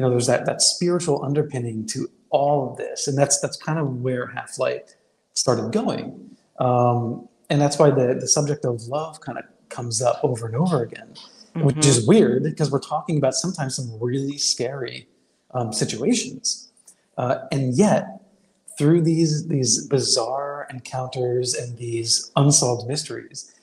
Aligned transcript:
you 0.00 0.06
know, 0.06 0.10
there's 0.10 0.28
that 0.28 0.46
that 0.46 0.62
spiritual 0.62 1.22
underpinning 1.22 1.84
to 1.88 2.08
all 2.30 2.70
of 2.70 2.78
this, 2.78 3.06
and 3.06 3.18
that's 3.18 3.38
that's 3.38 3.58
kind 3.58 3.78
of 3.78 4.00
where 4.00 4.28
Half 4.28 4.58
Light 4.58 4.96
started 5.34 5.72
going, 5.72 6.38
um, 6.58 7.28
and 7.50 7.60
that's 7.60 7.78
why 7.78 7.90
the 7.90 8.16
the 8.18 8.26
subject 8.26 8.64
of 8.64 8.80
love 8.84 9.20
kind 9.20 9.36
of 9.36 9.44
comes 9.68 10.00
up 10.00 10.18
over 10.24 10.46
and 10.46 10.56
over 10.56 10.82
again, 10.82 11.08
mm-hmm. 11.54 11.64
which 11.64 11.84
is 11.86 12.06
weird 12.06 12.44
because 12.44 12.72
we're 12.72 12.78
talking 12.78 13.18
about 13.18 13.34
sometimes 13.34 13.76
some 13.76 13.90
really 14.00 14.38
scary 14.38 15.06
um, 15.50 15.70
situations, 15.70 16.72
uh, 17.18 17.40
and 17.52 17.76
yet 17.76 18.22
through 18.78 19.02
these 19.02 19.48
these 19.48 19.86
bizarre 19.86 20.66
encounters 20.70 21.52
and 21.52 21.76
these 21.76 22.32
unsolved 22.36 22.88
mysteries, 22.88 23.54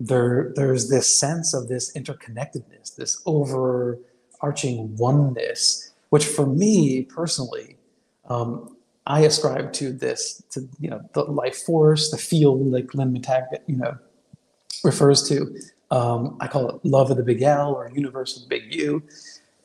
there 0.00 0.52
there's 0.56 0.90
this 0.90 1.06
sense 1.20 1.54
of 1.54 1.68
this 1.68 1.92
interconnectedness, 1.92 2.96
this 2.96 3.22
over 3.26 4.00
arching 4.44 4.76
oneness, 4.96 5.92
which 6.12 6.26
for 6.36 6.46
me 6.46 7.02
personally, 7.18 7.68
um, 8.28 8.48
I 9.06 9.20
ascribe 9.30 9.72
to 9.80 9.86
this, 10.04 10.42
to 10.52 10.58
you 10.80 10.88
know, 10.90 11.00
the 11.14 11.24
life 11.24 11.58
force, 11.68 12.10
the 12.10 12.18
field, 12.30 12.60
like 12.76 12.94
Lynne 12.94 13.12
McTaggart, 13.16 13.62
you 13.66 13.76
know, 13.76 13.94
refers 14.82 15.28
to. 15.28 15.36
Um, 15.90 16.36
I 16.40 16.46
call 16.48 16.70
it 16.70 16.76
love 16.96 17.10
of 17.10 17.16
the 17.18 17.22
big 17.22 17.42
L 17.42 17.72
or 17.74 17.90
universe 18.02 18.36
of 18.36 18.42
the 18.44 18.48
big 18.48 18.74
U, 18.74 19.02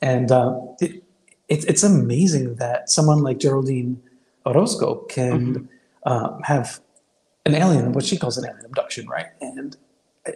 and 0.00 0.30
uh, 0.30 0.54
it, 0.80 1.02
it, 1.48 1.64
it's 1.70 1.82
amazing 1.82 2.54
that 2.56 2.90
someone 2.90 3.20
like 3.28 3.38
Geraldine 3.38 4.00
Orozco 4.46 4.88
can 5.16 5.40
mm-hmm. 5.40 5.64
uh, 6.04 6.38
have 6.44 6.80
an 7.46 7.54
alien, 7.54 7.92
what 7.92 8.04
she 8.04 8.16
calls 8.18 8.36
an 8.38 8.44
alien 8.48 8.64
abduction, 8.64 9.08
right? 9.08 9.30
And 9.40 9.76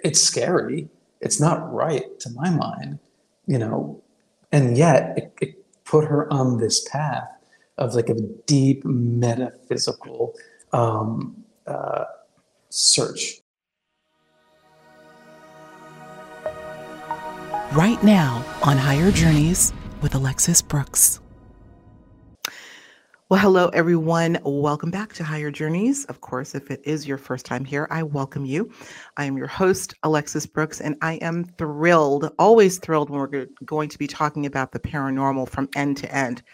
it's 0.09 0.21
scary. 0.21 0.89
It's 1.21 1.41
not 1.41 1.73
right 1.73 2.07
to 2.21 2.31
my 2.31 2.51
mind, 2.51 2.99
you 3.47 3.59
know, 3.59 4.03
and 4.55 4.79
yet 4.79 5.19
it, 5.19 5.33
it 5.41 5.85
put 5.85 6.05
her 6.05 6.33
on 6.33 6.59
this 6.59 6.87
path 6.89 7.29
of 7.77 7.93
like 7.95 8.09
a 8.09 8.15
deep 8.47 8.85
metaphysical 8.85 10.33
um, 10.73 11.43
uh, 11.67 12.05
search. 12.69 13.41
Right 17.73 18.01
now 18.05 18.45
on 18.63 18.77
Higher 18.77 19.11
Journeys 19.11 19.73
with 20.01 20.15
Alexis 20.15 20.63
Brooks. 20.63 21.19
Well, 23.35 23.43
hello, 23.43 23.69
everyone. 23.71 24.39
Welcome 24.45 24.93
back 24.93 25.13
to 25.15 25.25
Higher 25.25 25.51
Journeys. 25.51 26.05
Of 26.05 26.21
course, 26.21 26.55
if 26.55 26.71
it 26.71 26.81
is 26.85 27.05
your 27.05 27.19
first 27.19 27.45
time 27.45 27.65
here, 27.65 27.89
I 27.91 28.05
welcome 28.05 28.45
you. 28.45 28.71
I 29.17 29.25
am 29.25 29.37
your 29.37 29.49
host, 29.49 29.93
Alexis 30.05 30.47
Brooks, 30.47 30.81
and 30.81 30.95
I 31.03 31.15
am 31.15 31.43
thrilled, 31.43 32.31
always 32.39 32.79
thrilled 32.79 33.11
when 33.11 33.19
we're 33.19 33.47
going 33.65 33.89
to 33.89 33.99
be 33.99 34.07
talking 34.07 34.47
about 34.47 34.71
the 34.71 34.79
paranormal 34.79 35.49
from 35.49 35.69
end 35.75 35.97
to 35.97 36.15
end. 36.15 36.45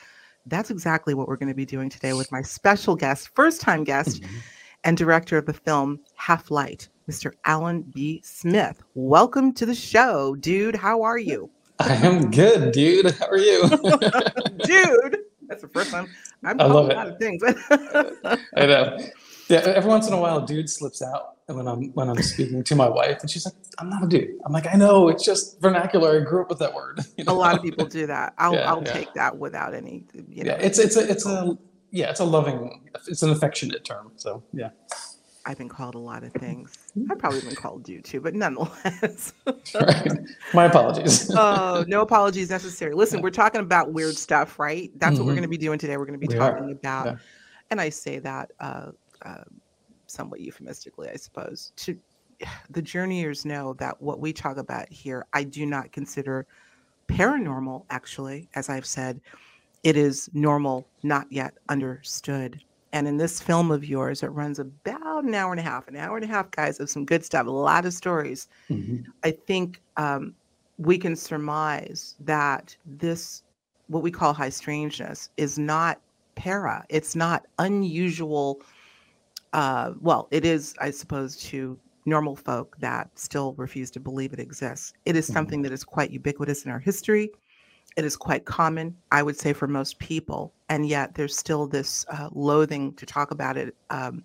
That's 0.47 0.70
exactly 0.70 1.12
what 1.12 1.28
we're 1.28 1.37
going 1.37 1.50
to 1.50 1.55
be 1.55 1.67
doing 1.67 1.91
today 1.91 2.14
with 2.14 2.33
my 2.33 2.41
special 2.41 2.97
guest, 2.97 3.28
first 3.34 3.61
time 3.61 3.84
guest, 3.84 4.22
mm-hmm. 4.22 4.39
and 4.84 4.97
director 4.97 5.37
of 5.37 5.44
the 5.44 5.53
film 5.53 6.00
Half 6.15 6.50
Light, 6.50 6.89
Mr. 7.11 7.33
Alan 7.44 7.83
B. 7.83 8.22
Smith. 8.25 8.83
Welcome 8.94 9.53
to 9.53 9.67
the 9.67 9.75
show, 9.75 10.34
dude. 10.37 10.77
How 10.77 11.03
are 11.03 11.19
you? 11.19 11.50
I 11.78 11.97
am 11.97 12.31
good, 12.31 12.72
dude. 12.72 13.11
How 13.17 13.27
are 13.27 13.37
you? 13.37 13.69
dude. 14.65 15.19
That's 15.51 15.62
the 15.62 15.69
first 15.69 15.91
time 15.91 16.09
I'm 16.45 16.61
I 16.61 16.65
love 16.65 16.87
a 16.87 16.93
it. 16.93 16.97
lot 16.97 17.09
of 17.09 17.19
things. 17.19 17.43
I 18.56 18.67
know. 18.67 18.98
Yeah, 19.48 19.59
every 19.67 19.91
once 19.91 20.06
in 20.06 20.12
a 20.12 20.20
while, 20.20 20.41
dude 20.41 20.70
slips 20.70 21.03
out 21.03 21.39
when 21.47 21.67
I'm 21.67 21.91
when 21.95 22.09
I'm 22.09 22.23
speaking 22.23 22.62
to 22.62 22.77
my 22.77 22.89
wife, 22.89 23.19
and 23.20 23.29
she's 23.29 23.45
like, 23.45 23.55
"I'm 23.81 23.91
not 23.91 24.05
a 24.05 24.06
dude." 24.06 24.39
I'm 24.47 24.53
like, 24.53 24.69
"I 24.73 24.77
know, 24.77 25.09
it's 25.09 25.25
just 25.25 25.61
vernacular. 25.61 26.21
I 26.21 26.21
grew 26.21 26.43
up 26.43 26.51
with 26.51 26.61
that 26.61 26.73
word." 26.73 27.01
You 27.19 27.25
know? 27.25 27.33
A 27.33 27.34
lot 27.34 27.56
of 27.56 27.62
people 27.62 27.84
do 27.84 28.06
that. 28.06 28.33
I'll 28.39 28.55
yeah, 28.55 28.71
I'll 28.71 28.83
yeah. 28.84 28.93
take 28.93 29.12
that 29.15 29.37
without 29.37 29.75
any. 29.75 30.05
You 30.28 30.45
know, 30.45 30.53
yeah, 30.53 30.59
it's 30.59 30.78
it's 30.78 30.97
a 30.97 31.11
it's 31.11 31.27
a 31.27 31.59
yeah, 31.91 32.11
it's 32.11 32.21
a 32.21 32.25
loving, 32.25 32.89
it's 33.09 33.23
an 33.23 33.31
affectionate 33.31 33.84
term. 33.84 34.12
So 34.15 34.45
yeah. 34.53 34.71
I've 35.45 35.59
been 35.59 35.69
called 35.69 35.97
a 35.97 35.98
lot 35.98 36.23
of 36.23 36.33
things. 36.34 36.78
I've 37.11 37.19
probably 37.19 37.41
been 37.41 37.55
called 37.55 37.89
you 37.89 38.01
too, 38.01 38.21
but 38.21 38.34
nonetheless. 38.34 39.33
right. 39.75 40.12
My 40.55 40.65
apologies. 40.65 41.31
oh, 41.37 41.84
no 41.87 42.01
apologies 42.03 42.51
necessary. 42.51 42.95
Listen, 42.95 43.23
we're 43.23 43.31
talking 43.31 43.61
about 43.61 43.93
weird 43.93 44.17
stuff, 44.17 44.59
right? 44.59 44.91
That's 44.97 45.15
mm-hmm. 45.15 45.21
what 45.21 45.27
we're 45.27 45.33
mm-hmm. 45.33 45.37
going 45.37 45.43
to 45.43 45.49
be 45.49 45.59
doing 45.59 45.79
today. 45.79 45.97
We're 45.97 46.06
going 46.06 46.21
to 46.21 46.27
be 46.27 46.33
we 46.33 46.39
talking 46.39 46.69
are. 46.69 46.73
about, 46.73 47.06
yeah. 47.06 47.17
and 47.71 47.81
I 47.81 47.89
say 47.89 48.19
that 48.19 48.50
uh, 48.61 48.91
uh, 49.23 49.45
somewhat 50.06 50.41
euphemistically, 50.41 51.09
I 51.09 51.17
suppose. 51.17 51.73
To 51.77 51.97
the 52.71 52.83
journeyers 52.83 53.45
know 53.45 53.75
that 53.75 54.00
what 54.00 54.21
we 54.21 54.33
talk 54.33 54.56
about 54.56 54.91
here, 54.91 55.27
I 55.33 55.45
do 55.45 55.67
not 55.67 55.93
consider 55.93 56.47
paranormal. 57.09 57.84
Actually, 57.91 58.49
as 58.55 58.69
I've 58.69 58.87
said, 58.87 59.21
it 59.83 59.97
is 59.97 60.29
normal, 60.33 60.87
not 61.03 61.27
yet 61.31 61.55
understood. 61.69 62.61
And 62.93 63.06
in 63.06 63.19
this 63.19 63.41
film 63.41 63.71
of 63.71 63.84
yours, 63.84 64.23
it 64.23 64.28
runs 64.28 64.59
about 64.59 65.25
an 65.25 65.34
hour 65.34 65.53
and 65.53 65.61
a 65.61 65.62
half, 65.62 65.87
an 65.87 65.97
hour 65.97 66.17
and 66.17 66.25
a 66.25 66.28
half, 66.28 66.51
guys, 66.51 66.81
of 66.81 66.91
some 66.91 67.05
good 67.05 67.25
stuff, 67.25 67.47
a 67.47 67.51
lot 67.51 67.87
of 67.87 67.93
stories. 67.93 68.49
Mm-hmm. 68.69 69.09
I 69.23 69.31
think 69.31 69.81
um, 69.97 70.34
we 70.78 70.99
can 70.99 71.15
surmise 71.15 72.17
that 72.21 72.77
this, 72.84 73.45
what 73.87 74.03
we 74.03 74.11
call 74.11 74.33
high 74.33 74.49
strangeness, 74.49 75.31
is 75.37 75.59
not 75.59 76.00
para. 76.34 76.84
It's 76.89 77.15
not 77.15 77.47
unusual. 77.59 78.61
Uh, 79.53 79.93
well, 80.00 80.27
it 80.31 80.45
is, 80.45 80.75
I 80.81 80.91
suppose, 80.91 81.37
to 81.37 81.79
normal 82.06 82.34
folk 82.34 82.77
that 82.81 83.11
still 83.17 83.53
refuse 83.55 83.91
to 83.93 84.00
believe 84.00 84.33
it 84.33 84.41
exists. 84.41 84.95
It 85.05 85.15
is 85.15 85.27
mm-hmm. 85.27 85.34
something 85.34 85.62
that 85.62 85.73
is 85.73 85.84
quite 85.84 86.11
ubiquitous 86.11 86.65
in 86.65 86.73
our 86.73 86.81
history. 86.81 87.31
It 87.97 88.05
is 88.05 88.17
quite 88.17 88.45
common, 88.45 88.97
I 89.11 89.23
would 89.23 89.37
say, 89.37 89.53
for 89.53 89.67
most 89.67 89.99
people, 89.99 90.53
and 90.69 90.87
yet 90.87 91.15
there's 91.15 91.37
still 91.37 91.67
this 91.67 92.06
uh, 92.09 92.28
loathing 92.33 92.95
to 92.95 93.06
talk 93.06 93.31
about 93.31 93.56
it 93.56 93.75
um, 93.91 94.25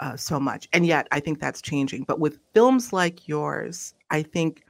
uh, 0.00 0.16
so 0.16 0.40
much. 0.40 0.68
And 0.72 0.86
yet, 0.86 1.06
I 1.12 1.20
think 1.20 1.40
that's 1.40 1.60
changing. 1.60 2.04
But 2.04 2.20
with 2.20 2.38
films 2.54 2.92
like 2.92 3.28
yours, 3.28 3.94
I 4.10 4.22
think 4.22 4.64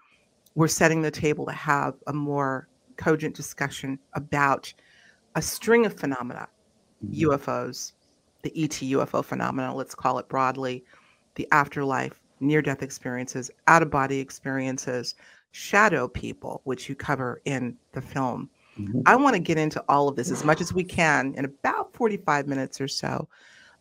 we're 0.54 0.68
setting 0.68 1.02
the 1.02 1.10
table 1.10 1.46
to 1.46 1.52
have 1.52 1.94
a 2.06 2.12
more 2.12 2.68
cogent 2.96 3.36
discussion 3.36 3.98
about 4.14 4.72
a 5.34 5.42
string 5.42 5.86
of 5.86 5.94
phenomena, 5.94 6.48
mm-hmm. 7.04 7.30
UFOs, 7.30 7.92
the 8.42 8.52
ET 8.56 8.70
UFO 8.70 9.24
phenomena, 9.24 9.74
let's 9.74 9.94
call 9.94 10.18
it 10.18 10.28
broadly, 10.28 10.84
the 11.34 11.46
afterlife, 11.52 12.20
near 12.40 12.62
death 12.62 12.82
experiences, 12.82 13.50
out 13.66 13.82
of 13.82 13.90
body 13.90 14.18
experiences, 14.18 15.14
shadow 15.52 16.08
people, 16.08 16.60
which 16.64 16.88
you 16.88 16.94
cover 16.94 17.40
in 17.44 17.76
the 17.92 18.00
film. 18.00 18.50
Mm-hmm. 18.78 19.00
I 19.06 19.16
want 19.16 19.34
to 19.34 19.40
get 19.40 19.58
into 19.58 19.82
all 19.88 20.08
of 20.08 20.16
this 20.16 20.30
as 20.30 20.44
much 20.44 20.60
as 20.60 20.72
we 20.72 20.84
can 20.84 21.34
in 21.34 21.44
about 21.44 21.94
45 21.94 22.46
minutes 22.46 22.80
or 22.80 22.88
so. 22.88 23.28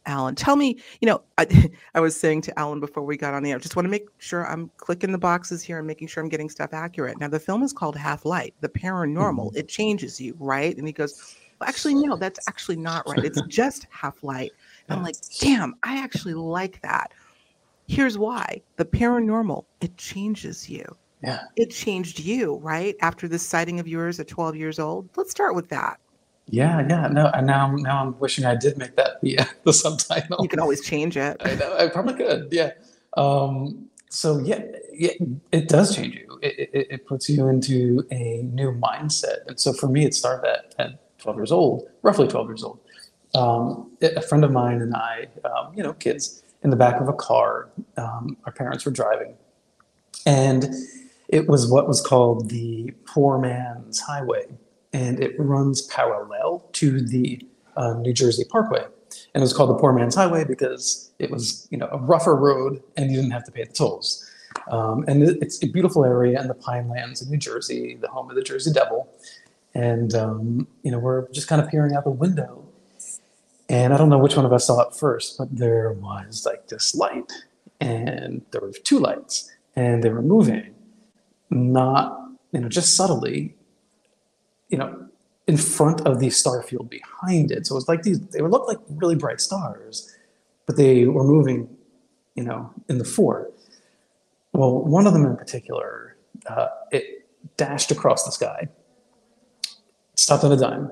Alan, 0.07 0.35
tell 0.35 0.55
me, 0.55 0.77
you 1.01 1.07
know, 1.07 1.21
I, 1.37 1.69
I 1.95 1.99
was 1.99 2.19
saying 2.19 2.41
to 2.41 2.59
Alan 2.59 2.79
before 2.79 3.03
we 3.03 3.17
got 3.17 3.33
on 3.33 3.43
the 3.43 3.51
air, 3.51 3.59
just 3.59 3.75
want 3.75 3.85
to 3.85 3.89
make 3.89 4.07
sure 4.19 4.47
I'm 4.47 4.69
clicking 4.77 5.11
the 5.11 5.17
boxes 5.17 5.63
here 5.63 5.79
and 5.79 5.87
making 5.87 6.07
sure 6.07 6.23
I'm 6.23 6.29
getting 6.29 6.49
stuff 6.49 6.73
accurate. 6.73 7.19
Now, 7.19 7.27
the 7.27 7.39
film 7.39 7.63
is 7.63 7.73
called 7.73 7.95
Half 7.97 8.25
Light, 8.25 8.53
the 8.61 8.69
paranormal. 8.69 9.47
Mm-hmm. 9.47 9.57
It 9.57 9.67
changes 9.67 10.21
you, 10.21 10.35
right? 10.39 10.77
And 10.77 10.87
he 10.87 10.93
goes, 10.93 11.35
well, 11.59 11.69
actually, 11.69 11.95
no, 11.95 12.15
that's 12.15 12.39
actually 12.47 12.77
not 12.77 13.07
right. 13.07 13.23
It's 13.23 13.41
just 13.47 13.87
half 13.89 14.23
light. 14.23 14.51
I'm 14.89 15.03
like, 15.03 15.15
damn, 15.39 15.75
I 15.83 15.97
actually 15.97 16.35
like 16.35 16.81
that. 16.81 17.11
Here's 17.87 18.17
why 18.17 18.61
the 18.77 18.85
paranormal, 18.85 19.65
it 19.81 19.95
changes 19.97 20.69
you. 20.69 20.85
Yeah. 21.25 21.39
It 21.55 21.71
changed 21.71 22.19
you, 22.19 22.57
right? 22.57 22.95
After 23.01 23.27
this 23.27 23.45
sighting 23.45 23.79
of 23.79 23.87
yours 23.87 24.19
at 24.19 24.27
12 24.27 24.55
years 24.55 24.77
old. 24.77 25.09
Let's 25.15 25.31
start 25.31 25.55
with 25.55 25.69
that. 25.69 25.99
Yeah, 26.47 26.85
yeah. 26.87 27.07
No, 27.07 27.31
and 27.33 27.47
now, 27.47 27.75
now 27.75 28.03
I'm 28.03 28.19
wishing 28.19 28.45
I 28.45 28.55
did 28.55 28.77
make 28.77 28.95
that 28.95 29.19
the, 29.21 29.39
uh, 29.39 29.45
the 29.63 29.73
subtitle. 29.73 30.37
You 30.41 30.47
can 30.47 30.59
always 30.59 30.85
change 30.85 31.17
it. 31.17 31.37
I 31.43 31.55
know. 31.55 31.75
I 31.75 31.87
probably 31.87 32.13
could. 32.13 32.49
Yeah. 32.51 32.71
Um, 33.17 33.89
so 34.09 34.37
yeah, 34.39 34.61
yeah, 34.93 35.13
it 35.51 35.67
does 35.67 35.95
change 35.95 36.13
you. 36.13 36.39
It, 36.43 36.69
it, 36.73 36.87
it, 36.91 37.07
puts 37.07 37.29
you 37.29 37.47
into 37.47 38.05
a 38.11 38.43
new 38.43 38.71
mindset. 38.73 39.47
And 39.47 39.59
so 39.59 39.73
for 39.73 39.87
me, 39.87 40.05
it 40.05 40.13
started 40.13 40.47
at, 40.47 40.75
at 40.77 41.19
12 41.19 41.37
years 41.37 41.51
old, 41.51 41.89
roughly 42.03 42.28
12 42.28 42.47
years 42.47 42.63
old. 42.63 42.79
Um, 43.33 43.91
a 44.01 44.21
friend 44.21 44.45
of 44.45 44.51
mine 44.51 44.81
and 44.81 44.95
I, 44.95 45.28
um, 45.43 45.73
you 45.75 45.83
know, 45.83 45.93
kids 45.93 46.43
in 46.63 46.69
the 46.69 46.75
back 46.75 47.01
of 47.01 47.09
a 47.09 47.13
car. 47.13 47.69
Um, 47.97 48.37
our 48.45 48.51
parents 48.51 48.85
were 48.85 48.91
driving, 48.91 49.33
and 50.25 50.73
it 51.27 51.47
was 51.47 51.69
what 51.69 51.87
was 51.87 52.01
called 52.01 52.49
the 52.49 52.93
Poor 53.05 53.37
Man's 53.37 53.99
Highway, 53.99 54.45
and 54.93 55.19
it 55.19 55.35
runs 55.39 55.83
parallel 55.83 56.69
to 56.73 57.01
the 57.01 57.45
uh, 57.75 57.93
New 57.93 58.13
Jersey 58.13 58.43
Parkway. 58.45 58.83
And 59.33 59.41
it 59.41 59.45
was 59.45 59.53
called 59.53 59.69
the 59.69 59.79
Poor 59.79 59.93
Man's 59.93 60.16
Highway 60.16 60.43
because 60.43 61.11
it 61.19 61.31
was, 61.31 61.67
you 61.72 61.77
know, 61.77 61.89
a 61.91 61.97
rougher 61.97 62.35
road, 62.35 62.81
and 62.97 63.09
you 63.09 63.17
didn't 63.17 63.31
have 63.31 63.45
to 63.45 63.51
pay 63.51 63.63
the 63.63 63.73
tolls. 63.73 64.29
Um, 64.69 65.03
and 65.07 65.23
it's 65.23 65.61
a 65.63 65.67
beautiful 65.67 66.05
area 66.05 66.39
in 66.39 66.47
the 66.47 66.55
Pinelands 66.55 67.23
in 67.23 67.29
New 67.29 67.37
Jersey, 67.37 67.97
the 67.99 68.07
home 68.07 68.29
of 68.29 68.35
the 68.35 68.41
Jersey 68.41 68.71
Devil. 68.71 69.07
And 69.73 70.13
um, 70.16 70.67
you 70.83 70.91
know, 70.91 70.99
we're 70.99 71.29
just 71.31 71.47
kind 71.47 71.61
of 71.61 71.69
peering 71.69 71.95
out 71.95 72.05
the 72.05 72.09
window, 72.09 72.66
and 73.67 73.93
I 73.93 73.97
don't 73.97 74.09
know 74.09 74.17
which 74.17 74.37
one 74.37 74.45
of 74.45 74.53
us 74.53 74.67
saw 74.67 74.79
it 74.87 74.95
first, 74.95 75.37
but 75.37 75.53
there 75.55 75.91
was 75.91 76.45
like 76.45 76.67
this 76.67 76.95
light, 76.95 77.31
and 77.81 78.41
there 78.51 78.61
were 78.61 78.71
two 78.71 78.99
lights, 78.99 79.51
and 79.75 80.01
they 80.01 80.09
were 80.09 80.21
moving 80.21 80.74
not, 81.49 82.29
you 82.51 82.59
know, 82.59 82.69
just 82.69 82.95
subtly, 82.95 83.55
you 84.69 84.77
know, 84.77 85.07
in 85.47 85.57
front 85.57 86.01
of 86.01 86.19
the 86.19 86.29
star 86.29 86.63
field 86.63 86.89
behind 86.89 87.51
it. 87.51 87.67
So 87.67 87.75
it 87.75 87.77
was 87.77 87.87
like 87.87 88.03
these, 88.03 88.19
they 88.27 88.41
would 88.41 88.51
look 88.51 88.67
like 88.67 88.79
really 88.89 89.15
bright 89.15 89.39
stars, 89.39 90.15
but 90.65 90.75
they 90.75 91.05
were 91.05 91.23
moving, 91.23 91.69
you 92.33 92.43
know, 92.43 92.73
in 92.89 92.97
the 92.97 93.05
fore. 93.05 93.51
Well, 94.53 94.83
one 94.83 95.05
of 95.05 95.13
them 95.13 95.25
in 95.25 95.35
particular, 95.35 96.17
uh, 96.47 96.67
it 96.91 97.27
dashed 97.57 97.91
across 97.91 98.25
the 98.25 98.31
sky, 98.31 98.69
stopped 100.15 100.43
on 100.43 100.51
a 100.51 100.57
dime, 100.57 100.91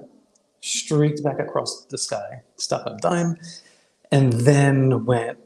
streaked 0.61 1.23
back 1.23 1.39
across 1.39 1.85
the 1.85 1.97
sky, 1.97 2.44
stopped 2.57 2.88
on 2.88 2.95
a 2.95 3.00
dime, 3.00 3.38
and 4.11 4.33
then 4.33 5.05
went 5.05 5.39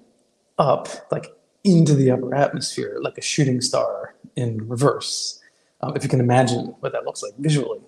up, 0.58 0.90
like 1.12 1.32
into 1.68 1.94
the 1.94 2.12
upper 2.12 2.34
atmosphere, 2.34 2.98
like 3.02 3.18
a 3.18 3.22
shooting 3.22 3.62
star 3.62 4.16
in 4.36 4.68
reverse. 4.68 5.42
Um, 5.82 5.96
if 5.96 6.04
you 6.04 6.10
can 6.10 6.20
imagine 6.20 6.76
what 6.80 6.92
that 6.94 7.06
looks 7.06 7.22
like 7.22 7.34
visually. 7.38 7.80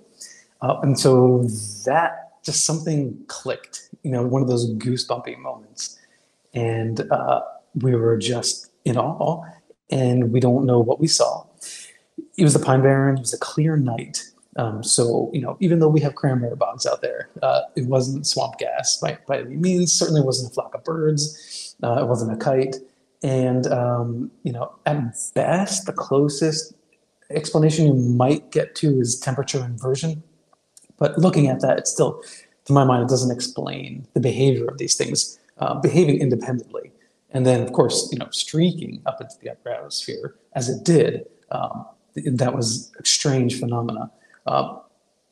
Uh, 0.61 0.79
and 0.81 0.99
so 0.99 1.43
that 1.85 2.31
just 2.43 2.65
something 2.65 3.17
clicked, 3.27 3.89
you 4.03 4.11
know, 4.11 4.23
one 4.23 4.41
of 4.41 4.47
those 4.47 4.69
goosebumpy 4.75 5.37
moments. 5.37 5.97
And 6.53 7.09
uh, 7.11 7.41
we 7.75 7.95
were 7.95 8.17
just 8.17 8.71
in 8.85 8.97
awe, 8.97 9.43
and 9.89 10.31
we 10.31 10.39
don't 10.39 10.65
know 10.65 10.79
what 10.79 10.99
we 10.99 11.07
saw. 11.07 11.45
It 12.37 12.43
was 12.43 12.53
the 12.53 12.59
Pine 12.59 12.81
Barrens, 12.81 13.19
it 13.19 13.21
was 13.21 13.33
a 13.33 13.39
clear 13.39 13.77
night. 13.77 14.23
Um, 14.55 14.83
so, 14.83 15.29
you 15.33 15.41
know, 15.41 15.57
even 15.59 15.79
though 15.79 15.87
we 15.87 16.01
have 16.01 16.15
cranberry 16.15 16.55
bogs 16.55 16.85
out 16.85 17.01
there, 17.01 17.29
uh, 17.41 17.61
it 17.75 17.85
wasn't 17.85 18.27
swamp 18.27 18.57
gas 18.57 18.97
by, 18.97 19.17
by 19.27 19.39
any 19.39 19.55
means. 19.55 19.93
Certainly 19.93 20.21
wasn't 20.21 20.51
a 20.51 20.53
flock 20.53 20.75
of 20.75 20.83
birds. 20.83 21.75
Uh, 21.81 22.01
it 22.01 22.07
wasn't 22.07 22.33
a 22.33 22.37
kite. 22.37 22.75
And, 23.21 23.67
um, 23.67 24.31
you 24.43 24.51
know, 24.51 24.75
at 24.85 25.15
best, 25.33 25.85
the 25.85 25.93
closest 25.93 26.73
explanation 27.29 27.87
you 27.87 27.93
might 27.93 28.51
get 28.51 28.75
to 28.75 28.99
is 28.99 29.19
temperature 29.19 29.63
inversion. 29.63 30.23
But 30.97 31.17
looking 31.17 31.47
at 31.47 31.61
that, 31.61 31.77
it 31.79 31.87
still, 31.87 32.21
to 32.65 32.73
my 32.73 32.83
mind, 32.83 33.03
it 33.03 33.09
doesn't 33.09 33.31
explain 33.31 34.07
the 34.13 34.19
behavior 34.19 34.65
of 34.67 34.77
these 34.77 34.95
things 34.95 35.39
uh, 35.57 35.75
behaving 35.75 36.19
independently. 36.19 36.91
And 37.31 37.45
then, 37.45 37.61
of 37.61 37.73
course, 37.73 38.09
you 38.11 38.17
know, 38.17 38.27
streaking 38.31 39.01
up 39.05 39.21
into 39.21 39.35
the 39.41 39.51
upper 39.51 39.69
atmosphere 39.69 40.35
as 40.53 40.69
it 40.69 40.83
did, 40.83 41.27
um, 41.51 41.85
that 42.15 42.55
was 42.55 42.91
a 42.99 43.05
strange 43.05 43.59
phenomena. 43.59 44.11
Uh, 44.47 44.77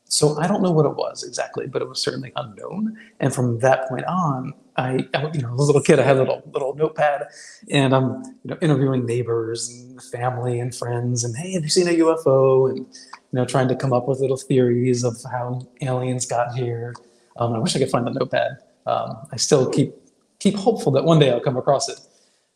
so 0.04 0.38
I 0.38 0.46
don't 0.46 0.62
know 0.62 0.70
what 0.70 0.86
it 0.86 0.94
was 0.94 1.24
exactly, 1.24 1.66
but 1.66 1.82
it 1.82 1.88
was 1.88 2.00
certainly 2.00 2.32
unknown. 2.36 2.96
And 3.20 3.34
from 3.34 3.58
that 3.58 3.88
point 3.88 4.06
on, 4.06 4.54
I, 4.78 5.08
I 5.12 5.30
you 5.34 5.42
know, 5.42 5.52
as 5.54 5.60
a 5.60 5.66
little 5.66 5.82
kid, 5.82 5.98
I 5.98 6.04
had 6.04 6.16
a 6.16 6.20
little 6.20 6.42
little 6.52 6.74
notepad, 6.76 7.26
and 7.70 7.94
I'm 7.94 8.22
you 8.44 8.50
know 8.50 8.58
interviewing 8.62 9.04
neighbors 9.04 9.68
and 9.68 10.00
family 10.02 10.60
and 10.60 10.74
friends, 10.74 11.24
and 11.24 11.36
hey, 11.36 11.52
have 11.52 11.64
you 11.64 11.68
seen 11.68 11.88
a 11.88 11.90
UFO? 11.90 12.70
And 12.70 12.78
you 12.78 12.86
know, 13.32 13.44
trying 13.44 13.68
to 13.68 13.76
come 13.76 13.92
up 13.92 14.06
with 14.06 14.20
little 14.20 14.36
theories 14.36 15.04
of 15.04 15.16
how 15.30 15.66
aliens 15.82 16.26
got 16.26 16.54
here. 16.54 16.94
Um, 17.36 17.54
I 17.54 17.58
wish 17.58 17.74
I 17.74 17.80
could 17.80 17.90
find 17.90 18.06
the 18.06 18.12
notepad. 18.12 18.58
Um, 18.86 19.16
I 19.32 19.36
still 19.36 19.68
keep 19.68 19.94
keep 20.38 20.54
hopeful 20.54 20.92
that 20.92 21.04
one 21.04 21.18
day 21.18 21.32
I'll 21.32 21.40
come 21.40 21.56
across 21.56 21.88
it. 21.88 21.98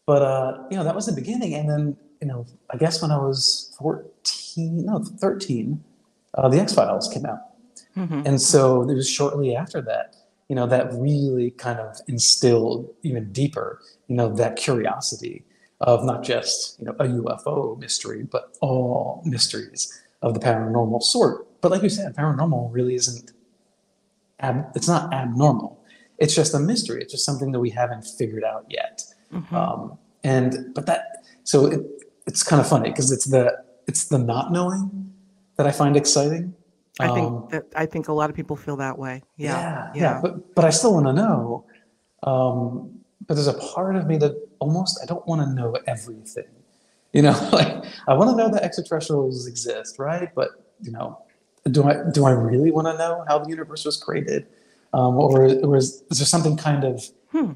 But 0.07 0.23
uh, 0.23 0.59
you 0.71 0.77
know, 0.77 0.85
that 0.85 0.95
was 0.95 1.07
the 1.07 1.13
beginning, 1.13 1.55
and 1.55 1.69
then 1.69 1.97
you 2.21 2.29
know, 2.29 2.47
I 2.71 2.77
guess 2.77 3.03
when 3.03 3.11
I 3.11 3.19
was 3.19 3.75
14, 3.81 4.87
no, 4.87 5.01
13 5.01 5.83
uh, 6.35 6.49
the 6.49 6.61
X 6.61 6.73
Files 6.73 7.09
came 7.13 7.27
out, 7.27 7.41
mm-hmm. 7.97 8.23
and 8.25 8.41
so 8.41 8.89
it 8.89 8.95
was 8.95 9.11
shortly 9.11 9.57
after 9.57 9.83
that. 9.83 10.17
You 10.53 10.57
know 10.57 10.67
that 10.67 10.93
really 10.93 11.53
kind 11.53 11.81
of 11.81 11.97
instilled 12.09 12.95
even 13.03 13.33
deeper, 13.33 13.81
you 14.07 14.17
know, 14.17 14.29
that 14.35 14.57
curiosity 14.57 15.47
of 15.81 16.05
not 16.05 16.23
just 16.23 16.79
you 16.79 16.85
know 16.85 16.93
a 17.01 17.05
UFO 17.05 17.79
mystery, 17.79 18.25
but 18.25 18.55
all 18.61 19.23
mysteries 19.25 19.99
of 20.21 20.35
the 20.35 20.41
paranormal 20.41 21.03
sort. 21.03 21.47
But 21.63 21.71
like 21.71 21.83
you 21.83 21.89
said, 21.89 22.15
paranormal 22.15 22.69
really 22.71 22.97
isn't. 22.97 23.33
Ab- 24.41 24.73
it's 24.75 24.89
not 24.89 25.11
abnormal. 25.15 25.83
It's 26.19 26.35
just 26.35 26.53
a 26.53 26.59
mystery. 26.59 27.01
It's 27.01 27.13
just 27.13 27.25
something 27.25 27.53
that 27.53 27.61
we 27.61 27.71
haven't 27.71 28.03
figured 28.03 28.45
out 28.45 28.67
yet. 28.69 29.05
Mm-hmm. 29.33 29.57
Um, 29.57 29.97
and 30.23 30.75
but 30.75 30.85
that 30.85 31.25
so 31.45 31.65
it, 31.65 31.81
it's 32.27 32.43
kind 32.43 32.61
of 32.61 32.69
funny 32.69 32.91
because 32.91 33.11
it's 33.11 33.25
the 33.25 33.57
it's 33.89 34.05
the 34.05 34.19
not 34.19 34.53
knowing 34.53 35.15
that 35.57 35.67
I 35.67 35.71
find 35.71 35.97
exciting. 35.97 36.53
I 37.00 37.09
think 37.15 37.27
um, 37.27 37.49
that 37.50 37.65
I 37.75 37.87
think 37.87 38.09
a 38.09 38.12
lot 38.12 38.29
of 38.29 38.37
people 38.37 38.56
feel 38.56 38.77
that 38.77 38.99
way. 38.99 39.23
Yeah, 39.37 39.50
yeah, 39.50 39.91
yeah. 39.94 40.03
yeah. 40.03 40.21
But 40.21 40.55
but 40.55 40.65
I 40.65 40.71
still 40.71 40.94
want 40.94 41.06
to 41.06 41.12
know. 41.12 41.65
Um, 42.23 43.00
but 43.27 43.35
there's 43.35 43.49
a 43.49 43.55
part 43.55 43.97
of 43.97 44.06
me 44.06 44.19
that 44.19 44.35
almost 44.59 45.00
I 45.03 45.06
don't 45.06 45.27
want 45.27 45.41
to 45.43 45.55
know 45.55 45.77
everything. 45.87 46.50
You 47.12 47.23
know, 47.23 47.49
like 47.53 47.85
I 48.06 48.15
want 48.15 48.31
to 48.31 48.37
know 48.37 48.50
that 48.50 48.62
extraterrestrials 48.62 49.47
exist, 49.47 49.99
right? 49.99 50.31
But 50.35 50.50
you 50.81 50.93
know, 50.93 51.23
do 51.71 51.85
I 51.85 51.97
do 52.12 52.25
I 52.25 52.33
really 52.33 52.71
want 52.71 52.89
to 52.89 52.97
know 52.99 53.25
how 53.29 53.39
the 53.39 53.49
universe 53.49 53.85
was 53.85 53.97
created, 53.97 54.47
um, 54.93 55.17
or, 55.17 55.44
or 55.65 55.77
is, 55.77 56.03
is 56.11 56.19
there 56.19 56.27
something 56.27 56.56
kind 56.56 56.85
of 56.85 57.05
hmm. 57.31 57.53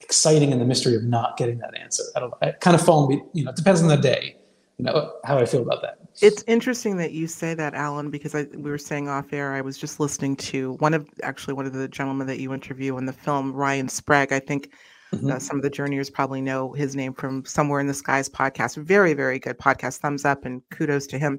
exciting 0.00 0.50
in 0.50 0.58
the 0.58 0.64
mystery 0.64 0.94
of 0.94 1.04
not 1.04 1.36
getting 1.36 1.58
that 1.58 1.76
answer? 1.76 2.04
I 2.16 2.20
don't. 2.20 2.34
I 2.40 2.52
kind 2.52 2.74
of 2.74 2.84
fall. 2.84 3.10
You 3.32 3.44
know, 3.44 3.50
it 3.50 3.56
depends 3.56 3.82
on 3.82 3.88
the 3.88 3.96
day. 3.96 4.36
You 4.78 4.86
know 4.86 5.12
how 5.24 5.38
I 5.38 5.44
feel 5.44 5.62
about 5.62 5.82
that. 5.82 5.98
It's 6.20 6.44
interesting 6.46 6.96
that 6.98 7.12
you 7.12 7.26
say 7.26 7.54
that, 7.54 7.74
Alan, 7.74 8.10
because 8.10 8.34
I, 8.34 8.46
we 8.54 8.70
were 8.70 8.78
saying 8.78 9.08
off 9.08 9.32
air. 9.32 9.54
I 9.54 9.60
was 9.60 9.78
just 9.78 10.00
listening 10.00 10.36
to 10.36 10.74
one 10.74 10.94
of 10.94 11.08
actually 11.22 11.54
one 11.54 11.66
of 11.66 11.72
the 11.72 11.88
gentlemen 11.88 12.26
that 12.26 12.38
you 12.38 12.52
interview 12.52 12.96
in 12.98 13.06
the 13.06 13.12
film, 13.12 13.52
Ryan 13.52 13.88
Sprague. 13.88 14.32
I 14.32 14.40
think 14.40 14.70
mm-hmm. 15.12 15.30
uh, 15.30 15.38
some 15.38 15.56
of 15.56 15.62
the 15.62 15.70
journeyers 15.70 16.10
probably 16.10 16.40
know 16.40 16.72
his 16.72 16.94
name 16.94 17.14
from 17.14 17.44
Somewhere 17.44 17.80
in 17.80 17.86
the 17.86 17.94
Skies 17.94 18.28
podcast. 18.28 18.76
Very, 18.76 19.14
very 19.14 19.38
good 19.38 19.58
podcast. 19.58 19.98
Thumbs 19.98 20.24
up 20.24 20.44
and 20.44 20.62
kudos 20.70 21.06
to 21.08 21.18
him. 21.18 21.38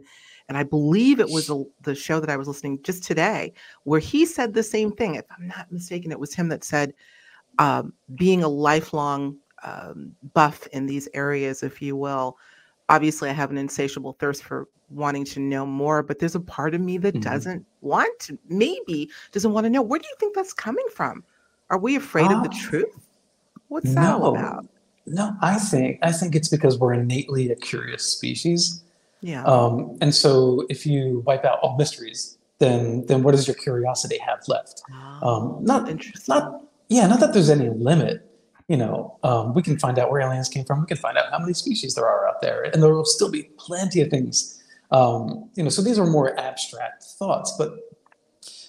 And 0.50 0.58
I 0.58 0.64
believe 0.64 1.20
it 1.20 1.30
was 1.30 1.50
a, 1.50 1.64
the 1.82 1.96
show 1.96 2.20
that 2.20 2.30
I 2.30 2.36
was 2.36 2.48
listening 2.48 2.82
just 2.84 3.04
today 3.04 3.54
where 3.84 4.00
he 4.00 4.26
said 4.26 4.54
the 4.54 4.64
same 4.64 4.92
thing. 4.92 5.16
If 5.16 5.26
I'm 5.38 5.48
not 5.48 5.72
mistaken, 5.72 6.12
it 6.12 6.20
was 6.20 6.34
him 6.34 6.50
that 6.50 6.64
said, 6.64 6.94
um, 7.60 7.94
being 8.16 8.44
a 8.44 8.48
lifelong 8.48 9.38
um, 9.64 10.14
buff 10.34 10.68
in 10.68 10.86
these 10.86 11.08
areas, 11.14 11.64
if 11.64 11.82
you 11.82 11.96
will, 11.96 12.38
obviously 12.94 13.30
I 13.30 13.34
have 13.34 13.50
an 13.50 13.58
insatiable 13.58 14.14
thirst 14.14 14.44
for 14.44 14.68
wanting 14.90 15.26
to 15.26 15.40
know 15.40 15.66
more, 15.66 16.04
but 16.04 16.20
there's 16.20 16.36
a 16.36 16.40
part 16.40 16.76
of 16.76 16.82
me 16.82 16.98
that 17.00 17.16
mm-hmm. 17.16 17.30
doesn't 17.32 17.66
want 17.82 18.20
to, 18.22 18.38
maybe 18.48 19.10
doesn't 19.32 19.52
want 19.52 19.66
to 19.66 19.70
know. 19.70 19.82
Where 19.82 20.00
do 20.00 20.08
you 20.08 20.16
think 20.20 20.36
that's 20.36 20.54
coming 20.54 20.86
from? 20.94 21.24
Are 21.70 21.80
we 21.80 21.96
afraid 21.96 22.28
uh, 22.28 22.38
of 22.38 22.44
the 22.44 22.52
ah. 22.54 22.68
truth? 22.68 23.08
What's 23.70 23.90
no, 23.90 24.02
that 24.02 24.40
about? 24.40 24.68
No, 25.08 25.36
I 25.42 25.58
think 25.58 26.00
I 26.04 26.12
think 26.12 26.36
it's 26.36 26.48
because 26.48 26.78
we're 26.78 26.94
innately 26.94 27.50
a 27.52 27.56
curious 27.56 28.04
species. 28.04 28.84
Yeah. 29.22 29.44
Um, 29.46 29.98
and 30.02 30.14
so 30.14 30.66
if 30.70 30.86
you 30.86 31.24
wipe 31.26 31.46
out 31.46 31.60
all 31.62 31.76
mysteries, 31.78 32.38
then 32.60 33.06
then 33.08 33.24
what 33.24 33.32
does 33.32 33.48
your 33.48 33.56
curiosity 33.56 34.20
have 34.20 34.40
left? 34.48 34.84
Oh, 35.22 35.28
um, 35.28 35.66
not 35.66 35.90
not 36.28 36.62
yeah, 36.90 37.08
not 37.08 37.20
that 37.22 37.34
there's 37.34 37.50
any 37.50 37.70
limit, 37.70 38.30
you 38.74 38.78
know, 38.78 39.20
um, 39.22 39.54
we 39.54 39.62
can 39.62 39.78
find 39.78 40.00
out 40.00 40.10
where 40.10 40.20
aliens 40.20 40.50
came 40.50 40.66
from. 40.66 40.82
We 40.82 40.88
can 40.88 40.98
find 40.98 41.16
out 41.16 41.26
how 41.30 41.38
many 41.38 41.54
species 41.54 41.94
there 41.94 42.08
are 42.08 42.28
out 42.28 42.42
there, 42.42 42.64
and 42.64 42.82
there 42.82 42.92
will 42.92 43.06
still 43.06 43.30
be 43.30 43.44
plenty 43.60 44.02
of 44.02 44.10
things. 44.10 44.64
Um, 44.90 45.48
you 45.54 45.62
know, 45.62 45.70
so 45.70 45.84
these 45.84 46.00
are 46.00 46.08
more 46.08 46.36
abstract 46.40 47.04
thoughts, 47.04 47.54
but 47.56 47.76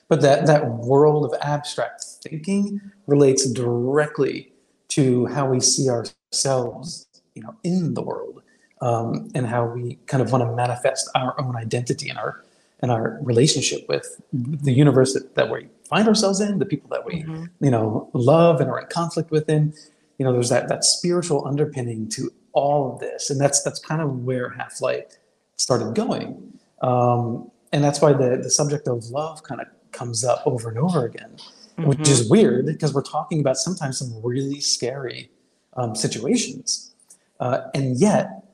but 0.08 0.20
that 0.20 0.44
that 0.44 0.68
world 0.68 1.24
of 1.24 1.32
abstract 1.40 2.04
thinking 2.22 2.82
relates 3.06 3.50
directly 3.50 4.52
to 4.88 5.24
how 5.24 5.48
we 5.48 5.58
see 5.58 5.88
ourselves, 5.88 7.06
you 7.34 7.42
know, 7.42 7.56
in 7.64 7.94
the 7.94 8.02
world, 8.02 8.42
um, 8.82 9.30
and 9.34 9.46
how 9.46 9.64
we 9.64 9.94
kind 10.04 10.22
of 10.22 10.32
want 10.32 10.44
to 10.44 10.54
manifest 10.54 11.08
our 11.14 11.34
own 11.40 11.56
identity 11.56 12.10
and 12.10 12.18
our 12.18 12.44
and 12.80 12.92
our 12.92 13.18
relationship 13.22 13.88
with 13.88 14.20
the 14.34 14.74
universe 14.74 15.14
that, 15.14 15.34
that 15.34 15.50
we 15.50 15.68
find 15.88 16.06
ourselves 16.06 16.40
in, 16.40 16.58
the 16.58 16.66
people 16.66 16.90
that 16.90 17.06
we, 17.06 17.22
mm-hmm. 17.22 17.44
you 17.64 17.70
know, 17.70 18.10
love 18.12 18.60
and 18.60 18.68
are 18.70 18.80
in 18.80 18.86
conflict 18.88 19.30
within. 19.30 19.72
You 20.18 20.24
know, 20.24 20.32
there's 20.32 20.50
that 20.50 20.68
that 20.68 20.84
spiritual 20.84 21.46
underpinning 21.46 22.08
to 22.10 22.30
all 22.52 22.92
of 22.92 23.00
this, 23.00 23.30
and 23.30 23.40
that's 23.40 23.62
that's 23.62 23.78
kind 23.78 24.00
of 24.00 24.24
where 24.24 24.50
Half 24.50 24.80
Light 24.80 25.18
started 25.56 25.94
going, 25.94 26.58
um, 26.82 27.50
and 27.72 27.82
that's 27.82 28.00
why 28.00 28.12
the 28.12 28.38
the 28.42 28.50
subject 28.50 28.88
of 28.88 29.04
love 29.06 29.42
kind 29.42 29.60
of 29.60 29.66
comes 29.92 30.24
up 30.24 30.42
over 30.46 30.68
and 30.68 30.78
over 30.78 31.04
again, 31.04 31.36
mm-hmm. 31.36 31.86
which 31.86 32.08
is 32.08 32.28
weird 32.28 32.66
because 32.66 32.94
we're 32.94 33.02
talking 33.02 33.40
about 33.40 33.56
sometimes 33.56 33.98
some 33.98 34.12
really 34.22 34.60
scary 34.60 35.30
um, 35.76 35.94
situations, 35.94 36.94
uh, 37.40 37.62
and 37.74 37.96
yet 37.98 38.44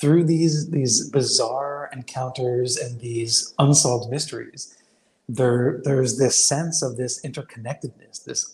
through 0.00 0.24
these 0.24 0.70
these 0.70 1.10
bizarre 1.10 1.88
encounters 1.92 2.76
and 2.76 3.00
these 3.00 3.54
unsolved 3.58 4.10
mysteries 4.10 4.76
there 5.28 5.80
there's 5.84 6.18
this 6.18 6.46
sense 6.46 6.82
of 6.82 6.96
this 6.96 7.20
interconnectedness, 7.22 8.24
this 8.24 8.50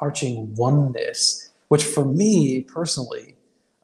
overarching 0.00 0.54
oneness, 0.54 1.50
which 1.68 1.84
for 1.84 2.04
me 2.04 2.62
personally, 2.62 3.36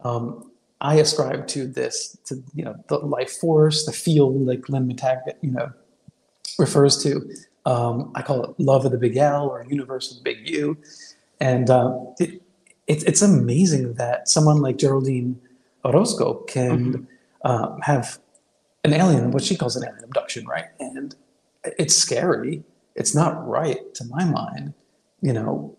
um, 0.04 0.50
I 0.80 0.96
ascribe 0.96 1.46
to 1.48 1.66
this 1.66 2.16
to 2.26 2.42
you 2.54 2.64
know 2.64 2.74
the 2.88 2.98
life 2.98 3.32
force, 3.32 3.84
the 3.84 3.92
field, 3.92 4.46
like 4.46 4.68
Lynne 4.68 4.90
McTaggart, 4.90 5.36
you 5.42 5.50
know, 5.50 5.72
refers 6.58 7.02
to. 7.02 7.30
Um, 7.66 8.10
I 8.14 8.22
call 8.22 8.42
it 8.44 8.58
love 8.58 8.86
of 8.86 8.92
the 8.92 8.98
big 8.98 9.18
L 9.18 9.48
or 9.48 9.64
universe 9.68 10.10
of 10.10 10.16
the 10.18 10.22
big 10.22 10.48
U, 10.48 10.78
and 11.40 11.68
uh, 11.68 11.94
it, 12.18 12.42
it, 12.86 13.02
it's 13.06 13.20
amazing 13.20 13.94
that 13.94 14.28
someone 14.28 14.62
like 14.62 14.78
Geraldine 14.78 15.38
Orozco 15.84 16.34
can 16.44 16.92
mm-hmm. 16.92 17.50
um, 17.50 17.78
have 17.82 18.18
an 18.84 18.94
alien, 18.94 19.30
what 19.30 19.42
she 19.42 19.56
calls 19.56 19.76
an 19.76 19.84
alien 19.86 20.04
abduction, 20.04 20.46
right? 20.46 20.66
And 20.78 21.14
it's 21.78 21.94
scary. 21.94 22.64
It's 22.94 23.14
not 23.14 23.46
right 23.46 23.92
to 23.94 24.04
my 24.06 24.24
mind, 24.24 24.72
you 25.20 25.34
know, 25.34 25.76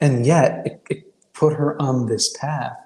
and 0.00 0.26
yet 0.26 0.66
it, 0.66 0.82
it 0.90 1.32
put 1.34 1.54
her 1.54 1.80
on 1.80 2.06
this 2.06 2.34
path 2.36 2.76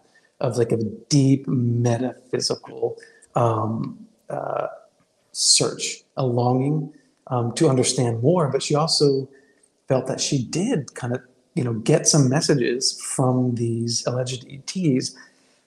of 0.40 0.56
like 0.56 0.72
a 0.72 0.78
deep 1.08 1.46
metaphysical 1.48 2.96
um, 3.34 4.06
uh, 4.30 4.68
search, 5.32 6.02
a 6.16 6.24
longing 6.24 6.92
um, 7.28 7.52
to 7.54 7.68
understand 7.68 8.22
more. 8.22 8.48
But 8.48 8.62
she 8.62 8.74
also 8.74 9.28
felt 9.88 10.06
that 10.06 10.20
she 10.20 10.44
did 10.44 10.94
kind 10.94 11.14
of, 11.14 11.22
you 11.54 11.64
know, 11.64 11.74
get 11.74 12.06
some 12.06 12.28
messages 12.28 13.00
from 13.00 13.54
these 13.54 14.06
alleged 14.06 14.46
ETs 14.48 15.16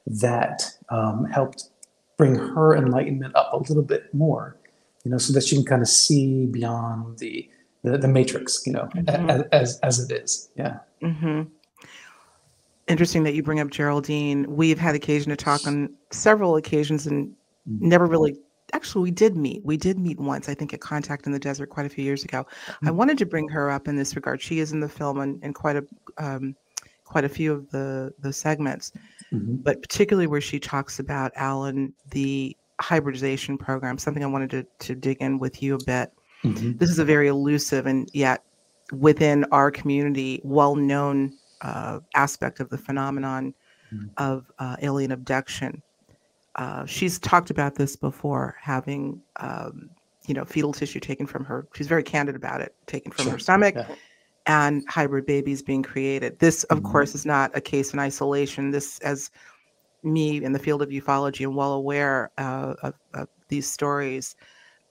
that 0.08 0.64
um, 0.90 1.26
helped 1.26 1.70
bring 2.18 2.36
her 2.36 2.76
enlightenment 2.76 3.36
up 3.36 3.52
a 3.54 3.58
little 3.58 3.84
bit 3.84 4.14
more, 4.14 4.56
you 5.04 5.12
know, 5.12 5.18
so 5.18 5.34
that 5.34 5.44
she 5.44 5.56
can 5.56 5.66
kind 5.66 5.82
of 5.82 5.88
see 5.88 6.46
beyond 6.46 7.18
the 7.20 7.50
the, 7.84 7.98
the 7.98 8.08
matrix, 8.08 8.66
you 8.66 8.74
know, 8.74 8.88
mm-hmm. 8.96 9.30
as, 9.30 9.44
as, 9.52 9.80
as 9.80 10.00
it 10.00 10.12
is. 10.24 10.50
Yeah. 10.56 10.80
Mm-hmm. 11.02 11.44
Interesting 12.88 13.24
that 13.24 13.34
you 13.34 13.44
bring 13.44 13.60
up 13.60 13.70
Geraldine. 13.70 14.46
We've 14.54 14.80
had 14.80 14.96
occasion 14.96 15.30
to 15.30 15.36
talk 15.36 15.66
on 15.66 15.94
several 16.12 16.56
occasions 16.58 17.08
and 17.08 17.30
mm-hmm. 17.68 17.88
never 17.88 18.06
really 18.06 18.36
actually 18.74 19.04
we 19.04 19.12
did 19.12 19.36
meet 19.36 19.64
we 19.66 19.76
did 19.76 20.00
meet 20.00 20.18
once 20.18 20.48
i 20.48 20.54
think 20.54 20.74
at 20.74 20.80
contact 20.80 21.26
in 21.26 21.34
the 21.34 21.40
desert 21.40 21.70
quite 21.70 21.86
a 21.86 21.90
few 21.90 22.06
years 22.06 22.24
ago 22.24 22.46
mm-hmm. 22.66 22.88
i 22.88 22.92
wanted 22.92 23.18
to 23.18 23.26
bring 23.26 23.50
her 23.50 23.70
up 23.70 23.88
in 23.88 23.98
this 23.98 24.16
regard 24.16 24.42
she 24.42 24.60
is 24.60 24.72
in 24.72 24.80
the 24.80 24.88
film 24.88 25.20
and, 25.20 25.44
and 25.44 25.56
quite 25.56 25.76
a 25.76 25.84
um, 26.18 26.56
quite 27.04 27.26
a 27.26 27.30
few 27.30 27.52
of 27.52 27.70
the 27.72 28.14
the 28.20 28.32
segments 28.32 28.94
mm-hmm. 29.34 29.56
but 29.56 29.82
particularly 29.82 30.28
where 30.28 30.42
she 30.42 30.60
talks 30.60 31.00
about 31.00 31.32
alan 31.36 31.94
the 32.12 32.56
hybridization 32.80 33.58
program 33.58 33.98
something 33.98 34.24
i 34.24 34.28
wanted 34.28 34.50
to, 34.50 34.66
to 34.80 34.96
dig 34.96 35.18
in 35.22 35.38
with 35.38 35.62
you 35.62 35.76
a 35.76 35.84
bit 35.86 36.14
mm-hmm. 36.44 36.78
this 36.78 36.90
is 36.90 37.00
a 37.00 37.06
very 37.06 37.28
elusive 37.28 37.86
and 37.86 38.10
yet 38.14 38.44
within 38.92 39.46
our 39.52 39.72
community 39.72 40.42
well-known 40.44 41.34
uh, 41.62 42.00
aspect 42.16 42.60
of 42.60 42.70
the 42.70 42.78
phenomenon 42.78 43.54
mm-hmm. 43.94 44.08
of 44.18 44.52
uh, 44.60 44.76
alien 44.82 45.12
abduction 45.12 45.82
uh, 46.56 46.86
she's 46.86 47.20
talked 47.20 47.50
about 47.50 47.76
this 47.76 47.96
before, 47.96 48.56
having 48.60 49.22
um, 49.38 49.90
you 50.28 50.34
know 50.34 50.46
fetal 50.46 50.74
tissue 50.74 51.00
taken 51.00 51.26
from 51.26 51.46
her. 51.46 51.68
She's 51.74 51.88
very 51.88 52.04
candid 52.04 52.36
about 52.36 52.62
it, 52.62 52.76
taken 52.88 53.12
from 53.12 53.24
sure. 53.24 53.34
her 53.34 53.40
stomach, 53.40 53.76
yeah. 53.76 53.96
and 54.48 54.84
hybrid 54.90 55.26
babies 55.26 55.62
being 55.62 55.84
created. 55.84 56.40
This, 56.40 56.64
of 56.66 56.80
mm-hmm. 56.80 56.92
course, 56.92 57.16
is 57.16 57.26
not 57.26 57.56
a 57.56 57.62
case 57.62 57.94
in 57.94 58.00
isolation. 58.00 58.72
This, 58.72 59.00
as 59.00 59.32
me 60.04 60.44
in 60.44 60.52
the 60.52 60.60
field 60.60 60.82
of 60.82 60.90
ufology, 60.90 61.46
am 61.46 61.56
well 61.56 61.74
aware 61.74 62.32
uh, 62.38 62.74
of, 62.84 62.94
of, 63.14 63.28
these 63.48 63.70
stories, 63.70 64.36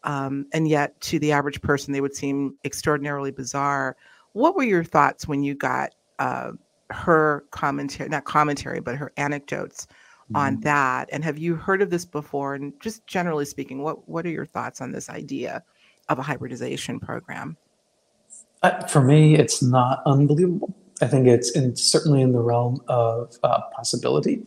um, 0.04 0.46
and 0.52 0.68
yet 0.68 1.00
to 1.02 1.18
the 1.18 1.32
average 1.32 1.60
person, 1.62 1.92
they 1.92 2.00
would 2.00 2.14
seem 2.14 2.56
extraordinarily 2.64 3.30
bizarre. 3.30 3.96
What 4.32 4.56
were 4.56 4.62
your 4.62 4.84
thoughts 4.84 5.26
when 5.26 5.42
you 5.42 5.54
got 5.54 5.94
uh, 6.18 6.52
her 6.90 7.44
commentary, 7.50 8.08
not 8.08 8.24
commentary, 8.24 8.80
but 8.80 8.96
her 8.96 9.12
anecdotes? 9.16 9.86
on 10.34 10.54
mm-hmm. 10.54 10.62
that 10.62 11.08
and 11.12 11.24
have 11.24 11.38
you 11.38 11.56
heard 11.56 11.82
of 11.82 11.90
this 11.90 12.04
before 12.04 12.54
and 12.54 12.72
just 12.80 13.06
generally 13.06 13.44
speaking 13.44 13.82
what 13.82 14.08
what 14.08 14.24
are 14.24 14.30
your 14.30 14.46
thoughts 14.46 14.80
on 14.80 14.92
this 14.92 15.10
idea 15.10 15.62
of 16.08 16.18
a 16.18 16.22
hybridization 16.22 17.00
program 17.00 17.56
uh, 18.62 18.86
for 18.86 19.02
me 19.02 19.34
it's 19.34 19.62
not 19.62 20.02
unbelievable 20.06 20.74
i 21.02 21.06
think 21.06 21.26
it's 21.26 21.50
in, 21.52 21.74
certainly 21.74 22.22
in 22.22 22.32
the 22.32 22.38
realm 22.38 22.80
of 22.88 23.36
uh, 23.42 23.60
possibility 23.74 24.44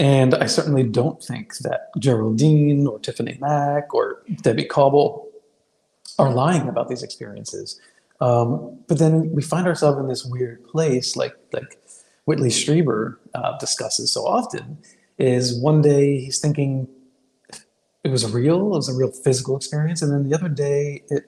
and 0.00 0.34
i 0.34 0.46
certainly 0.46 0.82
don't 0.82 1.22
think 1.22 1.56
that 1.58 1.90
geraldine 1.98 2.86
or 2.86 2.98
tiffany 2.98 3.36
mack 3.40 3.94
or 3.94 4.22
debbie 4.42 4.64
cauble 4.64 5.28
are 6.18 6.32
lying 6.32 6.68
about 6.68 6.88
these 6.88 7.02
experiences 7.02 7.80
um, 8.22 8.78
but 8.86 8.98
then 8.98 9.30
we 9.30 9.40
find 9.40 9.66
ourselves 9.66 9.98
in 9.98 10.08
this 10.08 10.24
weird 10.24 10.64
place 10.64 11.14
like 11.14 11.36
like 11.52 11.78
whitley 12.24 12.50
strieber 12.50 13.16
uh, 13.34 13.56
discusses 13.58 14.10
so 14.10 14.26
often 14.26 14.78
is 15.18 15.54
one 15.60 15.80
day 15.82 16.18
he's 16.18 16.38
thinking 16.38 16.88
it 18.02 18.10
was 18.10 18.30
real, 18.32 18.74
it 18.74 18.78
was 18.78 18.88
a 18.88 18.94
real 18.94 19.10
physical 19.10 19.56
experience, 19.56 20.02
and 20.02 20.12
then 20.12 20.28
the 20.28 20.34
other 20.34 20.48
day 20.48 21.02
it 21.10 21.24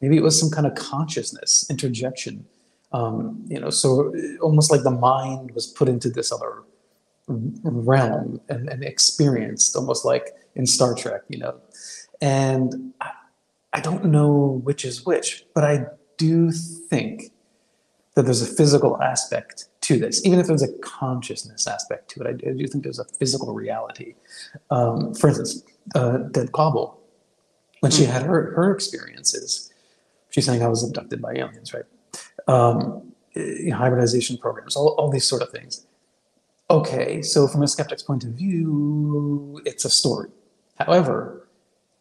maybe 0.00 0.16
it 0.16 0.22
was 0.22 0.38
some 0.38 0.50
kind 0.50 0.66
of 0.66 0.74
consciousness 0.74 1.66
interjection. 1.70 2.46
Um, 2.92 3.44
you 3.48 3.58
know, 3.58 3.70
so 3.70 4.14
almost 4.40 4.70
like 4.70 4.82
the 4.82 4.90
mind 4.90 5.50
was 5.52 5.66
put 5.66 5.88
into 5.88 6.08
this 6.08 6.32
other 6.32 6.62
realm 7.28 8.40
and, 8.48 8.68
and 8.68 8.84
experienced, 8.84 9.76
almost 9.76 10.04
like 10.04 10.34
in 10.54 10.66
Star 10.66 10.94
Trek, 10.94 11.22
you 11.28 11.38
know. 11.38 11.60
And 12.20 12.92
I, 13.00 13.10
I 13.72 13.80
don't 13.80 14.04
know 14.06 14.60
which 14.64 14.84
is 14.84 15.04
which, 15.04 15.44
but 15.54 15.64
I 15.64 15.86
do 16.16 16.50
think 16.52 17.32
that 18.14 18.22
there's 18.22 18.42
a 18.42 18.46
physical 18.46 19.00
aspect 19.02 19.68
to 19.82 19.98
this, 19.98 20.24
even 20.24 20.38
if 20.38 20.46
there's 20.46 20.62
a 20.62 20.72
consciousness 20.78 21.66
aspect 21.66 22.08
to 22.10 22.20
it. 22.22 22.26
I, 22.26 22.50
I 22.50 22.52
do 22.52 22.66
think 22.66 22.84
there's 22.84 23.00
a 23.00 23.04
physical 23.04 23.52
reality. 23.52 24.14
Um, 24.70 25.14
for 25.14 25.28
instance, 25.28 25.64
uh, 25.94 26.18
Deb 26.18 26.52
Cauble, 26.52 27.00
when 27.80 27.90
she 27.90 28.04
had 28.04 28.22
her, 28.22 28.52
her 28.54 28.72
experiences, 28.72 29.72
she's 30.30 30.46
saying 30.46 30.62
I 30.62 30.68
was 30.68 30.84
abducted 30.84 31.20
by 31.20 31.32
aliens, 31.34 31.74
right? 31.74 31.84
Um, 32.46 33.12
hybridization 33.36 34.38
programs, 34.38 34.76
all, 34.76 34.94
all 34.96 35.10
these 35.10 35.26
sort 35.26 35.42
of 35.42 35.50
things. 35.50 35.84
Okay, 36.70 37.22
so 37.22 37.46
from 37.46 37.62
a 37.62 37.68
skeptic's 37.68 38.02
point 38.02 38.24
of 38.24 38.30
view, 38.30 39.60
it's 39.64 39.84
a 39.84 39.90
story. 39.90 40.30
However, 40.78 41.46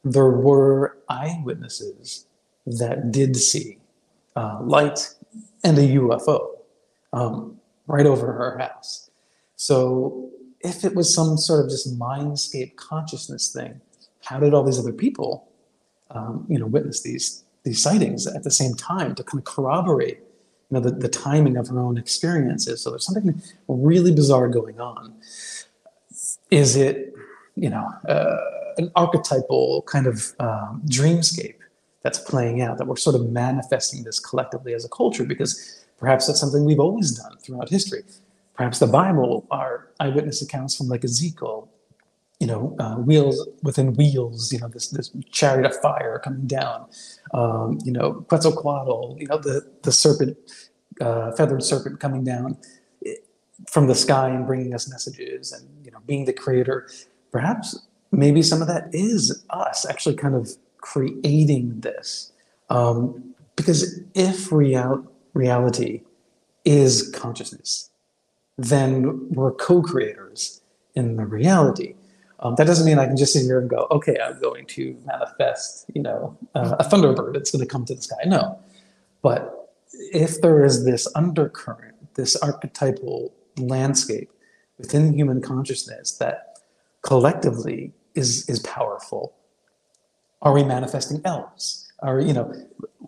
there 0.04 0.30
were 0.30 0.98
eyewitnesses 1.10 2.26
that 2.66 3.12
did 3.12 3.36
see 3.36 3.78
uh, 4.36 4.60
light 4.62 5.14
and 5.64 5.78
a 5.78 5.82
UFO. 5.82 6.48
Um, 7.12 7.60
right 7.88 8.06
over 8.06 8.32
her 8.32 8.58
house. 8.58 9.10
So 9.56 10.30
if 10.62 10.84
it 10.84 10.96
was 10.96 11.14
some 11.14 11.38
sort 11.38 11.64
of 11.66 11.70
just 11.70 11.98
mindscape 12.00 12.76
consciousness 12.76 13.52
thing, 13.52 13.82
how 14.24 14.40
did 14.40 14.54
all 14.54 14.64
these 14.64 14.80
other 14.80 14.94
people, 14.94 15.48
um, 16.12 16.46
you 16.50 16.58
know, 16.58 16.68
witness 16.68 17.02
these 17.02 17.44
these 17.64 17.82
sightings 17.82 18.28
at 18.28 18.44
the 18.44 18.52
same 18.52 18.76
time 18.76 19.16
to 19.16 19.24
kind 19.24 19.40
of 19.40 19.46
corroborate, 19.46 20.20
know, 20.74 20.80
the, 20.80 20.92
the 20.92 21.10
timing 21.10 21.58
of 21.58 21.68
her 21.70 21.80
own 21.80 21.98
experiences? 21.98 22.82
So 22.82 22.90
there's 22.90 23.06
something 23.06 23.42
really 23.68 24.14
bizarre 24.14 24.48
going 24.48 24.80
on. 24.80 25.14
Is 26.52 26.76
it, 26.76 27.14
you 27.56 27.70
know, 27.70 27.88
uh, 28.08 28.38
an 28.78 28.92
archetypal 28.96 29.84
kind 29.84 30.08
of 30.08 30.34
um, 30.40 30.82
dreamscape 30.88 31.56
that's 32.02 32.20
playing 32.20 32.62
out 32.62 32.78
that 32.80 32.88
we're 32.88 32.98
sort 32.98 33.16
of 33.16 33.30
manifesting 33.30 34.04
this 34.04 34.20
collectively 34.20 34.74
as 34.74 34.84
a 34.84 34.90
culture 34.90 35.24
because 35.24 35.84
Perhaps 36.04 36.28
that's 36.28 36.42
something 36.42 36.66
we've 36.66 36.82
always 36.82 37.12
done 37.12 37.38
throughout 37.38 37.70
history. 37.70 38.04
Perhaps 38.56 38.80
the 38.80 38.88
Bible 38.88 39.48
are 39.50 39.88
eyewitness 40.02 40.42
accounts 40.42 40.76
from 40.76 40.90
like 40.90 41.06
Ezekiel, 41.06 41.70
you 42.44 42.48
know, 42.48 42.76
uh, 42.78 42.96
wheels 42.96 43.48
within 43.62 43.94
wheels, 43.94 44.52
you 44.52 44.60
know, 44.60 44.68
this, 44.68 44.90
this 44.90 45.12
chariot 45.32 45.66
of 45.66 45.74
fire 45.78 46.20
coming 46.22 46.46
down, 46.46 46.86
um, 47.34 47.80
you 47.86 47.92
know, 47.94 48.26
Quetzalcoatl, 48.28 49.16
you 49.18 49.28
know, 49.28 49.38
the, 49.38 49.66
the 49.84 49.94
serpent, 49.94 50.38
uh, 51.00 51.32
feathered 51.38 51.64
serpent 51.64 52.02
coming 52.02 52.26
down 52.26 52.58
eh, 53.06 53.14
from 53.70 53.88
the 53.88 53.96
sky 53.96 54.28
and 54.28 54.46
bringing 54.46 54.74
us 54.74 54.90
messages 54.90 55.54
and, 55.54 55.66
you 55.86 55.92
know, 55.92 56.00
being 56.06 56.26
the 56.26 56.34
creator. 56.34 56.90
Perhaps 57.32 57.80
maybe 58.12 58.42
some 58.42 58.62
of 58.62 58.68
that 58.68 58.90
is 58.92 59.46
us 59.52 59.86
actually 59.90 60.16
kind 60.16 60.36
of 60.36 60.50
creating 60.82 61.80
this. 61.80 62.34
Um, 62.70 63.36
because 63.56 64.02
if 64.16 64.52
real, 64.52 65.10
reality 65.34 66.02
is 66.66 67.10
consciousness, 67.16 67.90
then 68.58 69.30
we're 69.30 69.54
co-creators 69.54 70.60
in 70.94 71.16
the 71.16 71.26
reality. 71.26 71.96
Um, 72.44 72.56
that 72.56 72.68
doesn't 72.68 72.86
mean 72.86 73.00
I 73.00 73.06
can 73.08 73.16
just 73.16 73.32
sit 73.32 73.44
here 73.44 73.58
and 73.58 73.70
go, 73.70 73.88
okay, 73.90 74.18
I'm 74.22 74.40
going 74.42 74.66
to 74.66 74.98
manifest, 75.06 75.90
you 75.96 76.02
know, 76.02 76.38
uh, 76.54 76.76
a 76.78 76.84
thunderbird 76.84 77.34
that's 77.34 77.52
going 77.52 77.62
to 77.62 77.66
come 77.66 77.86
to 77.86 77.96
the 77.96 78.02
sky. 78.02 78.18
No, 78.26 78.60
but 79.22 79.72
if 80.12 80.42
there 80.42 80.66
is 80.66 80.84
this 80.84 81.08
undercurrent, 81.16 81.96
this 82.16 82.36
archetypal 82.36 83.34
landscape 83.58 84.30
within 84.78 85.14
human 85.14 85.42
consciousness 85.42 86.12
that 86.18 86.58
collectively 87.02 87.94
is 88.14 88.48
is 88.50 88.60
powerful, 88.60 89.34
are 90.42 90.52
we 90.52 90.64
manifesting 90.64 91.22
elves? 91.24 91.92
Are 92.00 92.20
you 92.20 92.34
know, 92.34 92.54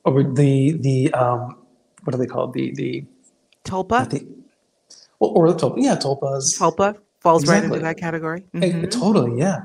are 0.06 0.24
the 0.24 0.78
the 0.80 1.14
um, 1.14 1.58
what 2.06 2.16
are 2.16 2.18
they 2.18 2.26
called? 2.26 2.54
The 2.54 2.74
the 2.74 3.04
tulpa. 3.66 4.10
The, 4.10 4.26
well, 5.20 5.32
or 5.32 5.52
the 5.52 5.58
tulpa. 5.58 5.76
Yeah, 5.78 5.98
tulpas. 5.98 6.58
Tulpa 6.58 6.98
falls 7.26 7.44
exactly. 7.44 7.70
right 7.70 7.76
into 7.76 7.84
that 7.84 7.98
category. 7.98 8.44
Mm-hmm. 8.54 8.86
totally, 8.90 9.40
yeah. 9.40 9.64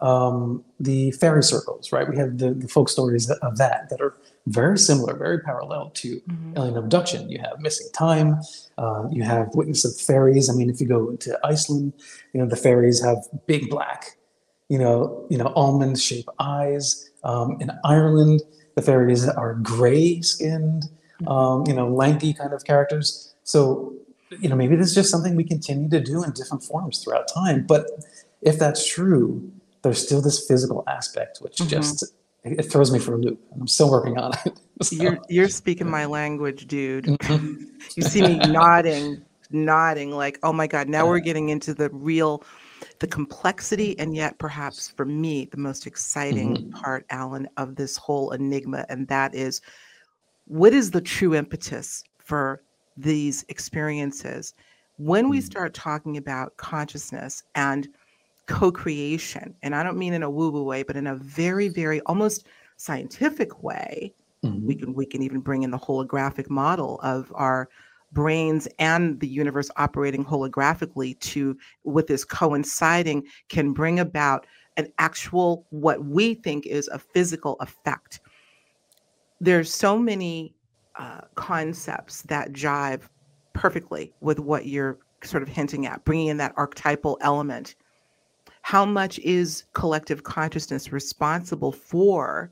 Um, 0.00 0.62
the 0.78 1.10
fairy 1.12 1.42
circles, 1.42 1.90
right? 1.90 2.08
We 2.08 2.16
have 2.18 2.38
the, 2.38 2.52
the 2.52 2.68
folk 2.68 2.88
stories 2.88 3.30
of 3.30 3.56
that 3.56 3.88
that 3.90 4.00
are 4.00 4.14
very 4.46 4.78
similar, 4.78 5.16
very 5.16 5.40
parallel 5.40 5.90
to 6.02 6.20
mm-hmm. 6.20 6.52
alien 6.56 6.76
abduction. 6.76 7.28
You 7.30 7.40
have 7.40 7.58
missing 7.60 7.88
time. 7.94 8.40
Uh, 8.76 9.08
you 9.10 9.22
have 9.24 9.48
witness 9.54 9.84
of 9.84 9.98
fairies. 9.98 10.48
I 10.50 10.52
mean, 10.52 10.68
if 10.70 10.80
you 10.80 10.86
go 10.86 11.16
to 11.16 11.38
Iceland, 11.42 11.94
you 12.32 12.40
know 12.40 12.46
the 12.46 12.56
fairies 12.56 13.02
have 13.02 13.18
big 13.46 13.70
black, 13.70 14.18
you 14.68 14.78
know, 14.78 15.26
you 15.30 15.38
know 15.38 15.52
almond 15.56 15.98
shaped 15.98 16.28
eyes. 16.38 17.10
Um, 17.24 17.56
in 17.58 17.72
Ireland, 17.84 18.42
the 18.76 18.82
fairies 18.82 19.26
are 19.28 19.54
gray 19.54 20.20
skinned, 20.20 20.84
um, 21.26 21.64
you 21.66 21.74
know, 21.74 21.88
lanky 21.88 22.32
kind 22.32 22.52
of 22.52 22.64
characters. 22.64 23.34
So, 23.42 23.94
you 24.30 24.48
know, 24.48 24.56
maybe 24.56 24.76
this 24.76 24.88
is 24.88 24.94
just 24.94 25.10
something 25.10 25.36
we 25.36 25.44
continue 25.44 25.88
to 25.90 26.00
do 26.00 26.22
in 26.22 26.32
different 26.32 26.62
forms 26.62 27.02
throughout 27.02 27.28
time. 27.32 27.66
But 27.66 27.86
if 28.42 28.58
that's 28.58 28.86
true, 28.86 29.50
there's 29.82 30.04
still 30.04 30.20
this 30.20 30.46
physical 30.46 30.84
aspect, 30.86 31.38
which 31.38 31.56
mm-hmm. 31.56 31.68
just 31.68 32.04
it 32.44 32.64
throws 32.64 32.90
me 32.92 32.98
for 32.98 33.14
a 33.14 33.18
loop. 33.18 33.40
I'm 33.52 33.66
still 33.66 33.90
working 33.90 34.18
on 34.18 34.32
it. 34.44 34.60
So. 34.80 34.94
You're 34.94 35.18
you're 35.28 35.48
speaking 35.48 35.90
my 35.90 36.04
language, 36.04 36.68
dude. 36.68 37.06
Mm-hmm. 37.06 37.64
you 37.96 38.02
see 38.04 38.22
me 38.22 38.36
nodding, 38.36 39.24
nodding, 39.50 40.12
like, 40.12 40.38
oh 40.44 40.52
my 40.52 40.68
God, 40.68 40.88
now 40.88 41.04
we're 41.04 41.18
getting 41.18 41.48
into 41.48 41.74
the 41.74 41.90
real 41.90 42.44
the 43.00 43.08
complexity 43.08 43.98
and 43.98 44.14
yet 44.14 44.38
perhaps 44.38 44.88
for 44.88 45.04
me 45.04 45.46
the 45.46 45.56
most 45.56 45.86
exciting 45.86 46.56
mm-hmm. 46.56 46.70
part 46.70 47.04
alan 47.10 47.48
of 47.56 47.76
this 47.76 47.96
whole 47.96 48.30
enigma 48.30 48.84
and 48.88 49.06
that 49.08 49.34
is 49.34 49.60
what 50.46 50.72
is 50.72 50.90
the 50.90 51.00
true 51.00 51.34
impetus 51.34 52.02
for 52.18 52.62
these 52.98 53.44
experiences 53.48 54.54
when 54.96 55.28
we 55.28 55.38
mm. 55.38 55.42
start 55.42 55.72
talking 55.72 56.16
about 56.16 56.56
consciousness 56.56 57.44
and 57.54 57.88
co-creation 58.46 59.54
and 59.62 59.74
i 59.74 59.82
don't 59.82 59.98
mean 59.98 60.12
in 60.12 60.22
a 60.22 60.30
woo-woo 60.30 60.64
way 60.64 60.82
but 60.82 60.96
in 60.96 61.06
a 61.06 61.16
very 61.16 61.68
very 61.68 62.00
almost 62.02 62.46
scientific 62.76 63.62
way 63.62 64.12
mm-hmm. 64.44 64.66
we 64.66 64.74
can 64.74 64.92
we 64.94 65.06
can 65.06 65.22
even 65.22 65.40
bring 65.40 65.62
in 65.62 65.70
the 65.70 65.78
holographic 65.78 66.50
model 66.50 66.98
of 67.02 67.30
our 67.34 67.68
brains 68.10 68.66
and 68.78 69.20
the 69.20 69.28
universe 69.28 69.70
operating 69.76 70.24
holographically 70.24 71.18
to 71.20 71.56
with 71.84 72.06
this 72.06 72.24
coinciding 72.24 73.22
can 73.48 73.72
bring 73.72 74.00
about 74.00 74.46
an 74.76 74.90
actual 74.98 75.66
what 75.70 76.04
we 76.04 76.34
think 76.34 76.66
is 76.66 76.88
a 76.88 76.98
physical 76.98 77.56
effect 77.60 78.20
there's 79.40 79.72
so 79.72 79.96
many 79.98 80.54
uh, 80.98 81.20
concepts 81.34 82.22
that 82.22 82.52
jive 82.52 83.02
perfectly 83.52 84.12
with 84.20 84.38
what 84.38 84.66
you're 84.66 84.98
sort 85.22 85.42
of 85.42 85.48
hinting 85.48 85.86
at 85.86 86.04
bringing 86.04 86.28
in 86.28 86.36
that 86.36 86.52
archetypal 86.56 87.18
element 87.20 87.74
how 88.62 88.84
much 88.84 89.18
is 89.20 89.64
collective 89.72 90.24
consciousness 90.24 90.92
responsible 90.92 91.72
for 91.72 92.50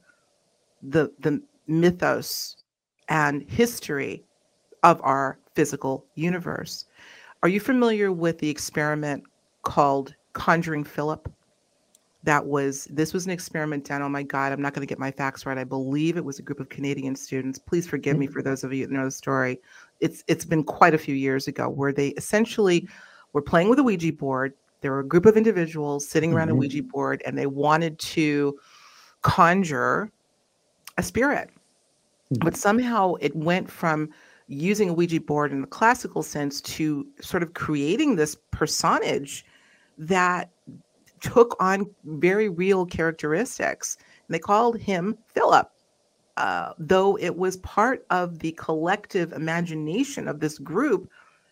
the 0.82 1.12
the 1.20 1.42
mythos 1.66 2.56
and 3.08 3.42
history 3.42 4.24
of 4.82 5.00
our 5.02 5.38
physical 5.54 6.06
universe. 6.14 6.86
Are 7.42 7.48
you 7.48 7.60
familiar 7.60 8.12
with 8.12 8.38
the 8.38 8.48
experiment 8.48 9.24
called 9.62 10.14
Conjuring 10.32 10.84
Philip? 10.84 11.30
That 12.26 12.44
was 12.44 12.84
this 12.90 13.14
was 13.14 13.24
an 13.24 13.32
experiment 13.32 13.86
done. 13.86 14.02
Oh 14.02 14.08
my 14.08 14.22
God, 14.22 14.52
I'm 14.52 14.60
not 14.60 14.74
going 14.74 14.86
to 14.86 14.90
get 14.90 14.98
my 14.98 15.10
facts 15.10 15.46
right. 15.46 15.56
I 15.56 15.64
believe 15.64 16.16
it 16.16 16.24
was 16.24 16.38
a 16.38 16.42
group 16.42 16.60
of 16.60 16.68
Canadian 16.68 17.16
students. 17.16 17.58
Please 17.58 17.88
forgive 17.88 18.18
me 18.18 18.26
for 18.26 18.42
those 18.42 18.62
of 18.62 18.72
you 18.72 18.86
that 18.86 18.92
know 18.92 19.04
the 19.04 19.10
story. 19.10 19.58
It's 20.00 20.22
it's 20.28 20.44
been 20.44 20.62
quite 20.62 20.94
a 20.94 20.98
few 20.98 21.14
years 21.14 21.48
ago 21.48 21.68
where 21.68 21.92
they 21.92 22.08
essentially 22.10 22.86
were 23.32 23.42
playing 23.42 23.70
with 23.70 23.78
a 23.78 23.82
Ouija 23.82 24.12
board 24.12 24.52
there 24.80 24.92
were 24.92 25.00
a 25.00 25.06
group 25.06 25.26
of 25.26 25.36
individuals 25.36 26.06
sitting 26.06 26.32
around 26.32 26.48
mm-hmm. 26.48 26.58
a 26.58 26.60
Ouija 26.60 26.82
board 26.82 27.22
and 27.26 27.36
they 27.36 27.46
wanted 27.46 27.98
to 27.98 28.58
conjure 29.22 30.10
a 30.98 31.02
spirit. 31.02 31.50
Mm-hmm. 32.32 32.44
But 32.44 32.56
somehow 32.56 33.14
it 33.14 33.34
went 33.34 33.70
from 33.70 34.10
using 34.48 34.88
a 34.90 34.92
Ouija 34.92 35.20
board 35.20 35.50
in 35.50 35.60
the 35.60 35.66
classical 35.66 36.22
sense 36.22 36.60
to 36.60 37.06
sort 37.20 37.42
of 37.42 37.54
creating 37.54 38.16
this 38.16 38.36
personage 38.52 39.44
that 39.98 40.50
took 41.32 41.56
on 41.60 41.90
very 42.04 42.48
real 42.48 42.86
characteristics. 42.86 43.96
And 43.98 44.34
they 44.34 44.38
called 44.38 44.78
him 44.78 45.18
Philip. 45.34 45.70
Uh, 46.36 46.72
though 46.78 47.16
it 47.18 47.34
was 47.34 47.56
part 47.58 48.04
of 48.10 48.40
the 48.40 48.52
collective 48.52 49.32
imagination 49.32 50.28
of 50.28 50.40
this 50.40 50.58
group, 50.58 51.10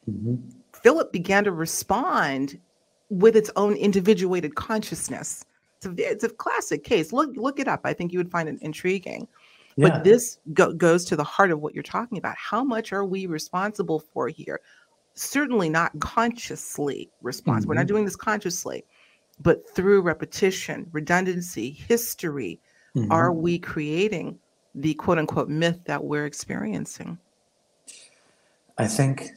mm-hmm. 0.08 0.36
Philip 0.72 1.10
began 1.10 1.44
to 1.44 1.52
respond 1.52 2.60
with 3.08 3.34
its 3.34 3.50
own 3.56 3.74
individuated 3.76 4.54
consciousness. 4.56 5.44
It's 5.78 5.86
a, 5.86 6.10
it's 6.10 6.24
a 6.24 6.28
classic 6.28 6.84
case. 6.84 7.12
Look 7.12 7.30
look 7.36 7.58
it 7.58 7.68
up. 7.68 7.80
I 7.84 7.94
think 7.94 8.12
you 8.12 8.18
would 8.18 8.30
find 8.30 8.48
it 8.48 8.58
intriguing. 8.60 9.26
Yeah. 9.76 9.88
But 9.88 10.04
this 10.04 10.38
go- 10.52 10.72
goes 10.72 11.04
to 11.06 11.16
the 11.16 11.24
heart 11.24 11.50
of 11.50 11.60
what 11.60 11.74
you're 11.74 11.82
talking 11.82 12.18
about. 12.18 12.36
How 12.36 12.62
much 12.62 12.92
are 12.92 13.04
we 13.04 13.26
responsible 13.26 14.00
for 14.00 14.28
here? 14.28 14.60
Certainly 15.14 15.70
not 15.70 15.98
consciously 16.00 17.10
responsible. 17.22 17.62
Mm-hmm. 17.62 17.68
We're 17.68 17.74
not 17.74 17.80
mm-hmm. 17.82 17.94
doing 17.94 18.04
this 18.04 18.16
consciously, 18.16 18.84
but 19.40 19.68
through 19.74 20.02
repetition, 20.02 20.88
redundancy, 20.92 21.70
history, 21.70 22.60
mm-hmm. 22.96 23.10
are 23.10 23.32
we 23.32 23.58
creating 23.58 24.38
the 24.74 24.94
quote 24.94 25.18
unquote 25.18 25.48
myth 25.48 25.80
that 25.86 26.02
we're 26.02 26.26
experiencing? 26.26 27.18
I 28.76 28.86
think 28.86 29.30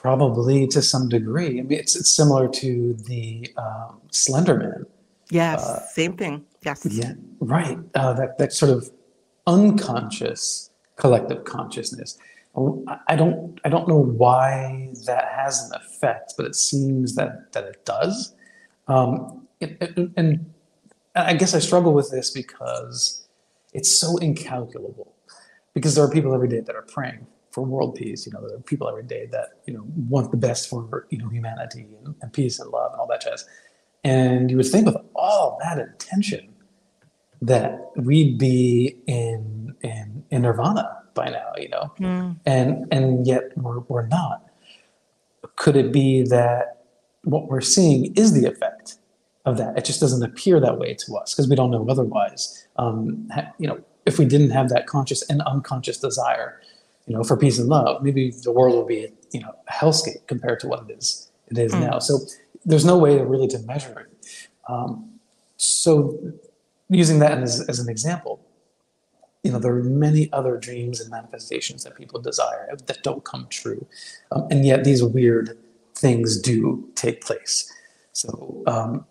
Probably 0.00 0.66
to 0.68 0.80
some 0.80 1.10
degree. 1.10 1.58
I 1.58 1.62
mean, 1.62 1.78
it's, 1.78 1.94
it's 1.94 2.10
similar 2.10 2.48
to 2.48 2.94
the 2.94 3.52
um, 3.58 4.00
Slender 4.10 4.56
Man. 4.56 4.86
Yes, 5.28 5.62
uh, 5.62 5.86
same 5.88 6.16
thing. 6.16 6.46
Yes. 6.64 6.86
Yeah, 6.90 7.12
right. 7.38 7.78
Uh, 7.94 8.14
that 8.14 8.38
that 8.38 8.54
sort 8.54 8.72
of 8.72 8.90
unconscious 9.46 10.70
collective 10.96 11.44
consciousness. 11.44 12.16
I 13.08 13.14
don't 13.14 13.60
I 13.62 13.68
don't 13.68 13.86
know 13.88 13.98
why 13.98 14.88
that 15.04 15.28
has 15.36 15.70
an 15.70 15.78
effect, 15.82 16.32
but 16.38 16.46
it 16.46 16.54
seems 16.54 17.14
that 17.16 17.52
that 17.52 17.64
it 17.64 17.84
does. 17.84 18.34
Um, 18.90 19.46
it, 19.60 20.10
and 20.16 20.52
I 21.14 21.34
guess 21.34 21.54
I 21.54 21.58
struggle 21.58 21.92
with 21.92 22.10
this 22.10 22.30
because 22.30 23.28
it's 23.72 23.98
so 23.98 24.16
incalculable. 24.18 25.14
Because 25.74 25.94
there 25.94 26.04
are 26.04 26.10
people 26.10 26.34
every 26.34 26.48
day 26.48 26.60
that 26.60 26.74
are 26.74 26.82
praying 26.82 27.26
for 27.52 27.62
world 27.62 27.94
peace. 27.94 28.26
You 28.26 28.32
know, 28.32 28.46
there 28.46 28.56
are 28.56 28.62
people 28.62 28.88
every 28.88 29.04
day 29.04 29.26
that 29.26 29.60
you 29.66 29.74
know 29.74 29.84
want 30.08 30.32
the 30.32 30.36
best 30.36 30.68
for 30.68 31.06
you 31.10 31.18
know 31.18 31.28
humanity 31.28 31.86
and, 32.04 32.14
and 32.20 32.32
peace 32.32 32.58
and 32.58 32.70
love 32.70 32.92
and 32.92 33.00
all 33.00 33.06
that 33.06 33.22
jazz. 33.22 33.44
And 34.02 34.50
you 34.50 34.56
would 34.56 34.66
think 34.66 34.86
with 34.86 34.96
all 35.14 35.58
that 35.62 35.78
intention 35.78 36.52
that 37.42 37.90
we'd 37.96 38.38
be 38.38 38.96
in 39.06 39.76
in, 39.82 40.24
in 40.30 40.42
nirvana 40.42 41.02
by 41.14 41.28
now, 41.28 41.52
you 41.56 41.68
know, 41.68 41.92
mm. 42.00 42.36
and 42.46 42.86
and 42.90 43.26
yet 43.26 43.56
we're, 43.56 43.80
we're 43.80 44.06
not. 44.08 44.46
Could 45.56 45.76
it 45.76 45.92
be 45.92 46.22
that 46.24 46.79
what 47.24 47.48
we're 47.48 47.60
seeing 47.60 48.14
is 48.14 48.32
the 48.32 48.46
effect 48.46 48.96
of 49.44 49.56
that? 49.58 49.76
It 49.76 49.84
just 49.84 50.00
doesn't 50.00 50.22
appear 50.22 50.60
that 50.60 50.78
way 50.78 50.94
to 50.94 51.16
us 51.16 51.34
because 51.34 51.48
we 51.48 51.56
don't 51.56 51.70
know 51.70 51.86
otherwise. 51.88 52.66
Um, 52.76 53.28
you 53.58 53.68
know, 53.68 53.82
if 54.06 54.18
we 54.18 54.24
didn't 54.24 54.50
have 54.50 54.68
that 54.70 54.86
conscious 54.86 55.22
and 55.28 55.42
unconscious 55.42 55.98
desire 55.98 56.60
you 57.10 57.16
know, 57.16 57.24
for 57.24 57.36
peace 57.36 57.58
and 57.58 57.68
love, 57.68 58.04
maybe 58.04 58.30
the 58.44 58.52
world 58.52 58.76
would 58.76 58.86
be, 58.86 59.12
you 59.32 59.40
know, 59.40 59.52
a 59.66 59.72
hellscape 59.72 60.24
compared 60.28 60.60
to 60.60 60.68
what 60.68 60.88
it 60.88 60.96
is 60.96 61.28
it 61.48 61.58
is 61.58 61.72
mm. 61.72 61.80
now. 61.80 61.98
So 61.98 62.20
there's 62.64 62.84
no 62.84 62.96
way 62.96 63.18
to 63.18 63.24
really 63.24 63.48
to 63.48 63.58
measure 63.60 64.06
it. 64.06 64.48
Um, 64.68 65.18
so 65.56 66.16
using 66.88 67.18
that 67.18 67.38
as, 67.38 67.66
as 67.68 67.80
an 67.80 67.88
example, 67.88 68.40
you 69.42 69.50
know, 69.50 69.58
there 69.58 69.74
are 69.74 69.82
many 69.82 70.32
other 70.32 70.56
dreams 70.56 71.00
and 71.00 71.10
manifestations 71.10 71.82
that 71.82 71.96
people 71.96 72.20
desire 72.20 72.68
that 72.86 73.02
don't 73.02 73.24
come 73.24 73.48
true. 73.50 73.84
Um, 74.30 74.46
and 74.52 74.64
yet 74.64 74.84
these 74.84 75.02
weird 75.02 75.58
things 76.00 76.40
do 76.40 76.88
take 76.94 77.22
place. 77.22 77.70
So 78.12 78.62
um, 78.66 79.04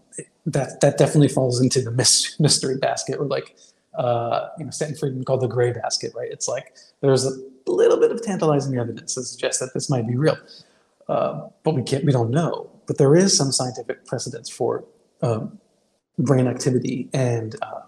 that, 0.45 0.81
that 0.81 0.97
definitely 0.97 1.29
falls 1.29 1.61
into 1.61 1.81
the 1.81 1.91
mystery 2.39 2.77
basket 2.77 3.17
or 3.19 3.25
like, 3.25 3.55
uh, 3.97 4.47
you 4.57 4.65
know, 4.65 4.71
Stanton 4.71 4.97
Friedman 4.97 5.23
called 5.23 5.41
the 5.41 5.47
gray 5.47 5.71
basket, 5.71 6.13
right? 6.15 6.31
It's 6.31 6.47
like 6.47 6.75
there's 7.01 7.25
a 7.25 7.31
little 7.67 7.99
bit 7.99 8.11
of 8.11 8.21
tantalizing 8.21 8.77
evidence 8.77 9.15
to 9.15 9.23
suggest 9.23 9.59
that 9.59 9.73
this 9.73 9.89
might 9.89 10.07
be 10.07 10.15
real, 10.15 10.37
uh, 11.07 11.47
but 11.63 11.75
we 11.75 11.83
can't, 11.83 12.05
we 12.05 12.11
don't 12.11 12.31
know. 12.31 12.69
But 12.87 12.97
there 12.97 13.15
is 13.15 13.35
some 13.35 13.51
scientific 13.51 14.05
precedence 14.05 14.49
for 14.49 14.85
um, 15.21 15.59
brain 16.17 16.47
activity 16.47 17.09
and 17.13 17.55
uh, 17.61 17.81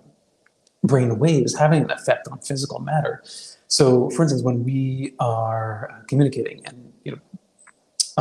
brain 0.84 1.18
waves 1.20 1.58
having 1.58 1.84
an 1.84 1.92
effect 1.92 2.28
on 2.28 2.40
physical 2.40 2.80
matter. 2.80 3.24
So, 3.68 4.10
for 4.12 4.24
instance, 4.24 4.44
when 4.44 4.64
we 4.64 5.14
are 5.20 6.04
communicating 6.08 6.62
and 6.66 6.92
you 7.04 7.14
know 7.14 7.20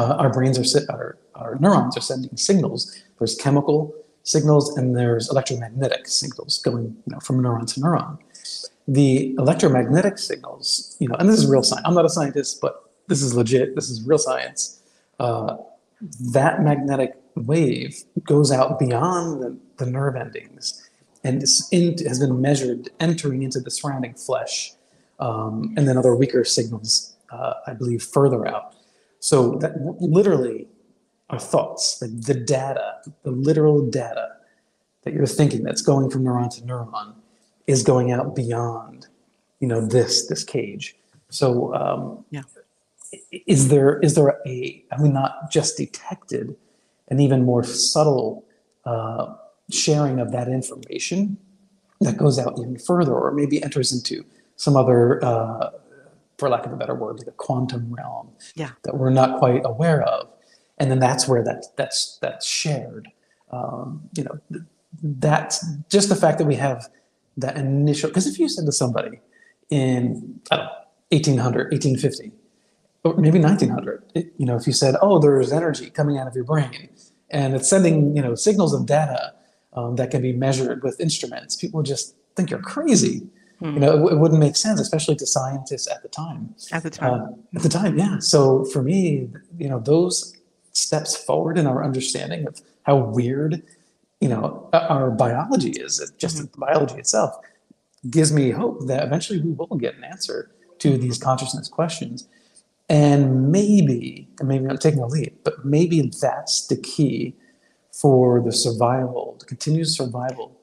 uh, 0.01 0.17
our 0.19 0.31
brains 0.33 0.57
are, 0.59 0.93
our, 0.93 1.19
our 1.35 1.59
neurons 1.61 1.97
are 1.97 2.01
sending 2.01 2.35
signals. 2.37 2.81
There's 3.19 3.35
chemical 3.37 3.95
signals 4.23 4.77
and 4.77 4.97
there's 4.97 5.31
electromagnetic 5.31 6.09
signals 6.09 6.59
going 6.59 6.85
you 7.07 7.13
know, 7.13 7.21
from 7.21 7.43
neuron 7.43 7.67
to 7.75 7.81
neuron. 7.81 8.19
The 8.89 9.35
electromagnetic 9.39 10.19
signals, 10.19 10.97
you 11.01 11.09
know, 11.09 11.17
and 11.17 11.29
this 11.29 11.39
is 11.39 11.47
real 11.47 11.63
science. 11.63 11.87
I'm 11.87 11.95
not 11.95 12.05
a 12.05 12.09
scientist, 12.09 12.61
but 12.61 12.91
this 13.09 13.23
is 13.23 13.35
legit. 13.35 13.75
This 13.75 13.91
is 13.91 14.03
real 14.07 14.19
science. 14.19 14.81
Uh, 15.19 15.59
that 16.33 16.63
magnetic 16.63 17.15
wave 17.37 18.03
goes 18.25 18.51
out 18.51 18.79
beyond 18.79 19.43
the, 19.43 19.59
the 19.77 19.91
nerve 19.91 20.17
endings 20.17 20.91
and 21.25 21.45
in, 21.71 21.99
has 22.07 22.19
been 22.19 22.41
measured 22.41 22.89
entering 22.99 23.43
into 23.43 23.61
the 23.61 23.71
surrounding 23.71 24.15
flesh, 24.15 24.73
um, 25.19 25.75
and 25.77 25.87
then 25.87 25.99
other 25.99 26.17
weaker 26.17 26.45
signals, 26.45 27.15
uh, 27.31 27.55
I 27.67 27.75
believe, 27.75 28.03
further 28.03 28.47
out. 28.49 28.75
So 29.21 29.57
that 29.57 29.73
literally 30.01 30.67
our 31.31 31.39
thoughts, 31.39 31.99
the, 31.99 32.09
the 32.09 32.35
data, 32.35 32.95
the 33.23 33.31
literal 33.31 33.89
data 33.89 34.29
that 35.03 35.15
you're 35.15 35.27
thinking 35.27 35.63
that's 35.63 35.83
going 35.83 36.11
from 36.11 36.25
neuron 36.25 36.55
to 36.57 36.63
neuron 36.63 37.15
is 37.67 37.83
going 37.83 38.11
out 38.11 38.35
beyond 38.35 39.07
you 39.61 39.69
know, 39.69 39.81
this 39.81 40.27
this 40.27 40.43
cage. 40.43 40.97
So 41.29 41.73
um, 41.75 42.25
yeah, 42.31 42.43
is 43.47 43.69
there 43.69 44.01
is 44.01 44.15
there 44.15 44.41
a 44.47 44.85
have 44.91 45.01
we 45.01 45.11
not 45.11 45.51
just 45.51 45.77
detected 45.77 46.57
an 47.09 47.21
even 47.21 47.45
more 47.45 47.63
subtle 47.63 48.45
uh, 48.85 49.35
sharing 49.71 50.19
of 50.19 50.33
that 50.33 50.49
information 50.49 51.37
that 52.01 52.17
goes 52.17 52.39
out 52.39 52.59
even 52.59 52.79
further, 52.79 53.15
or 53.15 53.31
maybe 53.33 53.63
enters 53.63 53.93
into 53.93 54.25
some 54.57 54.77
other, 54.77 55.23
uh, 55.25 55.71
for 56.41 56.49
lack 56.49 56.67
of 56.67 56.73
a 56.73 56.77
better 56.77 56.95
word, 56.95 57.19
like 57.19 57.29
a 57.29 57.33
quantum 57.33 57.95
realm 57.95 58.31
yeah. 58.57 58.71
that 58.83 58.97
we're 58.97 59.11
not 59.11 59.39
quite 59.39 59.63
aware 59.65 60.03
of, 60.03 60.29
and 60.79 60.91
then 60.91 60.99
that's 60.99 61.29
where 61.29 61.45
that 61.45 61.67
that's 61.77 62.19
that's 62.21 62.47
shared. 62.47 63.09
Um, 63.53 64.03
you 64.17 64.25
know, 64.25 64.61
that's 65.03 65.65
just 65.89 66.09
the 66.09 66.17
fact 66.17 66.39
that 66.39 66.47
we 66.47 66.57
have 66.57 66.89
that 67.37 67.57
initial. 67.57 68.09
Because 68.09 68.27
if 68.27 68.39
you 68.39 68.49
said 68.49 68.65
to 68.67 68.73
somebody 68.73 69.21
in 69.69 70.41
I 70.51 70.57
don't 70.57 70.65
know, 70.67 70.73
1800, 71.11 71.73
1850, 71.73 72.33
or 73.05 73.15
maybe 73.17 73.39
1900, 73.39 74.03
it, 74.15 74.33
you 74.39 74.47
know, 74.47 74.57
if 74.57 74.67
you 74.67 74.73
said, 74.73 74.97
"Oh, 75.03 75.19
there's 75.19 75.53
energy 75.53 75.91
coming 75.91 76.19
out 76.19 76.27
of 76.27 76.35
your 76.35 76.45
brain," 76.45 76.89
and 77.31 77.55
it's 77.55 77.69
sending 77.69 78.17
you 78.17 78.23
know 78.23 78.35
signals 78.35 78.73
of 78.73 78.87
data 78.87 79.35
um, 79.75 79.97
that 79.97 80.11
can 80.11 80.23
be 80.23 80.33
measured 80.33 80.83
with 80.83 81.01
instruments, 81.01 81.57
people 81.57 81.79
would 81.79 81.87
just 81.87 82.17
think 82.35 82.51
you're 82.51 82.61
crazy. 82.61 83.29
Mm-hmm. 83.61 83.75
You 83.75 83.81
know, 83.81 84.09
it, 84.09 84.13
it, 84.13 84.19
wouldn't 84.19 84.41
make 84.41 84.57
sense, 84.57 84.81
especially 84.81 85.17
to 85.17 85.27
scientists 85.27 85.89
at 85.89 86.03
the 86.03 86.09
time. 86.09 86.55
At 86.73 86.83
the 86.83 86.91
time. 86.91 87.23
Uh, 87.23 87.57
at 87.57 87.63
the 87.63 87.69
time, 87.69 87.99
yeah. 87.99 88.19
So 88.19 88.65
for 88.65 88.83
me, 88.83 89.29
you 89.59 89.69
know, 89.69 89.79
those 89.79 90.37
steps 90.73 91.17
forward 91.17 91.59
in 91.59 91.67
our 91.67 91.85
understanding 91.85 92.47
of 92.47 92.61
how 92.85 92.97
weird, 92.97 93.63
you 94.21 94.29
know, 94.29 94.71
our 94.73 95.11
biology 95.11 95.71
is, 95.71 96.13
just 96.17 96.39
mm-hmm. 96.39 96.61
biology 96.61 96.97
itself, 96.97 97.35
gives 98.09 98.33
me 98.33 98.51
hope 98.51 98.87
that 98.87 99.05
eventually 99.05 99.41
we 99.41 99.53
will 99.53 99.67
get 99.77 99.95
an 99.97 100.05
answer 100.05 100.51
to 100.79 100.97
these 100.97 101.19
consciousness 101.19 101.69
questions. 101.69 102.27
And 102.89 103.53
maybe, 103.53 104.27
and 104.39 104.49
maybe 104.49 104.67
I'm 104.67 104.79
taking 104.79 105.01
a 105.01 105.07
leap, 105.07 105.45
but 105.45 105.65
maybe 105.65 106.11
that's 106.21 106.67
the 106.67 106.77
key 106.77 107.37
for 107.93 108.43
the 108.43 108.53
survival, 108.53 109.37
the 109.39 109.47
continued 109.47 109.89
survival 109.89 110.59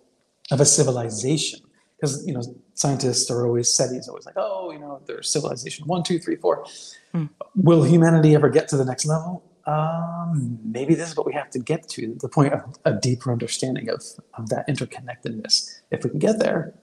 of 0.52 0.60
a 0.60 0.66
civilization. 0.66 1.62
Because 1.96 2.26
you 2.26 2.34
know, 2.34 2.42
scientists 2.78 3.30
are 3.32 3.46
always 3.46 3.76
SETI's 3.76 4.08
always 4.08 4.26
like, 4.26 4.36
oh, 4.38 4.72
you 4.72 4.80
know, 4.80 5.02
there's 5.06 5.30
civilization 5.30 5.86
one, 5.88 6.04
two, 6.04 6.20
three, 6.20 6.36
four. 6.36 6.66
Mm. 7.13 7.30
Will 7.56 7.84
humanity 7.84 8.36
ever 8.36 8.50
get 8.50 8.68
to 8.70 8.78
the 8.78 8.86
next 8.86 9.06
level? 9.06 9.44
Um, 9.66 10.60
maybe 10.63 10.96
this 10.96 11.10
is 11.10 11.18
what 11.18 11.26
we 11.26 11.34
have 11.34 11.50
to 11.50 11.60
get 11.60 11.90
to 11.90 12.16
the 12.22 12.30
point 12.30 12.54
of 12.54 12.62
a 12.86 12.94
deeper 12.94 13.32
understanding 13.32 13.90
of, 13.90 14.02
of 14.36 14.48
that 14.50 14.68
interconnectedness. 14.70 15.82
If 15.92 16.04
we 16.04 16.12
can 16.12 16.20
get 16.20 16.40
there, 16.40 16.74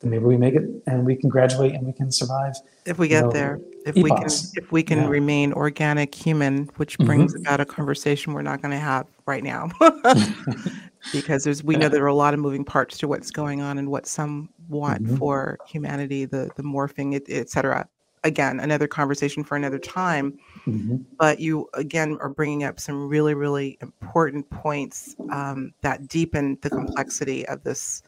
then 0.00 0.10
maybe 0.10 0.24
we 0.24 0.36
make 0.36 0.54
it 0.54 0.64
and 0.86 1.06
we 1.06 1.16
can 1.16 1.28
graduate 1.28 1.72
and 1.72 1.86
we 1.86 1.92
can 1.92 2.10
survive. 2.10 2.54
If 2.84 2.98
we 2.98 3.08
get 3.08 3.24
know, 3.24 3.30
there, 3.30 3.60
if 3.86 3.96
epochs. 3.96 4.02
we 4.02 4.10
can, 4.10 4.64
if 4.64 4.72
we 4.72 4.82
can 4.82 4.98
yeah. 5.02 5.08
remain 5.08 5.52
organic 5.52 6.14
human, 6.14 6.68
which 6.76 6.98
brings 6.98 7.32
mm-hmm. 7.32 7.42
about 7.42 7.60
a 7.60 7.64
conversation 7.64 8.32
we're 8.32 8.42
not 8.42 8.60
going 8.60 8.72
to 8.72 8.78
have 8.78 9.06
right 9.26 9.44
now, 9.44 9.70
because 11.12 11.44
there's 11.44 11.62
we 11.62 11.76
know 11.76 11.88
there 11.88 12.04
are 12.04 12.08
a 12.08 12.14
lot 12.14 12.34
of 12.34 12.40
moving 12.40 12.64
parts 12.64 12.98
to 12.98 13.08
what's 13.08 13.30
going 13.30 13.60
on 13.60 13.78
and 13.78 13.90
what 13.90 14.06
some 14.06 14.48
want 14.68 15.02
mm-hmm. 15.02 15.16
for 15.16 15.58
humanity, 15.66 16.24
the 16.24 16.50
the 16.56 16.62
morphing, 16.62 17.20
etc. 17.28 17.80
Et 17.80 17.86
again, 18.26 18.58
another 18.60 18.88
conversation 18.88 19.44
for 19.44 19.56
another 19.56 19.78
time. 19.78 20.38
Mm-hmm. 20.66 20.96
But 21.18 21.38
you 21.40 21.68
again 21.74 22.18
are 22.20 22.28
bringing 22.28 22.64
up 22.64 22.80
some 22.80 23.08
really, 23.08 23.34
really 23.34 23.78
important 23.80 24.48
points 24.50 25.14
um, 25.30 25.72
that 25.80 26.08
deepen 26.08 26.58
the 26.62 26.70
complexity 26.70 27.46
of 27.46 27.62
this 27.62 28.02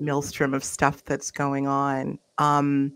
maelstrom 0.00 0.54
of 0.54 0.64
stuff 0.64 1.04
that's 1.04 1.30
going 1.30 1.66
on. 1.66 2.18
Um, 2.38 2.94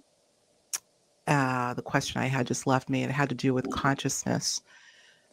uh, 1.27 1.75
the 1.75 1.83
question 1.83 2.21
I 2.21 2.27
had 2.27 2.47
just 2.47 2.67
left 2.67 2.89
me. 2.89 3.05
It 3.05 3.11
had 3.11 3.29
to 3.29 3.35
do 3.35 3.53
with 3.53 3.71
consciousness, 3.71 4.63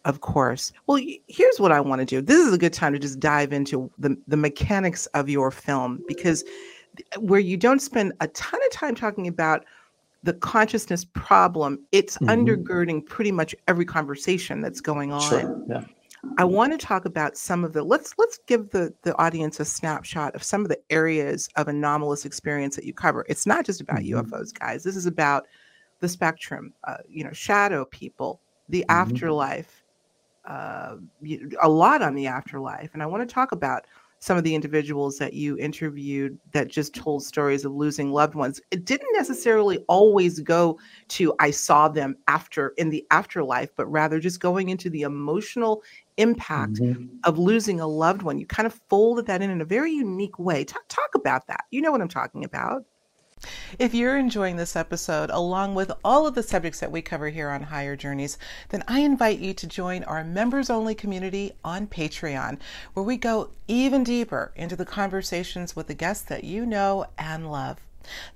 of 0.05 0.21
course. 0.21 0.71
Well, 0.87 1.01
here's 1.27 1.59
what 1.59 1.71
I 1.71 1.81
want 1.81 1.99
to 1.99 2.05
do. 2.05 2.21
This 2.21 2.39
is 2.39 2.53
a 2.53 2.57
good 2.57 2.73
time 2.73 2.93
to 2.93 2.99
just 2.99 3.19
dive 3.19 3.51
into 3.51 3.91
the 3.97 4.17
the 4.27 4.37
mechanics 4.37 5.07
of 5.07 5.29
your 5.29 5.51
film 5.51 6.01
because 6.07 6.43
where 7.19 7.39
you 7.39 7.57
don't 7.57 7.81
spend 7.81 8.13
a 8.21 8.27
ton 8.29 8.61
of 8.63 8.71
time 8.71 8.95
talking 8.95 9.27
about 9.27 9.65
the 10.23 10.33
consciousness 10.33 11.05
problem, 11.05 11.79
it's 11.91 12.17
mm-hmm. 12.17 12.29
undergirding 12.29 13.05
pretty 13.05 13.31
much 13.31 13.53
every 13.67 13.85
conversation 13.85 14.61
that's 14.61 14.81
going 14.81 15.11
on. 15.11 15.21
Sure. 15.21 15.65
Yeah. 15.67 15.83
I 16.39 16.43
want 16.43 16.71
to 16.71 16.77
talk 16.83 17.05
about 17.05 17.37
some 17.37 17.63
of 17.63 17.73
the 17.73 17.83
let's 17.83 18.13
let's 18.17 18.39
give 18.47 18.69
the 18.69 18.93
the 19.03 19.17
audience 19.17 19.59
a 19.59 19.65
snapshot 19.65 20.35
of 20.35 20.43
some 20.43 20.61
of 20.61 20.69
the 20.69 20.79
areas 20.89 21.49
of 21.55 21.67
anomalous 21.67 22.25
experience 22.25 22.75
that 22.75 22.85
you 22.85 22.93
cover. 22.93 23.25
It's 23.29 23.45
not 23.45 23.65
just 23.65 23.81
about 23.81 23.99
mm-hmm. 23.99 24.19
UFOs, 24.19 24.57
guys. 24.57 24.83
This 24.83 24.95
is 24.95 25.05
about 25.05 25.47
the 25.99 26.09
spectrum. 26.09 26.73
Uh, 26.83 26.97
you 27.07 27.23
know, 27.23 27.31
shadow 27.31 27.85
people, 27.85 28.39
the 28.69 28.81
mm-hmm. 28.81 28.91
afterlife, 28.91 29.83
uh, 30.47 30.95
a 31.61 31.69
lot 31.69 32.01
on 32.01 32.15
the 32.15 32.27
afterlife, 32.27 32.91
and 32.93 33.01
I 33.01 33.05
want 33.05 33.27
to 33.27 33.33
talk 33.33 33.51
about 33.51 33.85
some 34.19 34.37
of 34.37 34.43
the 34.43 34.55
individuals 34.55 35.17
that 35.19 35.33
you 35.33 35.57
interviewed 35.57 36.37
that 36.51 36.67
just 36.67 36.95
told 36.95 37.23
stories 37.23 37.63
of 37.63 37.73
losing 37.73 38.11
loved 38.11 38.33
ones. 38.33 38.59
It 38.71 38.85
didn't 38.85 39.13
necessarily 39.13 39.79
always 39.87 40.39
go 40.39 40.79
to 41.09 41.33
i 41.39 41.51
saw 41.51 41.87
them 41.87 42.15
after 42.27 42.69
in 42.77 42.89
the 42.89 43.05
afterlife 43.11 43.69
but 43.75 43.85
rather 43.85 44.19
just 44.19 44.39
going 44.39 44.69
into 44.69 44.89
the 44.89 45.03
emotional 45.03 45.83
impact 46.17 46.75
mm-hmm. 46.75 47.05
of 47.25 47.37
losing 47.37 47.79
a 47.79 47.87
loved 47.87 48.21
one. 48.21 48.39
You 48.39 48.45
kind 48.45 48.65
of 48.65 48.79
folded 48.89 49.27
that 49.27 49.41
in 49.41 49.49
in 49.49 49.61
a 49.61 49.65
very 49.65 49.91
unique 49.91 50.39
way. 50.39 50.63
Talk, 50.63 50.83
talk 50.87 51.13
about 51.13 51.45
that. 51.47 51.65
You 51.71 51.81
know 51.81 51.91
what 51.91 52.01
i'm 52.01 52.07
talking 52.07 52.45
about 52.45 52.83
if 53.79 53.93
you're 53.93 54.17
enjoying 54.17 54.55
this 54.55 54.75
episode, 54.75 55.29
along 55.29 55.75
with 55.75 55.91
all 56.03 56.27
of 56.27 56.35
the 56.35 56.43
subjects 56.43 56.79
that 56.79 56.91
we 56.91 57.01
cover 57.01 57.29
here 57.29 57.49
on 57.49 57.63
Higher 57.63 57.95
Journeys, 57.95 58.37
then 58.69 58.83
I 58.87 58.99
invite 58.99 59.39
you 59.39 59.53
to 59.53 59.67
join 59.67 60.03
our 60.03 60.23
members 60.23 60.69
only 60.69 60.95
community 60.95 61.53
on 61.63 61.87
Patreon, 61.87 62.59
where 62.93 63.03
we 63.05 63.17
go 63.17 63.49
even 63.67 64.03
deeper 64.03 64.51
into 64.55 64.75
the 64.75 64.85
conversations 64.85 65.75
with 65.75 65.87
the 65.87 65.93
guests 65.93 66.23
that 66.25 66.43
you 66.43 66.65
know 66.65 67.05
and 67.17 67.51
love. 67.51 67.79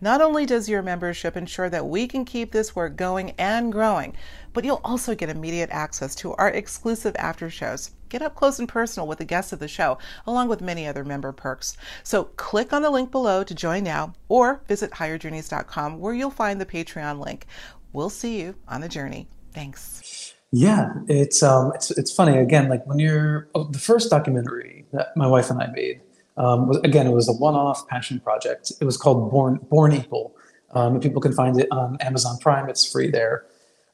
Not 0.02 0.20
only 0.20 0.48
does 0.48 0.68
your 0.68 0.82
membership 0.82 1.38
ensure 1.38 1.70
that 1.70 1.88
we 1.88 2.08
can 2.08 2.26
keep 2.26 2.52
this 2.52 2.76
work 2.76 2.96
going 2.96 3.32
and 3.38 3.72
growing, 3.72 4.16
but 4.54 4.64
you'll 4.64 4.82
also 4.84 5.16
get 5.16 5.30
immediate 5.30 5.70
access 5.72 6.16
to 6.16 6.34
our 6.36 6.50
exclusive 6.50 7.16
after 7.18 7.50
shows. 7.50 7.92
Get 8.10 8.22
up 8.22 8.36
close 8.36 8.60
and 8.60 8.68
personal 8.68 9.08
with 9.08 9.20
the 9.20 9.26
guests 9.26 9.54
of 9.54 9.60
the 9.60 9.68
show, 9.68 9.98
along 10.26 10.50
with 10.50 10.62
many 10.62 10.88
other 10.88 11.04
member 11.04 11.32
perks. 11.32 11.78
So 12.04 12.26
click 12.26 12.74
on 12.74 12.82
the 12.82 12.90
link 12.90 13.12
below 13.12 13.44
to 13.44 13.54
join 13.54 13.84
now 13.84 14.14
or 14.28 14.64
visit 14.68 14.92
higherjourneys.com 14.92 16.00
where 16.00 16.14
you'll 16.14 16.32
find 16.32 16.60
the 16.60 16.66
Patreon 16.66 17.24
link. 17.24 17.46
We'll 17.94 18.10
see 18.10 18.42
you 18.42 18.56
on 18.68 18.82
the 18.82 18.90
journey. 18.90 19.28
Thanks. 19.54 20.34
Yeah, 20.52 20.94
it's 21.08 21.44
um, 21.44 21.72
it's 21.76 21.92
it's 21.92 22.12
funny 22.12 22.38
again. 22.38 22.70
Like 22.70 22.86
when 22.88 22.98
you're 22.98 23.50
oh, 23.54 23.66
the 23.66 23.78
first 23.78 24.10
documentary 24.10 24.86
that 24.94 25.16
my 25.16 25.28
wife 25.28 25.52
and 25.52 25.62
I 25.62 25.68
made, 25.68 26.02
um, 26.38 26.68
was, 26.68 26.78
again, 26.78 27.06
it 27.06 27.14
was 27.14 27.30
a 27.30 27.34
one-off 27.34 27.88
passion 27.88 28.20
project. 28.20 28.72
It 28.82 28.86
was 28.86 28.98
called 28.98 29.30
Born 29.30 29.60
Born 29.70 29.94
Equal. 29.94 30.36
Um, 30.72 30.94
and 30.94 31.02
people 31.04 31.22
can 31.22 31.34
find 31.34 31.60
it 31.60 31.68
on 31.72 31.98
Amazon 32.00 32.38
Prime. 32.40 32.70
It's 32.70 32.90
free 32.90 33.10
there. 33.10 33.46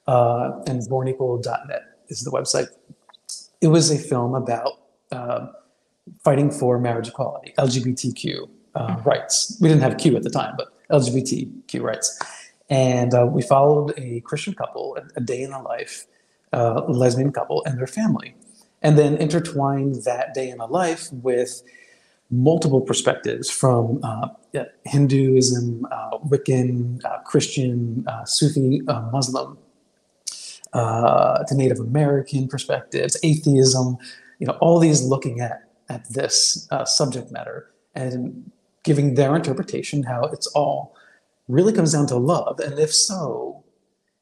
Uh, 0.08 0.62
and 0.68 0.82
bornequal.net 0.82 1.82
is 2.10 2.22
the 2.22 2.32
website. 2.32 2.68
It 3.62 3.68
was 3.68 3.90
a 3.90 3.98
film 3.98 4.36
about 4.36 4.74
uh, 5.12 5.48
fighting 6.24 6.52
for 6.52 6.80
marriage 6.80 7.08
equality, 7.08 7.54
LGBTQ 7.58 8.50
uh, 8.76 8.98
rights. 9.04 9.58
We 9.62 9.70
didn't 9.70 9.82
have 9.82 9.98
Q 9.98 10.16
at 10.16 10.24
the 10.24 10.30
time, 10.30 10.56
but 10.58 10.68
LGBTQ 10.92 11.82
rights. 11.82 12.20
And 12.70 13.14
uh, 13.14 13.28
we 13.28 13.42
followed 13.42 13.94
a 13.98 14.22
Christian 14.22 14.54
couple, 14.54 14.98
a, 15.16 15.22
day 15.22 15.42
in 15.42 15.52
the 15.52 15.60
life, 15.60 16.06
uh, 16.54 16.84
lesbian 16.88 17.32
couple, 17.32 17.64
and 17.66 17.78
their 17.78 17.88
family. 17.88 18.36
And 18.82 18.98
then 18.98 19.18
intertwined 19.18 20.04
that 20.06 20.34
day 20.34 20.50
in 20.50 20.58
the 20.58 20.68
life 20.68 21.12
with 21.12 21.62
multiple 22.32 22.82
perspectives 22.82 23.50
from 23.50 24.00
uh, 24.04 24.30
Hinduism, 24.86 25.88
uh, 25.92 26.18
Wiccan, 26.20 27.04
uh, 27.06 27.20
Christian, 27.20 28.04
uh, 28.08 28.26
Sufi, 28.26 28.82
Muslim, 29.12 29.58
uh, 30.76 31.44
to 31.46 31.56
Native 31.56 31.80
American 31.80 32.48
perspectives, 32.48 33.18
atheism, 33.24 33.98
you 34.40 34.48
know, 34.48 34.58
all 34.62 34.78
these 34.80 35.02
looking 35.04 35.40
at 35.40 35.64
at 35.90 36.08
this 36.10 36.68
subject 36.86 37.32
matter 37.32 37.72
and 37.94 38.52
giving 38.84 39.14
their 39.14 39.36
interpretation 39.36 40.04
how 40.04 40.24
it's 40.26 40.48
all 40.48 40.96
really 41.48 41.72
comes 41.72 41.94
down 41.94 42.08
to 42.08 42.16
love, 42.16 42.60
and 42.60 42.80
if 42.80 42.94
so, 42.94 43.64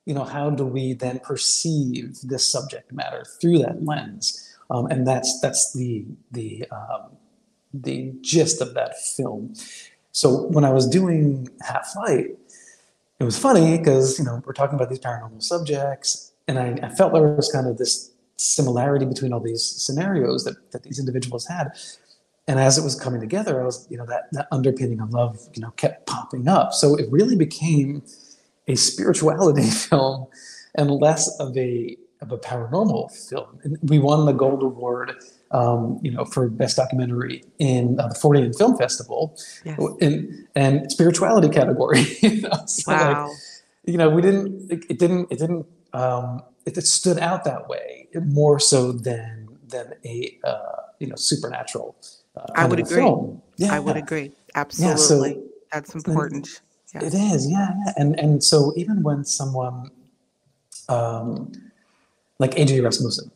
you 0.05 0.13
know, 0.13 0.25
how 0.25 0.49
do 0.49 0.65
we 0.65 0.93
then 0.93 1.19
perceive 1.19 2.17
this 2.23 2.49
subject 2.49 2.91
matter 2.91 3.25
through 3.39 3.59
that 3.59 3.83
lens? 3.83 4.55
Um, 4.69 4.87
and 4.87 5.07
that's 5.07 5.39
that's 5.39 5.73
the 5.73 6.05
the 6.31 6.65
um, 6.71 7.17
the 7.73 8.13
gist 8.21 8.61
of 8.61 8.73
that 8.73 8.99
film. 8.99 9.53
So 10.11 10.43
when 10.47 10.63
I 10.63 10.71
was 10.71 10.87
doing 10.87 11.49
Half 11.61 11.95
Light, 11.95 12.37
it 13.19 13.23
was 13.23 13.39
funny 13.39 13.77
because 13.77 14.19
you 14.19 14.25
know 14.25 14.41
we're 14.45 14.53
talking 14.53 14.75
about 14.75 14.89
these 14.89 14.99
paranormal 14.99 15.41
subjects, 15.41 16.32
and 16.47 16.59
I, 16.59 16.87
I, 16.87 16.89
felt 16.89 17.13
there 17.13 17.23
was 17.23 17.51
kind 17.51 17.67
of 17.67 17.77
this 17.77 18.11
similarity 18.37 19.05
between 19.05 19.33
all 19.33 19.39
these 19.39 19.63
scenarios 19.63 20.43
that, 20.43 20.71
that 20.71 20.83
these 20.83 20.99
individuals 20.99 21.47
had. 21.47 21.71
and 22.47 22.59
as 22.59 22.77
it 22.77 22.83
was 22.83 22.95
coming 22.99 23.21
together, 23.21 23.61
I 23.61 23.65
was, 23.65 23.87
you 23.89 23.97
know, 23.97 24.05
that, 24.07 24.23
that 24.33 24.47
underpinning 24.51 24.99
of 24.99 25.11
love, 25.11 25.39
you 25.53 25.61
know, 25.61 25.71
kept 25.71 26.05
popping 26.05 26.47
up. 26.47 26.73
So 26.73 26.95
it 26.95 27.07
really 27.09 27.35
became 27.35 28.03
a 28.67 28.75
spirituality 28.75 29.69
film 29.69 30.27
and 30.75 30.91
less 30.91 31.39
of 31.39 31.55
a 31.57 31.97
of 32.23 32.31
a 32.31 32.37
paranormal 32.37 33.11
film. 33.29 33.59
And 33.63 33.77
we 33.83 33.99
won 33.99 34.25
the 34.25 34.31
Gold 34.31 34.63
Award, 34.63 35.13
um, 35.51 35.99
you 36.01 36.09
know, 36.09 36.25
for 36.25 36.49
best 36.49 36.77
documentary 36.77 37.43
in 37.59 37.99
uh, 37.99 38.07
the 38.07 38.15
Floridian 38.15 38.53
Film 38.53 38.77
Festival, 38.77 39.37
yes. 39.63 39.77
in 39.99 40.47
and 40.55 40.91
spirituality 40.91 41.49
category. 41.49 42.05
you 42.21 42.41
know? 42.41 42.65
so 42.65 42.91
wow. 42.91 43.27
Like, 43.27 43.37
you 43.85 43.97
know, 43.97 44.09
we 44.09 44.21
didn't. 44.21 44.71
It, 44.71 44.85
it 44.89 44.99
didn't. 44.99 45.31
It 45.31 45.39
didn't. 45.39 45.65
Um, 45.93 46.43
it, 46.65 46.77
it, 46.77 46.87
stood 46.87 47.19
out 47.19 47.43
that 47.43 47.67
way 47.67 48.07
more 48.25 48.59
so 48.59 48.91
than 48.91 49.47
than 49.67 49.93
a 50.05 50.39
uh, 50.43 50.81
you 50.99 51.07
know 51.07 51.15
supernatural. 51.15 51.95
Uh, 52.35 52.45
I 52.55 52.65
would 52.65 52.79
agree. 52.79 52.95
Film. 52.95 53.41
Yeah, 53.57 53.75
I 53.75 53.79
would 53.79 53.97
agree. 53.97 54.31
Absolutely, 54.55 55.29
yeah, 55.29 55.35
so, 55.35 55.43
that's 55.71 55.95
important. 55.95 56.61
Yeah. 56.93 57.05
It 57.05 57.13
is, 57.13 57.49
yeah, 57.49 57.73
yeah, 57.85 57.93
and 57.97 58.19
and 58.19 58.43
so 58.43 58.73
even 58.75 59.03
when 59.03 59.23
someone, 59.23 59.89
um, 60.89 61.51
like 62.39 62.51
AJ 62.51 62.83
Rasmussen, 62.83 63.31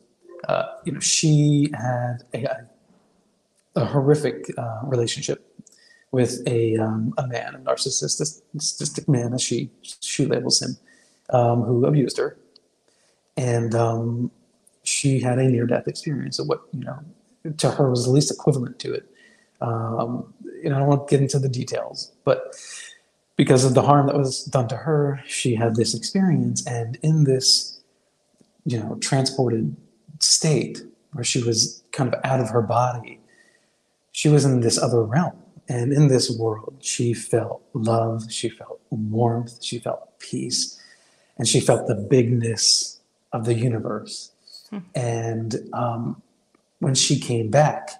uh, 0.48 0.64
you 0.84 0.92
know, 0.92 1.00
she 1.00 1.70
had 1.74 2.24
a, 2.34 2.46
a 3.76 3.84
horrific 3.84 4.46
uh, 4.56 4.80
relationship 4.84 5.44
with 6.12 6.42
a 6.46 6.76
um, 6.76 7.14
a 7.18 7.26
man, 7.26 7.54
a 7.54 7.58
narcissistic 7.58 9.08
man, 9.08 9.34
as 9.34 9.42
she 9.42 9.70
she 9.82 10.26
labels 10.26 10.62
him, 10.62 10.76
um, 11.30 11.62
who 11.62 11.84
abused 11.84 12.16
her, 12.16 12.36
and 13.38 13.72
um, 13.76 14.30
she 14.82 15.20
had 15.20 15.38
a 15.38 15.48
near 15.48 15.64
death 15.64 15.86
experience 15.86 16.38
of 16.40 16.48
what 16.48 16.62
you 16.72 16.84
know 16.84 16.98
to 17.56 17.70
her 17.70 17.88
was 17.88 18.04
the 18.04 18.10
least 18.10 18.32
equivalent 18.32 18.78
to 18.80 18.92
it. 18.92 19.08
Um, 19.60 20.34
you 20.62 20.68
know, 20.68 20.76
I 20.76 20.78
don't 20.80 20.88
want 20.88 21.08
to 21.08 21.10
get 21.10 21.22
into 21.22 21.38
the 21.38 21.48
details, 21.48 22.12
but 22.24 22.56
because 23.36 23.64
of 23.64 23.74
the 23.74 23.82
harm 23.82 24.08
that 24.08 24.16
was 24.16 24.44
done 24.44 24.68
to 24.68 24.76
her, 24.76 25.22
she 25.26 25.54
had 25.54 25.76
this 25.76 25.94
experience, 25.94 26.66
and 26.66 26.98
in 27.02 27.24
this, 27.24 27.80
you 28.64 28.78
know, 28.78 28.96
transported 29.00 29.76
state 30.18 30.82
where 31.12 31.24
she 31.24 31.42
was 31.42 31.82
kind 31.92 32.12
of 32.12 32.20
out 32.24 32.40
of 32.40 32.50
her 32.50 32.62
body, 32.62 33.20
she 34.10 34.28
was 34.28 34.44
in 34.44 34.60
this 34.60 34.78
other 34.78 35.02
realm, 35.02 35.38
and 35.68 35.92
in 35.92 36.08
this 36.08 36.28
world, 36.28 36.74
she 36.80 37.14
felt 37.14 37.62
love, 37.72 38.32
she 38.32 38.48
felt 38.48 38.80
warmth, 38.90 39.62
she 39.62 39.78
felt 39.78 40.18
peace, 40.18 40.80
and 41.36 41.46
she 41.46 41.60
felt 41.60 41.86
the 41.86 41.94
bigness 41.94 42.97
of 43.32 43.44
the 43.44 43.54
universe. 43.54 44.32
Hmm. 44.70 44.78
And 44.94 45.56
um, 45.72 46.22
when 46.78 46.94
she 46.94 47.18
came 47.18 47.50
back, 47.50 47.90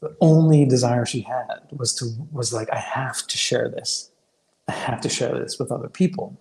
the 0.00 0.14
only 0.20 0.64
desire 0.66 1.06
she 1.06 1.22
had 1.22 1.60
was 1.70 1.94
to 1.94 2.10
was 2.30 2.52
like, 2.52 2.70
I 2.70 2.78
have 2.78 3.26
to 3.26 3.36
share 3.36 3.68
this. 3.68 4.10
I 4.68 4.72
have 4.72 5.00
to 5.02 5.08
share 5.08 5.38
this 5.38 5.58
with 5.58 5.72
other 5.72 5.88
people. 5.88 6.38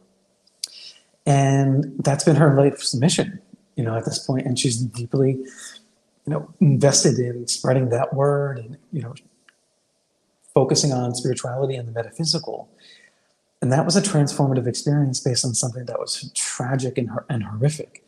And 1.26 1.94
that's 2.00 2.24
been 2.24 2.36
her 2.36 2.56
life's 2.56 2.94
mission, 2.94 3.40
you 3.76 3.84
know, 3.84 3.96
at 3.96 4.06
this 4.06 4.20
point. 4.20 4.46
And 4.46 4.60
she's 4.60 4.78
deeply, 4.78 5.32
you 5.34 6.28
know, 6.28 6.54
invested 6.60 7.18
in 7.20 7.48
spreading 7.48 7.90
that 7.90 8.14
word 8.14 8.60
and, 8.60 8.78
you 8.92 9.02
know, 9.02 9.14
focusing 10.54 10.92
on 10.92 11.16
spirituality 11.16 11.76
and 11.76 11.88
the 11.88 11.92
metaphysical. 11.92 12.70
And 13.62 13.72
that 13.72 13.86
was 13.86 13.96
a 13.96 14.02
transformative 14.02 14.68
experience 14.68 15.22
based 15.22 15.46
on 15.46 15.54
something 15.54 15.86
that 15.86 16.00
was 16.00 16.30
tragic 16.36 16.98
and, 16.98 17.10
and 17.30 17.44
horrific, 17.44 18.03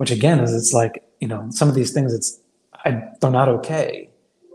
which 0.00 0.10
again 0.10 0.40
is 0.40 0.54
it's 0.54 0.72
like, 0.72 1.04
you 1.20 1.28
know, 1.28 1.46
some 1.50 1.68
of 1.68 1.74
these 1.74 1.92
things, 1.92 2.14
it's 2.14 2.40
I, 2.86 3.02
they're 3.20 3.30
not 3.30 3.50
okay, 3.50 4.08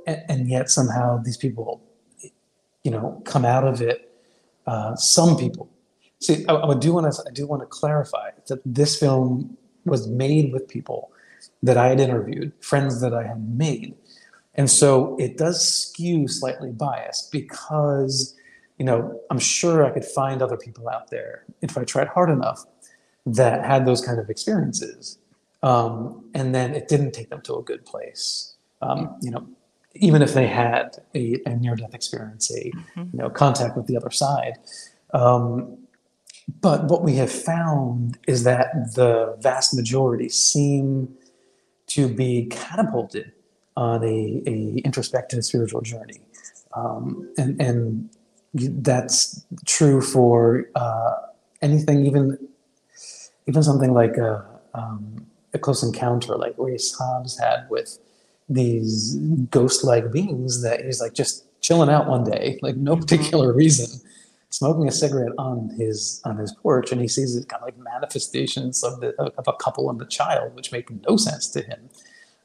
and, 0.07 0.23
and, 0.27 0.49
yet 0.49 0.71
somehow 0.71 1.21
these 1.21 1.37
people, 1.37 1.83
you 2.83 2.89
know, 2.89 3.21
come 3.25 3.45
out 3.45 3.63
of 3.63 3.79
it. 3.79 4.11
Uh, 4.65 4.95
some 4.95 5.37
people. 5.37 5.69
See, 6.19 6.47
I, 6.49 6.55
I 6.55 6.73
do 6.73 6.93
want 6.93 7.13
to. 7.13 7.23
I 7.27 7.31
do 7.31 7.45
want 7.45 7.61
to 7.61 7.67
clarify 7.67 8.31
that 8.47 8.59
this 8.65 8.99
film 8.99 9.55
was 9.85 10.07
made 10.07 10.51
with 10.51 10.67
people 10.67 11.11
that 11.61 11.77
I 11.77 11.89
had 11.89 11.99
interviewed, 11.99 12.51
friends 12.59 12.99
that 13.01 13.13
I 13.13 13.27
had 13.27 13.47
made, 13.47 13.93
and 14.55 14.67
so 14.67 15.15
it 15.19 15.37
does 15.37 15.63
skew 15.63 16.27
slightly 16.27 16.71
biased 16.71 17.31
because, 17.31 18.35
you 18.79 18.85
know, 18.85 19.21
I'm 19.29 19.37
sure 19.37 19.85
I 19.85 19.91
could 19.91 20.05
find 20.05 20.41
other 20.41 20.57
people 20.57 20.89
out 20.89 21.11
there 21.11 21.43
if 21.61 21.77
I 21.77 21.83
tried 21.83 22.07
hard 22.07 22.31
enough 22.31 22.65
that 23.27 23.63
had 23.63 23.85
those 23.85 24.01
kind 24.03 24.19
of 24.19 24.31
experiences 24.31 25.19
um, 25.65 26.23
and 26.35 26.53
then 26.53 26.75
it 26.75 26.87
didn't 26.87 27.11
take 27.11 27.29
them 27.29 27.41
to 27.41 27.55
a 27.55 27.63
good 27.63 27.83
place. 27.85 28.55
Um, 28.83 29.17
you 29.21 29.31
know, 29.31 29.47
even 29.95 30.21
if 30.21 30.35
they 30.35 30.45
had 30.45 30.97
a, 31.15 31.41
a 31.47 31.55
near-death 31.55 31.95
experience, 31.95 32.51
a 32.51 32.69
mm-hmm. 32.69 33.01
you 33.11 33.19
know 33.19 33.29
contact 33.29 33.75
with 33.75 33.87
the 33.87 33.97
other 33.97 34.11
side. 34.11 34.53
Um, 35.13 35.79
but 36.61 36.85
what 36.85 37.01
we 37.01 37.15
have 37.15 37.31
found 37.31 38.19
is 38.27 38.43
that 38.43 38.67
the 38.93 39.35
vast 39.39 39.73
majority 39.73 40.29
seem 40.29 41.15
to 41.87 42.07
be 42.07 42.45
catapulted 42.51 43.31
on 43.75 44.03
a, 44.03 44.43
a 44.45 44.81
introspective 44.85 45.43
spiritual 45.43 45.81
journey, 45.81 46.21
um, 46.75 47.27
and 47.39 47.59
and 47.59 48.09
that's 48.53 49.43
true 49.65 49.99
for 49.99 50.69
uh, 50.75 51.13
anything, 51.63 52.05
even 52.05 52.37
even 53.47 53.63
something 53.63 53.95
like. 53.95 54.19
Uh, 54.19 54.41
um, 54.75 55.25
a 55.55 55.59
close 55.59 55.81
encounter 55.81 56.35
like 56.35 56.53
Reese 56.57 56.93
Hobbs 56.93 57.39
had 57.39 57.67
with 57.69 57.97
these 58.47 59.15
ghost-like 59.49 60.11
beings 60.11 60.61
that 60.61 60.85
he's 60.85 61.01
like 61.01 61.13
just 61.13 61.45
chilling 61.61 61.89
out 61.89 62.07
one 62.07 62.23
day, 62.23 62.59
like 62.61 62.75
no 62.75 62.91
mm-hmm. 62.91 63.01
particular 63.01 63.53
reason, 63.53 63.99
smoking 64.49 64.87
a 64.87 64.91
cigarette 64.91 65.33
on 65.37 65.69
his 65.77 66.21
on 66.25 66.37
his 66.37 66.53
porch, 66.53 66.91
and 66.91 67.01
he 67.01 67.07
sees 67.07 67.35
it 67.35 67.49
kind 67.49 67.61
of 67.61 67.67
like 67.67 67.77
manifestations 67.77 68.83
of 68.83 68.99
the 68.99 69.15
of 69.19 69.47
a 69.47 69.53
couple 69.53 69.89
and 69.89 70.01
a 70.01 70.05
child, 70.05 70.55
which 70.55 70.71
make 70.71 70.89
no 71.07 71.17
sense 71.17 71.47
to 71.49 71.61
him. 71.61 71.89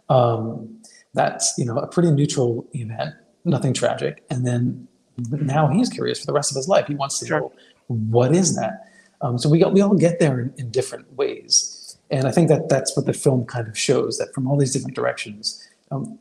Um, 0.08 0.80
that's 1.12 1.54
you 1.58 1.64
know 1.64 1.76
a 1.76 1.86
pretty 1.86 2.10
neutral 2.10 2.66
event, 2.72 3.14
nothing 3.44 3.74
tragic, 3.74 4.24
and 4.30 4.46
then 4.46 4.88
now 5.30 5.68
he's 5.68 5.88
curious 5.88 6.20
for 6.20 6.26
the 6.26 6.32
rest 6.32 6.50
of 6.50 6.56
his 6.56 6.68
life. 6.68 6.86
He 6.86 6.94
wants 6.94 7.18
to 7.18 7.26
sure. 7.26 7.40
know 7.40 7.52
what 7.88 8.34
is 8.34 8.56
that. 8.56 8.86
Um, 9.22 9.38
so 9.38 9.48
we 9.48 9.58
got, 9.58 9.72
we 9.72 9.80
all 9.82 9.94
get 9.94 10.18
there 10.18 10.40
in, 10.40 10.54
in 10.56 10.70
different 10.70 11.12
ways. 11.14 11.79
And 12.10 12.26
I 12.26 12.32
think 12.32 12.48
that 12.48 12.68
that's 12.68 12.96
what 12.96 13.06
the 13.06 13.12
film 13.12 13.44
kind 13.44 13.68
of 13.68 13.78
shows 13.78 14.18
that 14.18 14.34
from 14.34 14.48
all 14.48 14.56
these 14.56 14.72
different 14.72 14.96
directions. 14.96 15.66
Um, 15.90 16.18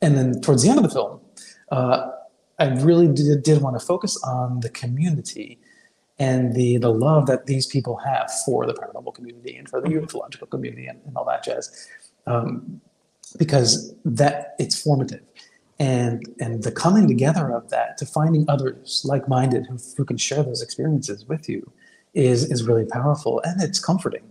and 0.00 0.16
then 0.16 0.40
towards 0.40 0.62
the 0.62 0.68
end 0.68 0.78
of 0.78 0.84
the 0.84 0.90
film, 0.90 1.20
uh, 1.70 2.10
I 2.58 2.68
really 2.74 3.08
did, 3.08 3.42
did 3.42 3.62
want 3.62 3.78
to 3.78 3.84
focus 3.84 4.20
on 4.22 4.60
the 4.60 4.68
community 4.68 5.58
and 6.18 6.54
the 6.54 6.76
the 6.76 6.90
love 6.90 7.26
that 7.26 7.46
these 7.46 7.66
people 7.66 7.96
have 7.96 8.30
for 8.44 8.66
the 8.66 8.74
paranormal 8.74 9.14
community 9.14 9.56
and 9.56 9.68
for 9.68 9.80
the 9.80 9.88
mm-hmm. 9.88 10.04
ufological 10.04 10.48
community 10.48 10.86
and, 10.86 11.00
and 11.06 11.16
all 11.16 11.24
that 11.24 11.42
jazz, 11.42 11.88
um, 12.26 12.80
because 13.38 13.94
that 14.04 14.54
it's 14.58 14.80
formative, 14.80 15.22
and 15.78 16.22
and 16.38 16.62
the 16.62 16.70
coming 16.70 17.08
together 17.08 17.50
of 17.50 17.70
that 17.70 17.96
to 17.98 18.06
finding 18.06 18.44
others 18.48 19.02
like 19.04 19.26
minded 19.28 19.66
who, 19.66 19.78
who 19.96 20.04
can 20.04 20.16
share 20.16 20.42
those 20.42 20.62
experiences 20.62 21.26
with 21.26 21.48
you 21.48 21.72
is 22.14 22.48
is 22.50 22.64
really 22.64 22.84
powerful 22.84 23.40
and 23.44 23.62
it's 23.62 23.80
comforting 23.80 24.22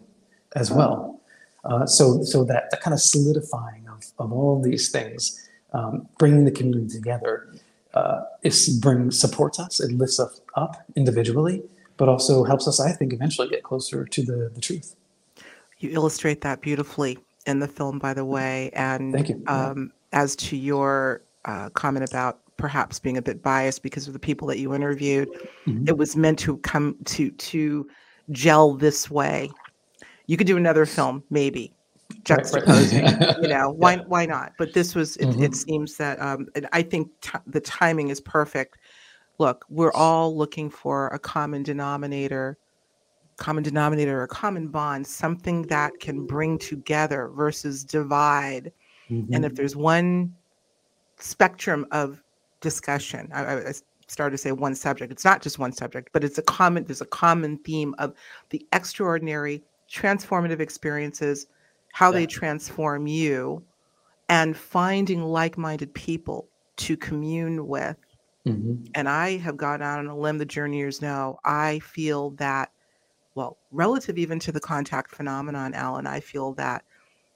as 0.56 0.72
well. 0.72 1.22
Uh, 1.64 1.86
so, 1.86 2.24
so 2.24 2.44
that, 2.44 2.70
that 2.72 2.82
kind 2.82 2.94
of 2.94 3.00
solidifying 3.00 3.88
of, 3.88 4.04
of 4.20 4.32
all 4.32 4.58
of 4.58 4.64
these 4.64 4.90
things, 4.90 5.48
um, 5.74 6.08
bringing 6.18 6.46
the 6.46 6.52
community 6.52 6.88
together, 6.88 7.54
uh, 7.94 8.22
is 8.44 8.70
bring 8.80 9.12
supports 9.12 9.60
us. 9.60 9.80
It 9.80 9.92
lifts 9.92 10.20
us 10.20 10.42
up 10.56 10.78
individually, 10.96 11.62
but 11.98 12.10
also 12.10 12.44
helps 12.44 12.68
us, 12.68 12.80
I 12.80 12.92
think, 12.94 13.14
eventually 13.14 13.48
get 13.48 13.64
closer 13.64 14.06
to 14.06 14.24
the, 14.24 14.52
the 14.54 14.62
truth. 14.62 14.96
You 15.80 15.90
illustrate 15.92 16.42
that 16.42 16.62
beautifully 16.62 17.20
in 17.46 17.60
the 17.60 17.68
film, 17.68 18.00
by 18.00 18.14
the 18.14 18.26
way. 18.26 18.72
And 18.74 19.14
Thank 19.14 19.30
you. 19.30 19.44
Um, 19.48 19.92
as 20.14 20.36
to 20.38 20.58
your 20.58 21.22
uh, 21.46 21.70
comment 21.70 22.10
about 22.10 22.40
perhaps 22.58 23.00
being 23.00 23.18
a 23.18 23.22
bit 23.22 23.42
biased 23.42 23.82
because 23.82 24.08
of 24.08 24.14
the 24.14 24.20
people 24.20 24.48
that 24.48 24.60
you 24.60 24.74
interviewed, 24.74 25.30
mm-hmm. 25.66 25.86
it 25.88 25.98
was 25.98 26.16
meant 26.16 26.38
to 26.40 26.58
come 26.58 26.96
to 27.06 27.32
to 27.32 27.90
gel 28.30 28.74
this 28.74 29.10
way 29.10 29.50
you 30.32 30.38
could 30.38 30.48
do 30.48 30.56
another 30.56 30.86
film, 30.86 31.26
maybe 31.30 31.74
juxtaposing. 32.24 33.04
Right, 33.04 33.20
right. 33.20 33.42
you 33.42 33.48
know, 33.50 33.70
why 33.70 33.96
yeah. 33.96 34.04
why 34.08 34.26
not? 34.26 34.54
But 34.58 34.74
this 34.74 34.96
was. 34.96 35.18
It, 35.18 35.26
mm-hmm. 35.26 35.44
it 35.44 35.56
seems 35.56 35.98
that 35.98 36.22
um, 36.22 36.48
I 36.72 36.84
think 36.84 37.10
t- 37.20 37.38
the 37.48 37.60
timing 37.60 38.08
is 38.08 38.22
perfect. 38.22 38.78
Look, 39.40 39.66
we're 39.68 39.92
all 39.92 40.34
looking 40.38 40.70
for 40.70 41.10
a 41.10 41.20
common 41.20 41.64
denominator, 41.64 42.58
common 43.36 43.62
denominator, 43.62 44.24
a 44.24 44.28
common 44.30 44.70
bond, 44.70 45.06
something 45.06 45.64
that 45.64 45.92
can 46.00 46.26
bring 46.26 46.58
together 46.58 47.30
versus 47.36 47.84
divide. 47.84 48.72
Mm-hmm. 49.10 49.34
And 49.34 49.44
if 49.44 49.50
mm-hmm. 49.52 49.56
there's 49.58 49.76
one 49.76 50.34
spectrum 51.18 51.86
of 51.92 52.24
discussion, 52.62 53.28
I, 53.34 53.56
I 53.58 53.74
started 54.08 54.32
to 54.32 54.38
say 54.38 54.54
one 54.54 54.76
subject. 54.76 55.12
It's 55.12 55.26
not 55.26 55.42
just 55.42 55.60
one 55.60 55.74
subject, 55.74 56.08
but 56.14 56.24
it's 56.24 56.38
a 56.38 56.44
common. 56.44 56.86
There's 56.86 57.02
a 57.02 57.06
common 57.06 57.58
theme 57.58 57.94
of 57.98 58.14
the 58.50 58.66
extraordinary 58.72 59.62
transformative 59.92 60.60
experiences, 60.60 61.48
how 61.94 62.12
yeah. 62.12 62.20
they 62.20 62.26
transform 62.26 63.08
you, 63.08 63.64
and 64.30 64.56
finding 64.56 65.24
like 65.24 65.58
minded 65.58 65.94
people 65.94 66.48
to 66.78 66.96
commune 66.96 67.68
with. 67.68 67.98
Mm-hmm. 68.48 68.86
And 68.96 69.10
I 69.10 69.38
have 69.38 69.58
gone 69.58 69.82
out 69.82 70.00
on 70.00 70.08
a 70.08 70.18
limb, 70.18 70.38
the 70.38 70.46
journeyers 70.46 71.02
know. 71.02 71.38
I 71.46 71.80
feel 71.80 72.32
that, 72.32 72.72
well, 73.36 73.58
relative 73.72 74.18
even 74.18 74.40
to 74.40 74.52
the 74.52 74.60
contact 74.60 75.12
phenomenon, 75.12 75.74
Alan, 75.74 76.08
I 76.08 76.22
feel 76.22 76.54
that 76.54 76.84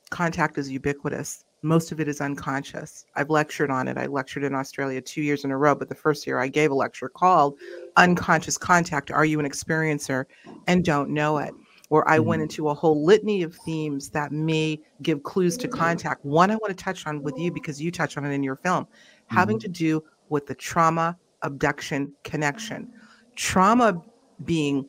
contact 0.10 0.58
is 0.58 0.72
ubiquitous. 0.72 1.44
Most 1.62 1.92
of 1.92 2.00
it 2.00 2.08
is 2.08 2.22
unconscious. 2.22 3.06
I've 3.16 3.30
lectured 3.30 3.72
on 3.72 3.88
it. 3.88 3.98
I 3.98 4.06
lectured 4.06 4.44
in 4.44 4.56
Australia 4.56 5.02
two 5.02 5.22
years 5.22 5.44
in 5.44 5.52
a 5.52 5.58
row, 5.58 5.76
but 5.76 5.90
the 5.90 5.96
first 5.96 6.26
year 6.26 6.40
I 6.40 6.48
gave 6.48 6.72
a 6.72 6.76
lecture 6.76 7.10
called 7.10 7.58
Unconscious 7.98 8.58
Contact 8.58 9.12
Are 9.12 9.26
You 9.26 9.40
an 9.40 9.50
Experiencer 9.50 10.26
and 10.68 10.86
Don't 10.86 11.10
Know 11.10 11.38
It? 11.40 11.54
Where 11.90 12.08
I 12.08 12.20
went 12.20 12.40
mm-hmm. 12.40 12.44
into 12.44 12.70
a 12.70 12.74
whole 12.74 13.06
litany 13.06 13.44
of 13.44 13.56
themes 13.56 14.10
that 14.10 14.32
may 14.32 14.80
give 15.02 15.24
clues 15.24 15.58
to 15.58 15.68
contact. 15.68 16.26
One 16.26 16.52
I 16.52 16.56
want 16.56 16.76
to 16.76 16.84
touch 16.84 17.06
on 17.06 17.22
with 17.22 17.38
you 17.38 17.52
because 17.52 17.82
you 17.82 17.92
touch 17.92 18.18
on 18.18 18.26
it 18.26 18.32
in 18.32 18.44
your 18.44 18.56
film, 18.56 18.86
mm-hmm. 18.86 19.36
having 19.36 19.60
to 19.60 19.68
do 19.68 20.04
with 20.30 20.48
the 20.48 20.56
trauma 20.56 21.18
abduction 21.44 22.12
connection. 22.24 22.92
Trauma 23.36 24.02
being 24.44 24.88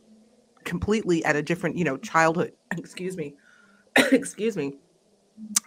completely 0.65 1.25
at 1.25 1.37
a 1.37 1.43
different, 1.43 1.77
you 1.77 1.85
know, 1.85 1.97
childhood, 1.99 2.53
excuse 2.77 3.17
me, 3.17 3.35
excuse 4.13 4.57
me, 4.57 4.75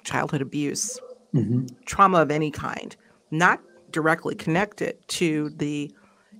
childhood 0.03 0.41
abuse, 0.41 0.99
mm-hmm. 1.33 1.65
trauma 1.85 2.19
of 2.19 2.31
any 2.31 2.51
kind, 2.51 2.95
not 3.31 3.61
directly 3.91 4.35
connected 4.35 4.97
to 5.07 5.49
the 5.57 5.91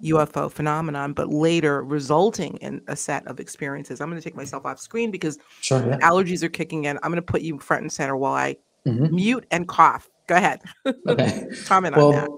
UFO 0.04 0.52
phenomenon, 0.52 1.14
but 1.14 1.30
later 1.30 1.84
resulting 1.84 2.58
in 2.58 2.82
a 2.88 2.96
set 2.96 3.26
of 3.28 3.40
experiences. 3.40 4.02
I'm 4.02 4.10
going 4.10 4.22
to 4.22 4.24
take 4.24 4.36
myself 4.36 4.66
off 4.66 4.80
screen 4.80 5.12
because 5.12 5.38
sure, 5.62 5.86
yeah. 5.86 5.98
allergies 6.00 6.44
are 6.44 6.50
kicking 6.50 6.86
in. 6.86 6.98
I'm 6.98 7.12
going 7.12 7.16
to 7.16 7.22
put 7.22 7.42
you 7.42 7.60
front 7.60 7.84
and 7.84 7.92
center 7.92 8.16
while 8.16 8.34
I 8.34 8.58
mm-hmm. 8.86 9.14
mute 9.14 9.46
and 9.52 9.68
cough. 9.68 10.10
Go 10.28 10.36
ahead. 10.36 10.62
Okay. 11.08 11.48
Comment 11.66 11.96
well, 11.96 12.08
on 12.08 12.14
that. 12.14 12.30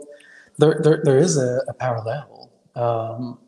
There, 0.58 0.80
there, 0.84 1.02
there 1.04 1.17
is 1.17 1.38
a, 1.38 1.62
a 1.67 1.74
parallel 1.74 2.52
um, 2.76 3.39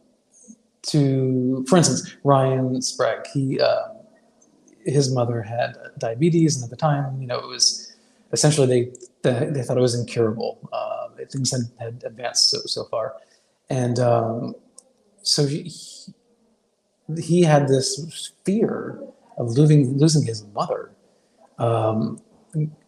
to, 0.83 1.65
for 1.67 1.77
instance, 1.77 2.15
Ryan 2.23 2.81
Sprague. 2.81 3.25
He, 3.33 3.59
uh, 3.59 3.89
his 4.85 5.13
mother 5.13 5.41
had 5.41 5.75
diabetes, 5.97 6.55
and 6.55 6.63
at 6.65 6.69
the 6.69 6.75
time, 6.75 7.21
you 7.21 7.27
know, 7.27 7.39
it 7.39 7.47
was 7.47 7.95
essentially 8.31 8.67
they 8.67 8.91
they, 9.21 9.45
they 9.51 9.61
thought 9.61 9.77
it 9.77 9.81
was 9.81 9.97
incurable. 9.97 10.59
Uh, 10.73 11.07
things 11.31 11.51
had, 11.51 11.61
had 11.79 12.03
advanced 12.05 12.49
so 12.49 12.57
so 12.65 12.83
far 12.85 13.15
and 13.73 13.97
um, 13.97 14.55
so 15.23 15.47
he, 15.47 15.73
he 17.19 17.41
had 17.41 17.67
this 17.67 18.31
fear 18.45 19.01
of 19.37 19.49
losing 19.57 19.97
losing 19.97 20.23
his 20.23 20.45
mother, 20.53 20.91
um, 21.57 22.21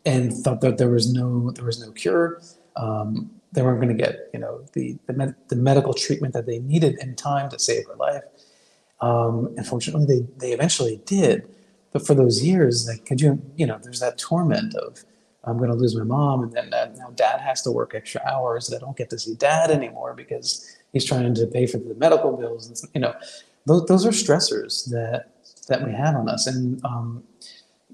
and 0.05 0.31
thought 0.31 0.61
that 0.61 0.77
there 0.77 0.91
was 0.91 1.11
no 1.11 1.49
there 1.51 1.65
was 1.65 1.79
no 1.83 1.91
cure. 1.91 2.39
Um, 2.75 3.31
they 3.51 3.63
weren't 3.63 3.81
going 3.81 3.97
to 3.97 4.03
get 4.03 4.29
you 4.31 4.39
know 4.39 4.63
the 4.73 4.95
the, 5.07 5.13
med- 5.13 5.35
the, 5.47 5.55
medical 5.55 5.93
treatment 5.93 6.35
that 6.35 6.45
they 6.45 6.59
needed 6.59 6.99
in 6.99 7.15
time 7.15 7.49
to 7.49 7.57
save 7.57 7.87
her 7.87 7.95
life. 7.95 8.23
Um, 9.01 9.55
unfortunately, 9.57 10.05
they 10.05 10.27
they 10.37 10.53
eventually 10.53 11.01
did, 11.07 11.49
but 11.93 12.05
for 12.05 12.13
those 12.13 12.43
years, 12.43 12.87
like 12.87 13.07
could 13.07 13.21
you 13.21 13.41
you 13.55 13.65
know 13.65 13.79
there's 13.81 14.01
that 14.01 14.19
torment 14.19 14.75
of 14.75 15.03
I'm 15.45 15.57
going 15.57 15.69
to 15.69 15.75
lose 15.75 15.95
my 15.95 16.03
mom, 16.03 16.43
and 16.43 16.51
then 16.51 16.73
uh, 16.73 16.91
now 16.97 17.11
dad 17.11 17.39
has 17.39 17.61
to 17.63 17.71
work 17.71 17.93
extra 17.93 18.21
hours. 18.25 18.67
And 18.67 18.77
I 18.77 18.79
don't 18.79 18.97
get 18.97 19.09
to 19.11 19.19
see 19.19 19.35
dad 19.35 19.69
anymore 19.69 20.13
because 20.15 20.74
he's 20.95 21.05
trying 21.05 21.35
to 21.35 21.45
pay 21.45 21.67
for 21.67 21.77
the 21.77 21.93
medical 21.95 22.35
bills. 22.37 22.67
And, 22.67 22.95
you 22.95 23.01
know, 23.01 23.13
those, 23.67 23.85
those 23.85 24.05
are 24.05 24.11
stressors 24.11 24.89
that 24.89 25.31
that 25.67 25.83
we 25.83 25.91
have 25.91 26.15
on 26.15 26.29
us, 26.29 26.47
and 26.47 26.83
um, 26.85 27.23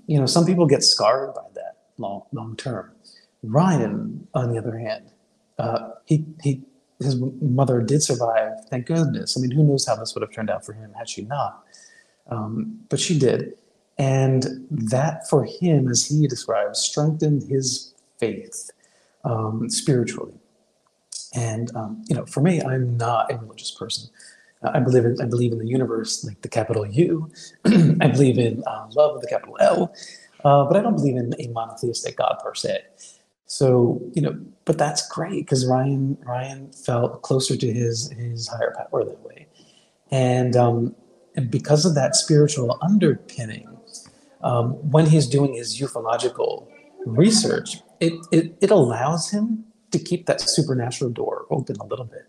you 0.06 0.20
know, 0.20 0.26
some 0.26 0.46
people 0.46 0.66
get 0.66 0.84
scarred 0.84 1.34
by 1.34 1.48
that 1.56 1.78
long 1.98 2.24
long 2.32 2.56
term. 2.56 2.92
Ryan, 3.44 4.28
on 4.34 4.52
the 4.52 4.58
other 4.58 4.78
hand, 4.78 5.06
uh, 5.58 5.92
he 6.06 6.26
he 6.44 6.62
his 7.00 7.16
mother 7.42 7.82
did 7.82 8.04
survive, 8.04 8.54
thank 8.70 8.86
goodness. 8.86 9.36
I 9.38 9.42
mean, 9.42 9.52
who 9.52 9.64
knows 9.64 9.88
how 9.88 9.96
this 9.96 10.14
would 10.14 10.22
have 10.22 10.32
turned 10.32 10.50
out 10.50 10.66
for 10.66 10.74
him 10.74 10.94
had 10.98 11.10
she 11.10 11.24
not? 11.24 11.64
Um, 12.30 12.82
but 12.90 13.00
she 13.00 13.18
did. 13.18 13.54
And 13.98 14.68
that 14.70 15.28
for 15.30 15.44
him, 15.44 15.88
as 15.88 16.06
he 16.06 16.28
describes, 16.28 16.80
strengthened 16.80 17.44
his 17.50 17.94
faith 18.20 18.70
um, 19.24 19.70
spiritually. 19.70 20.40
And 21.34 21.74
um, 21.76 22.04
you 22.08 22.15
know, 22.15 22.26
for 22.26 22.41
me, 22.41 22.62
I'm 22.62 22.98
not 22.98 23.32
a 23.32 23.38
religious 23.38 23.72
person. 23.72 24.10
I 24.63 24.80
believe 24.80 25.06
in 25.06 25.20
I 25.22 25.26
believe 25.26 25.52
in 25.52 25.60
the 25.60 25.67
universe, 25.67 26.24
like 26.24 26.41
the 26.41 26.50
capital 26.50 26.86
U. 26.86 27.32
I 27.65 28.08
believe 28.08 28.38
in 28.38 28.63
uh, 28.67 28.88
love 28.91 29.13
with 29.15 29.24
the 29.24 29.30
capital 29.30 29.58
L, 29.60 29.94
uh, 30.44 30.65
but 30.65 30.78
I 30.78 30.82
don't 30.82 30.96
believe 30.96 31.15
in 31.15 31.34
a 31.39 31.48
monotheistic 31.48 32.17
God 32.17 32.38
per 32.44 32.54
se. 32.54 32.82
So 33.48 34.02
you 34.13 34.22
know, 34.22 34.39
but 34.65 34.78
that's 34.78 35.08
great 35.10 35.46
because 35.46 35.65
Ryan 35.65 36.17
Ryan 36.26 36.72
felt 36.72 37.22
closer 37.24 37.58
to 37.58 37.74
his 37.74 38.12
his 38.12 38.48
higher 38.48 38.76
power 38.78 39.04
that 39.04 39.24
way, 39.24 39.48
and 40.12 40.56
um, 40.56 40.96
and 41.36 41.50
because 41.50 41.86
of 41.86 41.96
that 41.96 42.15
spiritual 42.15 42.78
underpinning, 42.82 43.67
um, 44.44 44.74
when 44.91 45.06
he's 45.06 45.28
doing 45.28 45.54
his 45.54 45.80
ufological 45.80 46.67
research, 47.06 47.78
it, 48.00 48.13
it, 48.32 48.56
it 48.62 48.72
allows 48.72 49.30
him 49.32 49.65
to 49.91 49.99
keep 49.99 50.25
that 50.25 50.41
supernatural 50.41 51.12
door 51.12 51.45
open 51.49 51.75
a 51.80 51.86
little 51.86 52.06
bit. 52.06 52.25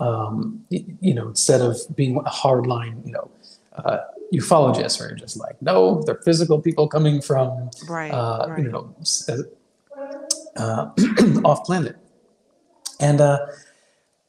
Um, 0.00 0.64
you, 0.68 0.96
you, 1.00 1.14
know, 1.14 1.28
instead 1.28 1.60
of 1.60 1.76
being 1.94 2.16
a 2.16 2.22
hardline, 2.22 3.06
you 3.06 3.12
know, 3.12 3.30
uh, 3.76 3.98
ufologist, 4.34 4.98
where 4.98 5.10
you're 5.10 5.18
just 5.18 5.36
like, 5.36 5.60
no, 5.62 6.02
they're 6.02 6.20
physical 6.24 6.60
people 6.60 6.88
coming 6.88 7.20
from, 7.20 7.70
right, 7.88 8.10
uh, 8.10 8.46
right. 8.48 8.58
you 8.58 8.70
know, 8.70 8.94
uh, 10.56 10.90
off 11.44 11.64
planet. 11.64 11.96
And, 12.98 13.20
uh, 13.20 13.46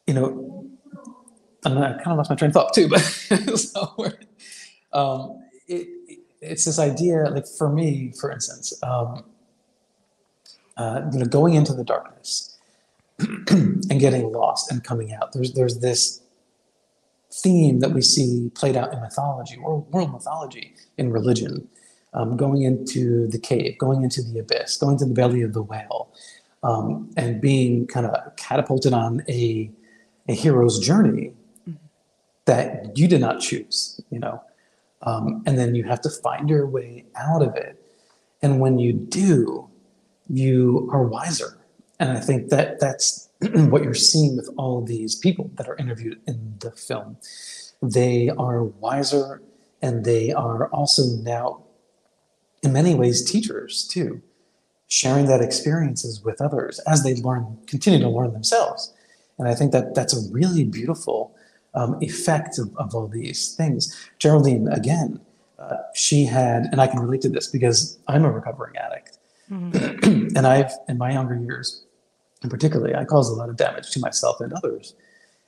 you 0.05 0.13
know, 0.13 0.67
I 1.65 1.69
kind 1.69 2.07
of 2.07 2.17
lost 2.17 2.29
my 2.29 2.35
train 2.35 2.49
of 2.49 2.53
thought 2.53 2.73
too, 2.73 2.87
but 2.89 2.99
so, 2.99 4.11
um, 4.91 5.43
it, 5.67 5.87
it's 6.41 6.65
this 6.65 6.77
idea, 6.77 7.29
like 7.29 7.47
for 7.47 7.69
me, 7.69 8.13
for 8.19 8.31
instance, 8.31 8.73
um, 8.83 9.23
uh, 10.75 11.01
you 11.11 11.19
know, 11.19 11.25
going 11.25 11.53
into 11.53 11.73
the 11.73 11.83
darkness 11.83 12.52
and 13.49 13.99
getting 13.99 14.31
lost 14.31 14.71
and 14.71 14.83
coming 14.83 15.13
out. 15.13 15.33
There's 15.33 15.53
there's 15.53 15.79
this 15.79 16.21
theme 17.31 17.79
that 17.79 17.91
we 17.91 18.01
see 18.01 18.51
played 18.53 18.75
out 18.75 18.93
in 18.93 19.01
mythology, 19.01 19.57
world, 19.57 19.91
world 19.91 20.11
mythology, 20.11 20.75
in 20.97 21.11
religion, 21.11 21.67
um, 22.13 22.37
going 22.37 22.61
into 22.61 23.27
the 23.27 23.39
cave, 23.39 23.77
going 23.77 24.03
into 24.03 24.21
the 24.21 24.39
abyss, 24.39 24.77
going 24.77 24.97
to 24.97 25.05
the 25.05 25.13
belly 25.13 25.41
of 25.41 25.53
the 25.53 25.63
whale, 25.63 26.13
um, 26.61 27.09
and 27.17 27.41
being 27.41 27.87
kind 27.87 28.05
of 28.05 28.35
catapulted 28.35 28.93
on 28.93 29.23
a 29.29 29.69
a 30.29 30.33
hero's 30.33 30.79
journey 30.79 31.33
mm-hmm. 31.67 31.73
that 32.45 32.97
you 32.97 33.07
did 33.07 33.21
not 33.21 33.39
choose. 33.41 33.99
You 34.09 34.19
know, 34.19 34.43
um, 35.03 35.43
and 35.45 35.57
then 35.57 35.75
you 35.75 35.83
have 35.83 36.01
to 36.01 36.09
find 36.09 36.49
your 36.49 36.65
way 36.65 37.05
out 37.15 37.41
of 37.41 37.55
it. 37.55 37.79
And 38.41 38.59
when 38.59 38.79
you 38.79 38.93
do, 38.93 39.69
you 40.29 40.89
are 40.91 41.03
wiser. 41.03 41.57
And 41.99 42.11
I 42.11 42.19
think 42.19 42.49
that 42.49 42.79
that's 42.79 43.29
what 43.39 43.83
you're 43.83 43.93
seeing 43.93 44.35
with 44.35 44.49
all 44.57 44.81
these 44.81 45.15
people 45.15 45.51
that 45.55 45.67
are 45.67 45.75
interviewed 45.77 46.19
in 46.27 46.55
the 46.59 46.71
film. 46.71 47.17
They 47.81 48.29
are 48.29 48.63
wiser 48.63 49.41
and 49.81 50.05
they 50.05 50.31
are 50.31 50.67
also 50.69 51.03
now, 51.21 51.63
in 52.61 52.71
many 52.71 52.95
ways, 52.95 53.29
teachers 53.29 53.85
too, 53.87 54.21
sharing 54.87 55.25
that 55.25 55.41
experiences 55.41 56.23
with 56.23 56.41
others 56.41 56.79
as 56.79 57.03
they 57.03 57.15
learn, 57.15 57.57
continue 57.67 57.99
to 57.99 58.09
learn 58.09 58.31
themselves. 58.31 58.93
And 59.37 59.47
I 59.47 59.55
think 59.55 59.71
that 59.71 59.95
that's 59.95 60.15
a 60.15 60.31
really 60.31 60.63
beautiful 60.63 61.35
um, 61.73 61.97
effect 62.01 62.59
of, 62.59 62.75
of 62.77 62.93
all 62.95 63.07
these 63.07 63.55
things. 63.55 64.09
Geraldine, 64.19 64.67
again, 64.69 65.19
uh, 65.59 65.77
she 65.93 66.25
had, 66.25 66.67
and 66.71 66.79
I 66.79 66.87
can 66.87 66.99
relate 66.99 67.21
to 67.21 67.29
this 67.29 67.47
because 67.47 67.97
I'm 68.07 68.25
a 68.25 68.31
recovering 68.31 68.77
addict. 68.77 69.17
Mm-hmm. 69.51 70.02
And 70.35 70.47
I've, 70.47 70.71
in 70.87 70.97
my 70.97 71.11
younger 71.11 71.35
years, 71.35 71.83
and 72.41 72.51
particularly, 72.51 72.93
I 72.95 73.05
caused 73.05 73.31
a 73.31 73.35
lot 73.35 73.49
of 73.49 73.55
damage 73.55 73.91
to 73.91 73.99
myself 73.99 74.41
and 74.41 74.53
others. 74.53 74.95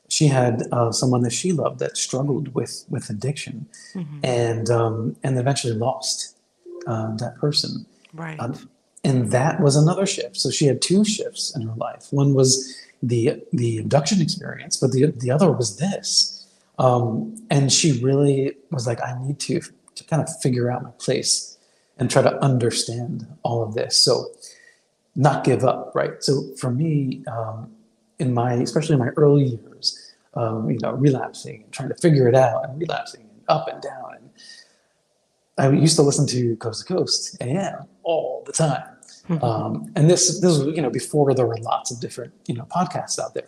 She 0.07 0.27
had 0.27 0.63
uh, 0.71 0.91
someone 0.91 1.21
that 1.21 1.33
she 1.33 1.51
loved 1.51 1.79
that 1.79 1.97
struggled 1.97 2.53
with 2.53 2.85
with 2.89 3.09
addiction, 3.09 3.67
mm-hmm. 3.93 4.19
and 4.23 4.69
um, 4.69 5.15
and 5.23 5.37
eventually 5.37 5.73
lost 5.73 6.37
um, 6.87 7.17
that 7.17 7.37
person. 7.37 7.85
Right. 8.13 8.39
Um, 8.39 8.69
and 9.03 9.31
that 9.31 9.59
was 9.59 9.75
another 9.75 10.05
shift. 10.05 10.37
So 10.37 10.49
she 10.49 10.65
had 10.65 10.81
two 10.81 11.05
shifts 11.05 11.55
in 11.55 11.61
her 11.63 11.75
life. 11.75 12.07
One 12.11 12.33
was 12.33 12.75
the 13.03 13.43
the 13.51 13.79
abduction 13.79 14.21
experience, 14.21 14.77
but 14.77 14.91
the 14.91 15.07
the 15.07 15.31
other 15.31 15.51
was 15.51 15.77
this. 15.77 16.47
Um, 16.77 17.35
and 17.49 17.71
she 17.71 18.01
really 18.01 18.55
was 18.71 18.85
like, 18.85 19.01
I 19.01 19.15
need 19.21 19.39
to 19.41 19.61
to 19.95 20.03
kind 20.03 20.21
of 20.21 20.29
figure 20.41 20.71
out 20.71 20.83
my 20.83 20.91
place 20.99 21.57
and 21.97 22.11
try 22.11 22.21
to 22.21 22.43
understand 22.43 23.25
all 23.43 23.63
of 23.63 23.73
this. 23.73 23.97
So 23.97 24.27
not 25.15 25.43
give 25.43 25.63
up, 25.63 25.91
right? 25.95 26.21
So 26.21 26.43
for 26.57 26.71
me, 26.71 27.23
um, 27.27 27.71
in 28.19 28.33
my 28.33 28.53
especially 28.53 28.93
in 28.93 28.99
my 28.99 29.09
early 29.17 29.43
years, 29.43 30.13
um, 30.33 30.69
you 30.69 30.79
know, 30.81 30.91
relapsing 30.93 31.63
and 31.63 31.71
trying 31.71 31.89
to 31.89 31.95
figure 31.95 32.27
it 32.27 32.35
out 32.35 32.67
and 32.67 32.79
relapsing 32.79 33.21
and 33.21 33.41
up 33.47 33.67
and 33.67 33.81
down. 33.81 34.15
And 34.17 34.29
I 35.57 35.69
used 35.69 35.95
to 35.95 36.01
listen 36.01 36.27
to 36.27 36.55
Coast 36.57 36.85
to 36.85 36.93
Coast 36.93 37.37
AM 37.41 37.87
all 38.03 38.43
the 38.45 38.53
time. 38.53 38.83
Mm-hmm. 39.29 39.43
Um, 39.43 39.91
and 39.95 40.09
this 40.09 40.39
this 40.39 40.57
was 40.57 40.67
you 40.75 40.81
know 40.81 40.89
before 40.89 41.33
there 41.33 41.47
were 41.47 41.57
lots 41.57 41.91
of 41.91 41.99
different 41.99 42.33
you 42.47 42.55
know 42.55 42.65
podcasts 42.65 43.19
out 43.19 43.33
there. 43.33 43.47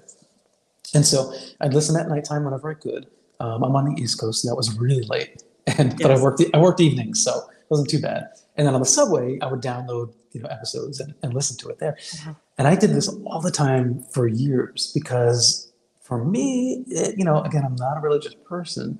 And 0.94 1.06
so 1.06 1.34
I'd 1.60 1.74
listen 1.74 2.00
at 2.00 2.08
nighttime 2.08 2.46
whenever 2.46 2.72
I 2.72 2.76
could. 2.76 3.08
Um, 3.40 3.64
I'm 3.64 3.76
on 3.76 3.94
the 3.94 4.02
East 4.02 4.20
Coast, 4.20 4.44
and 4.44 4.52
that 4.52 4.56
was 4.56 4.78
really 4.78 5.04
late. 5.04 5.44
And 5.78 5.90
yes. 5.90 6.02
but 6.02 6.12
I 6.12 6.22
worked 6.22 6.42
I 6.54 6.60
worked 6.60 6.80
evenings, 6.80 7.22
so 7.22 7.40
it 7.40 7.66
wasn't 7.70 7.90
too 7.90 8.00
bad. 8.00 8.30
And 8.58 8.68
then 8.68 8.74
on 8.74 8.82
the 8.82 8.88
subway, 8.88 9.40
I 9.42 9.48
would 9.48 9.62
download 9.62 10.14
you 10.32 10.42
know 10.42 10.50
episodes 10.50 11.00
and, 11.00 11.14
and 11.24 11.34
listen 11.34 11.58
to 11.58 11.70
it 11.70 11.80
there. 11.80 11.98
Mm-hmm. 12.00 12.32
And 12.58 12.68
I 12.68 12.76
did 12.76 12.92
this 12.92 13.08
all 13.26 13.42
the 13.42 13.52
time 13.52 14.04
for 14.12 14.28
years 14.28 14.92
because 14.94 15.72
for 16.02 16.24
me, 16.24 16.84
it, 16.88 17.18
you 17.18 17.26
know, 17.26 17.42
again, 17.44 17.64
I'm 17.66 17.76
not 17.76 17.98
a 17.98 18.00
religious 18.00 18.34
person. 18.46 19.00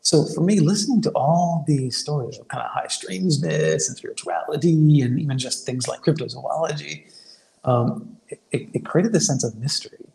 So 0.00 0.24
for 0.24 0.40
me, 0.40 0.60
listening 0.60 1.02
to 1.02 1.10
all 1.10 1.64
these 1.66 1.96
stories 1.96 2.38
of 2.38 2.48
kind 2.48 2.64
of 2.64 2.70
high 2.70 2.86
strangeness 2.86 3.88
and 3.88 3.96
spirituality, 3.96 5.00
and 5.02 5.20
even 5.20 5.36
just 5.36 5.66
things 5.66 5.88
like 5.88 6.00
cryptozoology, 6.02 7.12
um, 7.64 8.16
it, 8.28 8.40
it, 8.52 8.84
created 8.84 9.12
this 9.12 9.26
sense 9.26 9.42
of 9.42 9.56
mystery. 9.56 10.06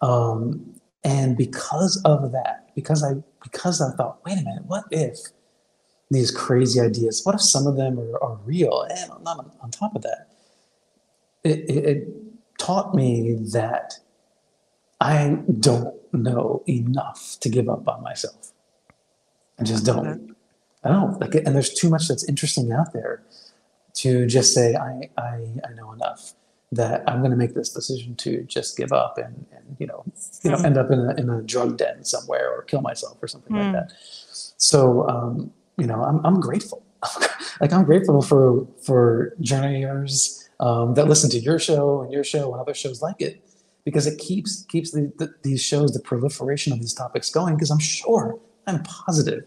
Um, 0.00 0.80
and 1.04 1.36
because 1.36 2.00
of 2.04 2.32
that, 2.32 2.70
because 2.74 3.04
I 3.04 3.22
because 3.42 3.82
I 3.82 3.94
thought, 3.94 4.24
wait 4.24 4.38
a 4.38 4.42
minute, 4.42 4.64
what 4.66 4.84
if 4.90 5.18
these 6.14 6.30
crazy 6.30 6.80
ideas? 6.80 7.22
What 7.24 7.34
if 7.34 7.42
some 7.42 7.66
of 7.66 7.76
them 7.76 7.98
are, 7.98 8.22
are 8.22 8.38
real? 8.44 8.86
And 8.88 9.10
on, 9.26 9.50
on 9.60 9.70
top 9.70 9.94
of 9.94 10.02
that, 10.02 10.28
it, 11.42 11.58
it, 11.68 11.84
it 11.84 12.08
taught 12.58 12.94
me 12.94 13.34
that 13.52 13.94
I 15.00 15.38
don't 15.60 15.94
know 16.12 16.62
enough 16.66 17.36
to 17.40 17.48
give 17.48 17.68
up 17.68 17.86
on 17.88 18.02
myself. 18.02 18.52
I 19.58 19.64
just 19.64 19.84
don't. 19.84 20.34
I 20.82 20.88
don't 20.88 21.20
like. 21.20 21.34
And 21.34 21.54
there's 21.54 21.72
too 21.72 21.90
much 21.90 22.08
that's 22.08 22.24
interesting 22.28 22.72
out 22.72 22.92
there 22.92 23.22
to 23.94 24.26
just 24.26 24.54
say, 24.54 24.74
I, 24.74 25.08
I, 25.16 25.46
I 25.68 25.72
know 25.74 25.92
enough 25.92 26.34
that 26.72 27.08
I'm 27.08 27.20
going 27.20 27.30
to 27.30 27.36
make 27.36 27.54
this 27.54 27.70
decision 27.70 28.16
to 28.16 28.42
just 28.42 28.76
give 28.76 28.92
up 28.92 29.16
and, 29.16 29.46
and 29.52 29.76
you 29.78 29.86
know, 29.86 30.04
you 30.42 30.50
know, 30.50 30.56
end 30.58 30.76
up 30.76 30.90
in 30.90 30.98
a, 30.98 31.14
in 31.14 31.30
a 31.30 31.42
drug 31.42 31.76
den 31.76 32.04
somewhere 32.04 32.50
or 32.52 32.62
kill 32.62 32.80
myself 32.80 33.22
or 33.22 33.28
something 33.28 33.54
mm. 33.54 33.62
like 33.62 33.72
that. 33.72 33.92
So, 34.56 35.08
um, 35.08 35.52
you 35.78 35.86
know, 35.86 36.02
I'm, 36.02 36.24
I'm 36.24 36.40
grateful. 36.40 36.84
like 37.60 37.72
I'm 37.72 37.84
grateful 37.84 38.22
for, 38.22 38.66
for 38.82 39.34
journeyers 39.40 40.48
um, 40.60 40.94
that 40.94 41.06
listen 41.06 41.30
to 41.30 41.38
your 41.38 41.58
show 41.58 42.02
and 42.02 42.12
your 42.12 42.24
show 42.24 42.52
and 42.52 42.60
other 42.60 42.74
shows 42.74 43.02
like 43.02 43.20
it, 43.20 43.44
because 43.84 44.06
it 44.06 44.18
keeps, 44.18 44.64
keeps 44.64 44.92
the, 44.92 45.12
the, 45.18 45.34
these 45.42 45.62
shows, 45.62 45.92
the 45.92 46.00
proliferation 46.00 46.72
of 46.72 46.80
these 46.80 46.94
topics 46.94 47.30
going. 47.30 47.58
Cause 47.58 47.70
I'm 47.70 47.78
sure 47.78 48.38
I'm 48.66 48.82
positive 48.82 49.44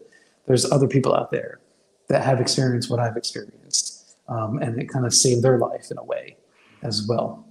there's 0.48 0.70
other 0.72 0.88
people 0.88 1.14
out 1.14 1.30
there 1.30 1.60
that 2.08 2.24
have 2.24 2.42
experienced 2.42 2.90
what 2.90 3.00
I've 3.00 3.18
experienced. 3.18 4.16
Um, 4.28 4.58
and 4.60 4.82
it 4.82 4.90
kind 4.90 5.06
of 5.06 5.14
saved 5.14 5.44
their 5.44 5.58
life 5.58 5.92
in 5.92 5.98
a 5.98 6.04
way 6.04 6.38
as 6.82 7.06
well. 7.08 7.46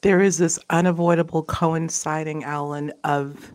There 0.00 0.20
is 0.20 0.38
this 0.38 0.58
unavoidable 0.70 1.42
coinciding, 1.42 2.44
Alan, 2.44 2.92
of 3.04 3.52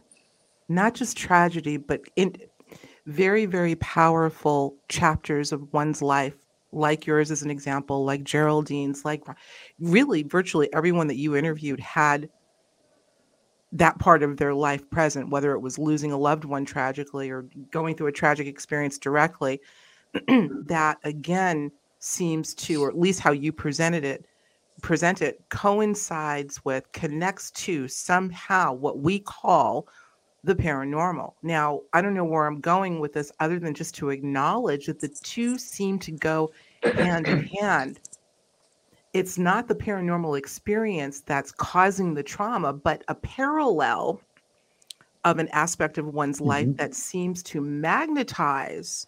not 0.68 0.94
just 0.94 1.18
tragedy, 1.18 1.78
but 1.78 2.02
in 2.16 2.36
very, 3.10 3.46
very 3.46 3.76
powerful 3.76 4.76
chapters 4.88 5.52
of 5.52 5.74
one's 5.74 6.02
life, 6.02 6.36
like 6.72 7.08
yours 7.08 7.32
as 7.32 7.42
an 7.42 7.50
example, 7.50 8.06
like 8.06 8.24
Geraldine's, 8.24 9.04
like 9.04 9.24
really 9.80 10.24
virtually 10.24 10.72
everyone 10.74 11.08
that 11.08 11.18
you 11.18 11.36
interviewed 11.36 11.80
had 11.80 12.30
that 13.72 13.98
part 14.00 14.22
of 14.22 14.38
their 14.38 14.54
life 14.54 14.88
present, 14.92 15.30
whether 15.30 15.54
it 15.54 15.60
was 15.60 15.80
losing 15.80 16.12
a 16.12 16.18
loved 16.18 16.46
one 16.46 16.66
tragically 16.66 17.30
or 17.30 17.48
going 17.72 17.96
through 17.96 18.08
a 18.08 18.12
tragic 18.12 18.48
experience 18.48 18.98
directly, 18.98 19.60
that 20.28 20.98
again 21.04 21.72
seems 22.00 22.54
to, 22.56 22.84
or 22.84 22.90
at 22.90 22.98
least 22.98 23.20
how 23.20 23.32
you 23.32 23.52
presented 23.52 24.04
it, 24.04 24.26
present 24.82 25.22
it 25.22 25.44
coincides 25.50 26.64
with, 26.64 26.92
connects 26.92 27.52
to 27.52 27.88
somehow 27.88 28.72
what 28.72 29.00
we 29.00 29.20
call 29.20 29.88
the 30.44 30.56
paranormal. 30.56 31.34
Now, 31.44 31.82
I 31.94 32.02
don't 32.02 32.14
know 32.14 32.26
where 32.26 32.46
I'm 32.46 32.62
going 32.62 33.00
with 33.00 33.14
this 33.14 33.32
other 33.40 33.60
than 33.60 33.74
just 33.74 33.96
to 33.96 34.10
acknowledge 34.10 34.86
that 34.86 35.00
the 35.00 35.10
two 35.10 35.58
seem 35.58 36.00
to 36.00 36.12
go 36.12 36.52
hand 36.84 37.28
in 37.28 37.44
hand 37.60 38.00
it's 39.14 39.38
not 39.38 39.68
the 39.68 39.76
paranormal 39.76 40.38
experience 40.38 41.22
that's 41.22 41.52
causing 41.52 42.14
the 42.14 42.24
trauma, 42.24 42.74
but 42.74 43.04
a 43.08 43.16
parallel 43.16 44.22
of 45.26 45.40
an 45.40 45.48
aspect 45.50 45.98
of 45.98 46.14
one's 46.14 46.38
mm-hmm. 46.38 46.48
life 46.48 46.78
that 46.78 46.94
seems 46.94 47.44
to 47.44 47.60
magnetize 47.62 49.08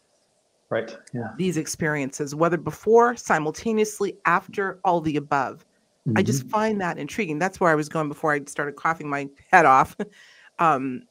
right 0.70 0.98
yeah 1.14 1.30
these 1.38 1.56
experiences 1.56 2.36
whether 2.36 2.58
before 2.58 3.16
simultaneously 3.16 4.18
after 4.26 4.80
all 4.84 5.00
the 5.00 5.16
above 5.16 5.66
mm-hmm. 6.06 6.18
i 6.18 6.22
just 6.22 6.42
mm-hmm. 6.42 6.50
find 6.50 6.82
that 6.82 6.98
intriguing 6.98 7.40
that's 7.40 7.62
where 7.62 7.72
i 7.72 7.76
was 7.76 7.88
going 7.88 8.10
before 8.10 8.34
i 8.34 8.42
started 8.46 8.76
coughing 8.76 9.10
my 9.10 9.28
head 9.52 9.66
off 9.66 9.96
um, 10.60 11.02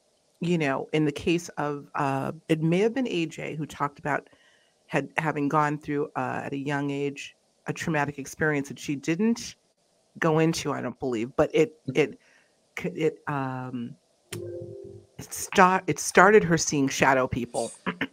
you 0.40 0.58
know 0.58 0.88
in 0.92 1.04
the 1.04 1.12
case 1.12 1.48
of 1.50 1.86
uh, 1.94 2.32
it 2.48 2.62
may 2.62 2.78
have 2.78 2.94
been 2.94 3.06
aj 3.06 3.56
who 3.56 3.66
talked 3.66 3.98
about 3.98 4.28
had 4.86 5.08
having 5.18 5.48
gone 5.48 5.78
through 5.78 6.10
uh, 6.16 6.42
at 6.44 6.52
a 6.52 6.58
young 6.58 6.90
age 6.90 7.36
a 7.66 7.72
traumatic 7.72 8.18
experience 8.18 8.68
that 8.68 8.78
she 8.78 8.96
didn't 8.96 9.54
go 10.18 10.38
into, 10.38 10.72
I 10.72 10.80
don't 10.80 10.98
believe, 10.98 11.34
but 11.36 11.50
it 11.54 11.74
mm. 11.86 11.96
it 11.96 12.18
it 12.84 13.18
um 13.26 13.96
it 15.18 15.32
start 15.32 15.84
it 15.86 15.98
started 15.98 16.44
her 16.44 16.58
seeing 16.58 16.88
shadow 16.88 17.26
people. 17.26 17.72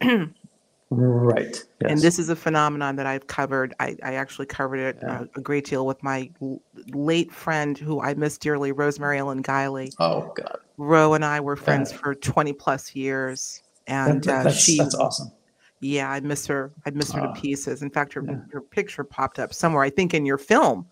right. 0.90 1.64
Yes. 1.80 1.90
And 1.90 2.00
this 2.00 2.18
is 2.18 2.28
a 2.28 2.36
phenomenon 2.36 2.96
that 2.96 3.06
I've 3.06 3.26
covered. 3.26 3.74
I, 3.80 3.96
I 4.02 4.14
actually 4.14 4.46
covered 4.46 4.78
it 4.78 4.98
yeah. 5.02 5.20
uh, 5.20 5.24
a 5.36 5.40
great 5.40 5.66
deal 5.66 5.86
with 5.86 6.02
my 6.02 6.30
l- 6.40 6.62
late 6.88 7.32
friend 7.32 7.76
who 7.76 8.00
I 8.00 8.14
miss 8.14 8.38
dearly, 8.38 8.72
Rosemary 8.72 9.18
Ellen 9.18 9.42
Guiley. 9.42 9.92
Oh 9.98 10.32
God. 10.34 10.58
Ro 10.76 11.14
and 11.14 11.24
I 11.24 11.40
were 11.40 11.56
friends 11.56 11.90
yeah. 11.90 11.98
for 11.98 12.14
20 12.14 12.52
plus 12.54 12.94
years. 12.94 13.62
And 13.86 14.22
that, 14.24 14.46
uh, 14.46 14.50
she 14.50 14.78
that's 14.78 14.94
awesome. 14.94 15.32
Yeah, 15.80 16.10
I 16.10 16.20
miss 16.20 16.46
her. 16.46 16.72
I 16.86 16.90
miss 16.90 17.12
her 17.12 17.20
to 17.20 17.32
pieces. 17.40 17.82
In 17.82 17.90
fact, 17.90 18.12
her 18.14 18.24
yeah. 18.26 18.40
her 18.52 18.60
picture 18.60 19.04
popped 19.04 19.38
up 19.38 19.54
somewhere. 19.54 19.82
I 19.82 19.90
think 19.90 20.12
in 20.12 20.26
your 20.26 20.38
film, 20.38 20.86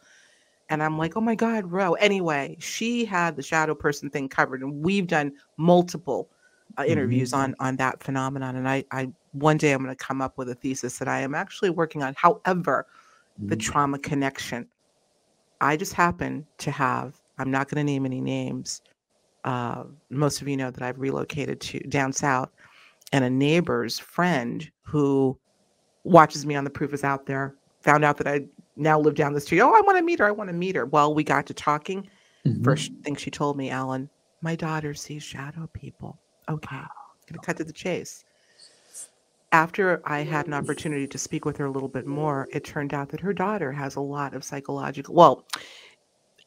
and 0.68 0.82
I'm 0.82 0.97
like, 0.97 1.16
oh 1.16 1.20
my 1.20 1.34
god, 1.34 1.70
Ro. 1.70 1.94
Anyway, 1.94 2.57
she 2.61 3.05
had 3.05 3.36
the 3.36 3.42
shadow 3.42 3.74
person 3.74 4.11
thing 4.11 4.28
covered, 4.28 4.62
and 4.62 4.82
we've 4.82 5.07
done 5.07 5.32
multiple 5.57 6.30
uh, 6.79 6.85
interviews 6.87 7.31
mm-hmm. 7.31 7.43
on 7.43 7.55
on 7.61 7.77
that 7.77 8.03
phenomenon. 8.03 8.57
And 8.57 8.68
I, 8.68 8.85
I 8.91 9.11
one 9.33 9.57
day 9.57 9.72
I'm 9.72 9.83
going 9.83 9.95
to 9.95 10.05
come 10.05 10.20
up 10.20 10.39
with 10.39 10.49
a 10.49 10.55
thesis 10.55 10.99
that 10.99 11.09
I 11.09 11.20
am 11.20 11.35
actually 11.35 11.70
working 11.70 12.03
on. 12.03 12.14
However, 12.16 12.87
mm-hmm. 13.39 13.49
the 13.49 13.57
trauma 13.57 13.99
connection. 13.99 14.66
I 15.61 15.77
just 15.77 15.95
happen 15.95 16.47
to 16.59 16.70
have. 16.70 17.20
I'm 17.39 17.51
not 17.51 17.68
going 17.68 17.85
to 17.85 17.93
name 17.93 18.05
any 18.05 18.20
names. 18.20 18.83
Uh, 19.45 19.85
most 20.11 20.43
of 20.43 20.49
you 20.49 20.57
know 20.57 20.70
that 20.70 20.83
I've 20.83 20.99
relocated 20.99 21.61
to 21.61 21.79
down 21.81 22.12
south 22.12 22.51
and 23.12 23.24
a 23.24 23.31
neighbor's 23.31 23.99
friend 23.99 24.68
who 24.83 25.39
watches 26.05 26.45
me 26.45 26.57
on 26.57 26.64
the 26.64 26.70
proof 26.70 26.93
is 26.93 27.05
out 27.05 27.27
there 27.27 27.55
found 27.87 28.05
out 28.05 28.16
that 28.18 28.27
I 28.27 28.45
now 28.74 28.99
live 28.99 29.14
down 29.14 29.33
the 29.33 29.41
street. 29.41 29.61
Oh, 29.61 29.72
I 29.72 29.81
want 29.81 29.97
to 29.97 30.05
meet 30.05 30.18
her. 30.18 30.27
I 30.27 30.33
want 30.33 30.49
to 30.49 30.55
meet 30.55 30.74
her. 30.74 30.85
Well, 30.85 31.14
we 31.14 31.22
got 31.22 31.47
to 31.47 31.55
talking. 31.55 32.09
Mm-hmm. 32.45 32.64
First 32.64 32.93
thing 33.05 33.14
she 33.14 33.31
told 33.31 33.57
me, 33.57 33.70
Alan, 33.70 34.11
my 34.43 34.57
daughter 34.57 34.93
sees 34.93 35.22
shadow 35.22 35.70
people. 35.72 36.18
Okay, 36.49 36.76
gonna 37.28 37.42
cut 37.42 37.57
to 37.59 37.64
the 37.64 37.72
chase. 37.72 38.24
After 39.53 40.03
I 40.05 40.20
had 40.20 40.47
an 40.47 40.55
opportunity 40.55 41.07
to 41.07 41.18
speak 41.18 41.44
with 41.44 41.57
her 41.57 41.66
a 41.66 41.70
little 41.70 41.88
bit 41.88 42.07
more, 42.07 42.49
it 42.53 42.64
turned 42.64 42.92
out 42.92 43.09
that 43.11 43.20
her 43.20 43.32
daughter 43.32 43.72
has 43.72 43.97
a 43.97 44.01
lot 44.01 44.34
of 44.34 44.44
psychological. 44.44 45.14
Well, 45.14 45.47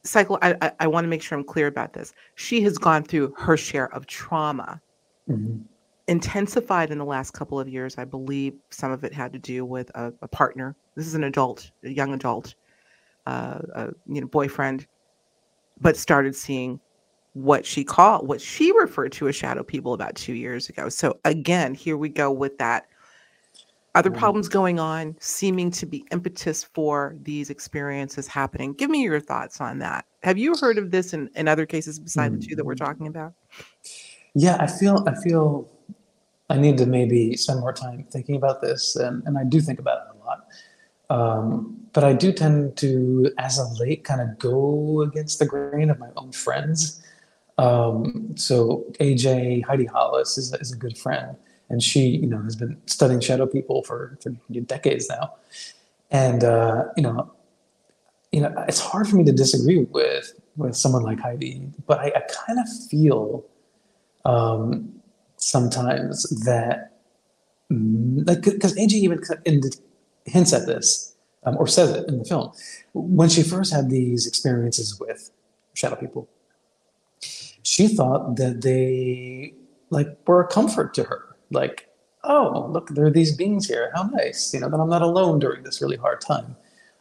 psycho. 0.04 0.38
I, 0.42 0.54
I, 0.60 0.72
I 0.80 0.86
want 0.86 1.04
to 1.04 1.08
make 1.08 1.22
sure 1.22 1.36
I'm 1.36 1.44
clear 1.44 1.66
about 1.66 1.92
this. 1.92 2.12
She 2.34 2.60
has 2.62 2.78
gone 2.78 3.02
through 3.02 3.34
her 3.38 3.56
share 3.56 3.92
of 3.94 4.06
trauma. 4.06 4.80
Mm-hmm 5.28 5.62
intensified 6.10 6.90
in 6.90 6.98
the 6.98 7.04
last 7.04 7.30
couple 7.30 7.60
of 7.60 7.68
years. 7.68 7.96
I 7.96 8.04
believe 8.04 8.54
some 8.70 8.90
of 8.90 9.04
it 9.04 9.14
had 9.14 9.32
to 9.32 9.38
do 9.38 9.64
with 9.64 9.90
a, 9.94 10.12
a 10.22 10.26
partner. 10.26 10.74
This 10.96 11.06
is 11.06 11.14
an 11.14 11.22
adult, 11.22 11.70
a 11.84 11.88
young 11.88 12.12
adult, 12.14 12.56
uh, 13.26 13.60
a, 13.76 13.86
you 14.08 14.20
know, 14.20 14.26
boyfriend, 14.26 14.88
but 15.80 15.96
started 15.96 16.34
seeing 16.34 16.80
what 17.34 17.64
she 17.64 17.84
called, 17.84 18.26
what 18.26 18.40
she 18.40 18.72
referred 18.72 19.12
to 19.12 19.28
as 19.28 19.36
shadow 19.36 19.62
people 19.62 19.92
about 19.92 20.14
two 20.14 20.34
years 20.34 20.68
ago. 20.68 20.88
So 20.88 21.18
again, 21.24 21.74
here 21.74 21.96
we 21.96 22.08
go 22.08 22.30
with 22.30 22.58
that. 22.58 22.86
Other 23.96 24.10
problems 24.10 24.48
going 24.48 24.78
on, 24.78 25.16
seeming 25.18 25.72
to 25.72 25.84
be 25.84 26.04
impetus 26.12 26.62
for 26.62 27.16
these 27.22 27.50
experiences 27.50 28.28
happening. 28.28 28.72
Give 28.74 28.88
me 28.88 29.02
your 29.02 29.18
thoughts 29.18 29.60
on 29.60 29.80
that. 29.80 30.04
Have 30.22 30.38
you 30.38 30.54
heard 30.60 30.78
of 30.78 30.92
this 30.92 31.12
in, 31.12 31.28
in 31.34 31.48
other 31.48 31.66
cases 31.66 31.98
besides 31.98 32.32
mm-hmm. 32.32 32.40
the 32.40 32.46
two 32.46 32.56
that 32.56 32.64
we're 32.64 32.74
mm. 32.74 32.84
talking 32.84 33.08
about? 33.08 33.32
Yeah, 34.34 34.56
I 34.60 34.68
feel 34.68 35.04
I 35.08 35.20
feel 35.20 35.68
I 36.50 36.56
need 36.56 36.78
to 36.78 36.86
maybe 36.86 37.36
spend 37.36 37.60
more 37.60 37.72
time 37.72 38.04
thinking 38.12 38.36
about 38.36 38.60
this, 38.60 38.94
and, 38.94 39.24
and 39.26 39.36
I 39.36 39.44
do 39.44 39.60
think 39.60 39.80
about 39.80 39.98
it 39.98 40.16
a 40.16 40.24
lot. 40.24 40.46
Um, 41.10 41.76
but 41.92 42.04
I 42.04 42.12
do 42.12 42.32
tend 42.32 42.76
to, 42.78 43.32
as 43.38 43.58
of 43.58 43.78
late, 43.80 44.04
kind 44.04 44.20
of 44.20 44.38
go 44.38 45.02
against 45.02 45.40
the 45.40 45.46
grain 45.46 45.90
of 45.90 45.98
my 45.98 46.10
own 46.16 46.30
friends. 46.30 47.02
Um, 47.60 48.34
so 48.36 48.86
AJ 49.00 49.64
Heidi 49.66 49.84
Hollis 49.84 50.38
is, 50.38 50.54
is 50.54 50.72
a 50.72 50.76
good 50.76 50.96
friend, 50.96 51.36
and 51.68 51.82
she, 51.82 52.00
you 52.00 52.26
know, 52.26 52.40
has 52.42 52.56
been 52.56 52.80
studying 52.86 53.20
shadow 53.20 53.46
people 53.46 53.82
for, 53.84 54.18
for 54.22 54.30
decades 54.64 55.08
now. 55.10 55.34
And 56.10 56.42
uh, 56.42 56.84
you 56.96 57.02
know, 57.02 57.30
you 58.32 58.40
know, 58.40 58.52
it's 58.66 58.80
hard 58.80 59.08
for 59.08 59.16
me 59.16 59.24
to 59.24 59.32
disagree 59.32 59.84
with 59.90 60.32
with 60.56 60.74
someone 60.74 61.02
like 61.02 61.20
Heidi, 61.20 61.62
but 61.86 61.98
I, 62.00 62.06
I 62.06 62.22
kind 62.46 62.58
of 62.58 62.66
feel 62.88 63.44
um, 64.24 64.92
sometimes 65.36 66.22
that, 66.44 66.98
mm, 67.70 68.26
like, 68.26 68.42
because 68.42 68.74
AJ 68.74 68.92
even 68.92 69.20
hints 70.24 70.52
at 70.52 70.66
this 70.66 71.14
um, 71.44 71.56
or 71.58 71.66
says 71.66 71.90
it 71.90 72.08
in 72.08 72.18
the 72.18 72.24
film 72.24 72.52
when 72.94 73.28
she 73.28 73.42
first 73.42 73.72
had 73.72 73.90
these 73.90 74.26
experiences 74.26 74.98
with 74.98 75.30
shadow 75.74 75.96
people. 75.96 76.28
She 77.70 77.86
thought 77.86 78.34
that 78.34 78.62
they 78.62 79.54
like 79.90 80.08
were 80.26 80.40
a 80.40 80.48
comfort 80.48 80.92
to 80.94 81.04
her, 81.04 81.36
like, 81.52 81.88
oh, 82.24 82.66
look, 82.68 82.88
there 82.88 83.06
are 83.06 83.12
these 83.12 83.36
beings 83.36 83.68
here. 83.68 83.92
How 83.94 84.02
nice, 84.02 84.52
you 84.52 84.58
know, 84.58 84.68
that 84.68 84.80
I'm 84.80 84.90
not 84.90 85.02
alone 85.02 85.38
during 85.38 85.62
this 85.62 85.80
really 85.80 85.96
hard 85.96 86.20
time. 86.20 86.56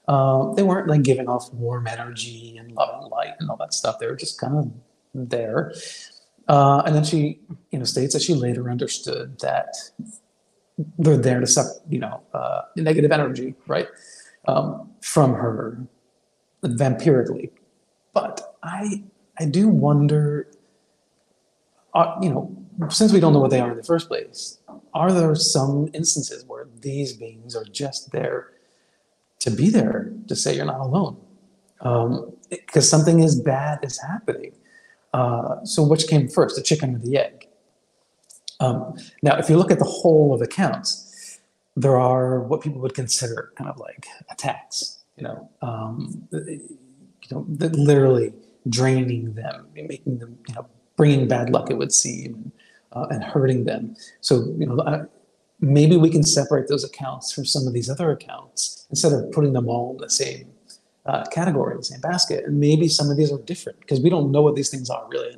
Um, 0.08 0.54
they 0.56 0.62
weren't 0.62 0.88
like 0.88 1.02
giving 1.02 1.28
off 1.28 1.52
warm 1.54 1.88
energy 1.88 2.56
and 2.60 2.72
love 2.72 3.02
and 3.02 3.10
light 3.10 3.34
and 3.40 3.50
all 3.50 3.58
that 3.58 3.74
stuff. 3.74 3.98
They 3.98 4.06
were 4.06 4.16
just 4.16 4.40
kind 4.40 4.58
of 4.60 4.72
there. 5.16 5.74
Uh, 6.48 6.84
and 6.86 6.96
then 6.96 7.04
she, 7.04 7.40
you 7.72 7.80
know, 7.80 7.86
states 7.86 8.14
that 8.14 8.22
she 8.22 8.36
later 8.36 8.70
understood 8.70 9.40
that 9.40 9.76
they're 11.00 11.18
there 11.18 11.40
to 11.40 11.48
suck, 11.48 11.66
you 11.90 11.98
know, 11.98 12.22
uh, 12.36 12.62
negative 12.76 13.12
energy, 13.12 13.56
right, 13.66 13.88
um, 14.48 14.92
from 15.02 15.34
her 15.34 15.84
vampirically. 16.64 17.50
But 18.14 18.56
I, 18.62 19.04
I 19.40 19.46
do 19.46 19.68
wonder, 19.68 20.48
you 22.22 22.30
know, 22.30 22.56
since 22.90 23.12
we 23.12 23.20
don't 23.20 23.34
know 23.34 23.40
what 23.40 23.52
they 23.52 23.60
are 23.60 23.72
in 23.72 23.78
the 23.78 23.84
first 23.84 24.08
place, 24.08 24.60
are 24.94 25.12
there 25.12 25.36
some 25.36 25.90
instances 25.94 26.46
where 26.46 26.68
these 26.82 27.14
beings 27.14 27.56
are 27.56 27.66
just 27.66 28.12
there 28.12 28.52
to 29.40 29.52
be 29.52 29.70
there 29.70 30.12
to 30.28 30.36
say 30.36 30.56
you're 30.56 30.66
not 30.66 30.80
alone 30.80 31.18
because 31.80 32.94
um, 32.94 33.00
something 33.00 33.20
is 33.24 33.40
bad 33.40 33.80
is 33.84 34.00
happening. 34.02 34.52
Uh, 35.14 35.64
so 35.64 35.82
which 35.82 36.08
came 36.08 36.28
first, 36.28 36.56
the 36.56 36.62
chicken 36.62 36.96
or 36.96 37.00
the 37.00 37.18
egg? 37.18 37.48
Um, 38.60 38.98
now, 39.24 39.38
if 39.38 39.50
you 39.50 39.58
look 39.58 39.72
at 39.72 39.80
the 39.80 39.86
whole 39.86 40.34
of 40.34 40.42
accounts, 40.42 41.40
there 41.76 41.98
are 41.98 42.42
what 42.42 42.62
people 42.62 42.82
would 42.82 42.94
consider 42.94 43.54
kind 43.56 43.70
of 43.70 43.80
like 43.80 44.06
attacks. 44.30 45.00
You 45.16 45.24
know, 45.24 45.50
um, 45.62 46.28
you 46.32 46.78
know, 47.32 47.46
literally 47.48 48.34
draining 48.68 49.34
them, 49.34 49.68
making 49.74 50.20
them, 50.20 50.38
you 50.48 50.56
know, 50.56 50.68
bringing 51.00 51.30
bad 51.30 51.50
luck. 51.50 51.72
It 51.72 51.78
would 51.78 51.93
seem, 51.93 52.52
uh, 52.91 53.08
and 53.10 53.24
hurting 53.24 53.64
them. 53.64 53.95
So 54.20 54.54
you 54.58 54.66
know, 54.66 55.08
maybe 55.62 55.95
we 55.95 56.10
can 56.10 56.24
separate 56.24 56.68
those 56.68 56.84
accounts 56.84 57.32
from 57.32 57.45
some 57.45 57.66
of 57.66 57.74
these 57.74 57.89
other 57.89 58.12
accounts 58.12 58.86
instead 58.89 59.14
of 59.14 59.32
putting 59.32 59.54
them 59.54 59.70
all 59.70 59.91
in 59.93 59.97
the 59.97 60.10
same 60.10 60.52
uh, 61.06 61.24
category, 61.28 61.78
the 61.78 61.84
same 61.84 62.02
basket. 62.02 62.43
And 62.45 62.60
maybe 62.60 62.89
some 62.89 63.10
of 63.10 63.16
these 63.16 63.32
are 63.32 63.39
different 63.39 63.80
because 63.80 64.02
we 64.02 64.10
don't 64.10 64.30
know 64.30 64.41
what 64.41 64.56
these 64.56 64.70
things 64.70 64.89
are 64.89 65.08
really 65.10 65.38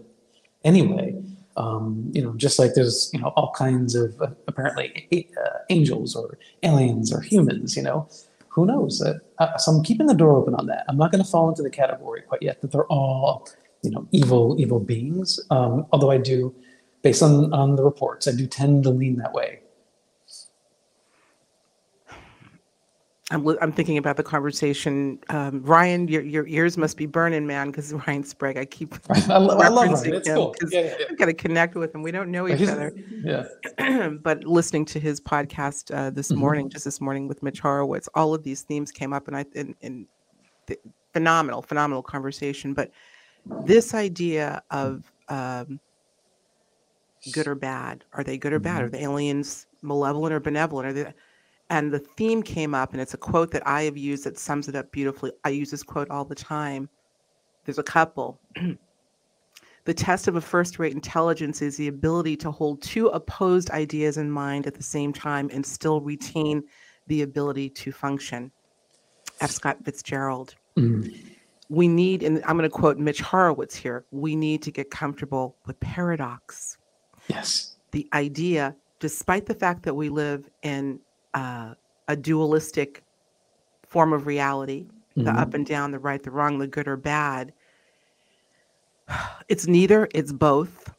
anyway. 0.64 1.16
Um, 1.58 2.10
you 2.12 2.24
know, 2.24 2.34
just 2.38 2.58
like 2.58 2.74
there's 2.74 3.12
you 3.14 3.20
know 3.22 3.28
all 3.36 3.52
kinds 3.56 3.94
of 3.94 4.20
uh, 4.20 4.30
apparently 4.48 4.88
uh, 5.14 5.60
angels 5.70 6.16
or 6.16 6.40
aliens 6.64 7.14
or 7.14 7.22
humans. 7.22 7.78
You 7.78 7.84
know, 7.84 8.10
who 8.48 8.66
knows? 8.66 9.00
Uh, 9.04 9.58
so 9.58 9.72
I'm 9.74 9.84
keeping 9.84 10.08
the 10.08 10.16
door 10.16 10.38
open 10.38 10.56
on 10.56 10.66
that. 10.68 10.86
I'm 10.90 10.98
not 10.98 11.12
going 11.12 11.24
to 11.24 11.30
fall 11.30 11.50
into 11.50 11.62
the 11.62 11.70
category 11.70 12.22
quite 12.22 12.42
yet 12.42 12.62
that 12.62 12.72
they're 12.72 12.88
all 12.88 13.48
you 13.82 13.92
know 13.92 14.08
evil 14.12 14.56
evil 14.60 14.80
beings. 14.80 15.40
Um, 15.50 15.86
although 15.92 16.12
I 16.12 16.18
do, 16.18 16.54
based 17.02 17.24
on 17.24 17.54
on 17.54 17.76
the 17.76 17.84
reports, 17.84 18.28
I 18.28 18.32
do 18.32 18.48
tend 18.48 18.84
to 18.84 18.90
lean 18.90 19.18
that 19.18 19.34
way. 19.34 19.62
I'm, 23.32 23.48
I'm 23.62 23.72
thinking 23.72 23.98
about 23.98 24.18
the 24.18 24.24
conversation. 24.24 25.20
Um, 25.30 25.64
Ryan, 25.64 26.08
your, 26.08 26.22
your 26.22 26.46
ears 26.48 26.78
must 26.78 26.98
be 26.98 27.06
burning, 27.06 27.48
man, 27.48 27.72
because 27.72 27.94
Ryan 27.94 28.24
Sprague, 28.24 28.58
I 28.58 28.66
keep 28.66 28.94
I, 29.10 29.38
love, 29.38 29.60
I 29.62 29.70
love 29.70 30.02
Ryan. 30.02 30.14
It's 30.16 30.28
cool. 30.28 30.54
Yeah, 30.70 30.82
yeah, 30.82 30.96
yeah. 31.00 31.06
I've 31.10 31.18
got 31.18 31.26
to 31.26 31.34
connect 31.34 31.76
with 31.76 31.96
him. 31.96 32.04
We 32.04 32.12
don't 32.12 32.30
know 32.30 32.48
each 32.48 32.68
other. 32.68 32.94
Yeah. 33.24 33.46
but 34.22 34.44
listening 34.44 34.86
to 34.86 35.00
his 35.00 35.22
podcast 35.22 35.96
uh, 35.96 36.10
this 36.10 36.30
mm-hmm. 36.30 36.40
morning, 36.40 36.70
just 36.70 36.84
this 36.84 37.00
morning 37.00 37.28
with 37.28 37.42
Mitch 37.42 37.62
Horowitz, 37.62 38.10
all 38.16 38.34
of 38.34 38.44
these 38.44 38.64
themes 38.64 38.92
came 38.92 39.14
up, 39.14 39.28
and 39.30 39.38
I 39.38 39.46
in, 39.56 39.76
in 39.82 40.08
phenomenal, 41.14 41.62
phenomenal 41.62 42.04
conversation. 42.04 42.74
But 42.74 42.92
this 43.46 43.94
idea 43.94 44.64
of 44.72 45.12
um, 45.30 45.80
good 47.32 47.48
or 47.48 47.56
bad, 47.56 48.04
are 48.14 48.24
they 48.24 48.38
good 48.38 48.54
or 48.54 48.60
bad? 48.60 48.78
Mm-hmm. 48.78 48.86
Are 48.86 48.90
the 48.90 49.04
aliens 49.04 49.68
malevolent 49.82 50.34
or 50.34 50.40
benevolent? 50.40 50.88
Are 50.88 50.94
they 50.94 51.14
and 51.72 51.90
the 51.90 52.00
theme 52.00 52.44
came 52.44 52.76
up 52.76 52.92
and 52.92 53.02
it's 53.02 53.14
a 53.16 53.18
quote 53.18 53.50
that 53.52 53.66
i 53.66 53.84
have 53.84 53.98
used 53.98 54.26
that 54.26 54.38
sums 54.38 54.68
it 54.68 54.76
up 54.76 54.92
beautifully 54.92 55.32
i 55.44 55.50
use 55.50 55.72
this 55.72 55.82
quote 55.82 56.10
all 56.12 56.26
the 56.26 56.36
time 56.36 56.88
there's 57.66 57.80
a 57.80 57.84
couple 57.84 58.40
the 59.86 59.94
test 59.94 60.28
of 60.28 60.36
a 60.36 60.42
first-rate 60.42 60.94
intelligence 60.94 61.62
is 61.62 61.78
the 61.78 61.88
ability 61.88 62.36
to 62.36 62.52
hold 62.52 62.82
two 62.82 63.08
opposed 63.08 63.72
ideas 63.72 64.18
in 64.18 64.30
mind 64.30 64.68
at 64.68 64.76
the 64.76 64.84
same 64.84 65.12
time 65.12 65.50
and 65.52 65.66
still 65.66 66.02
retain 66.02 66.62
the 67.08 67.24
ability 67.24 67.70
to 67.70 67.92
function 67.92 68.52
f 69.40 69.50
scott 69.50 69.78
fitzgerald 69.84 70.56
mm. 70.78 71.31
We 71.72 71.88
need 71.88 72.22
and 72.22 72.44
i'm 72.46 72.58
going 72.58 72.70
to 72.70 72.76
quote 72.76 72.98
mitch 72.98 73.22
horowitz 73.22 73.76
here 73.76 74.06
we 74.12 74.36
need 74.36 74.62
to 74.62 74.72
get 74.72 74.92
comfortable 74.92 75.56
with 75.66 75.80
paradox. 75.80 76.78
Yes. 77.28 77.78
The 77.92 78.08
idea 78.14 78.76
despite 79.00 79.46
the 79.46 79.54
fact 79.54 79.84
that 79.84 79.94
we 79.94 80.10
live 80.10 80.50
in 80.64 81.00
uh, 81.34 81.74
a 82.08 82.16
dualistic 82.16 83.04
form 83.84 84.12
of 84.12 84.28
reality 84.28 84.86
mm-hmm. 84.86 85.24
the 85.24 85.32
up 85.32 85.54
and 85.54 85.66
down 85.66 85.92
the 85.92 86.00
right 86.00 86.22
the 86.22 86.32
wrong 86.32 86.60
the 86.60 86.68
good 86.68 86.88
or 86.88 86.98
bad 86.98 87.54
it's 89.48 89.68
neither 89.68 90.08
it's 90.14 90.32
both. 90.32 90.94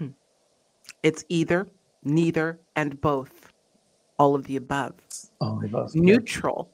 It's 1.04 1.24
either 1.28 1.68
neither 2.02 2.58
and 2.74 3.00
both. 3.00 3.52
All 4.18 4.34
of 4.34 4.44
the 4.46 4.56
above. 4.56 4.94
All 5.40 5.60
the 5.60 5.68
above 5.68 5.94
neutral. 5.94 6.70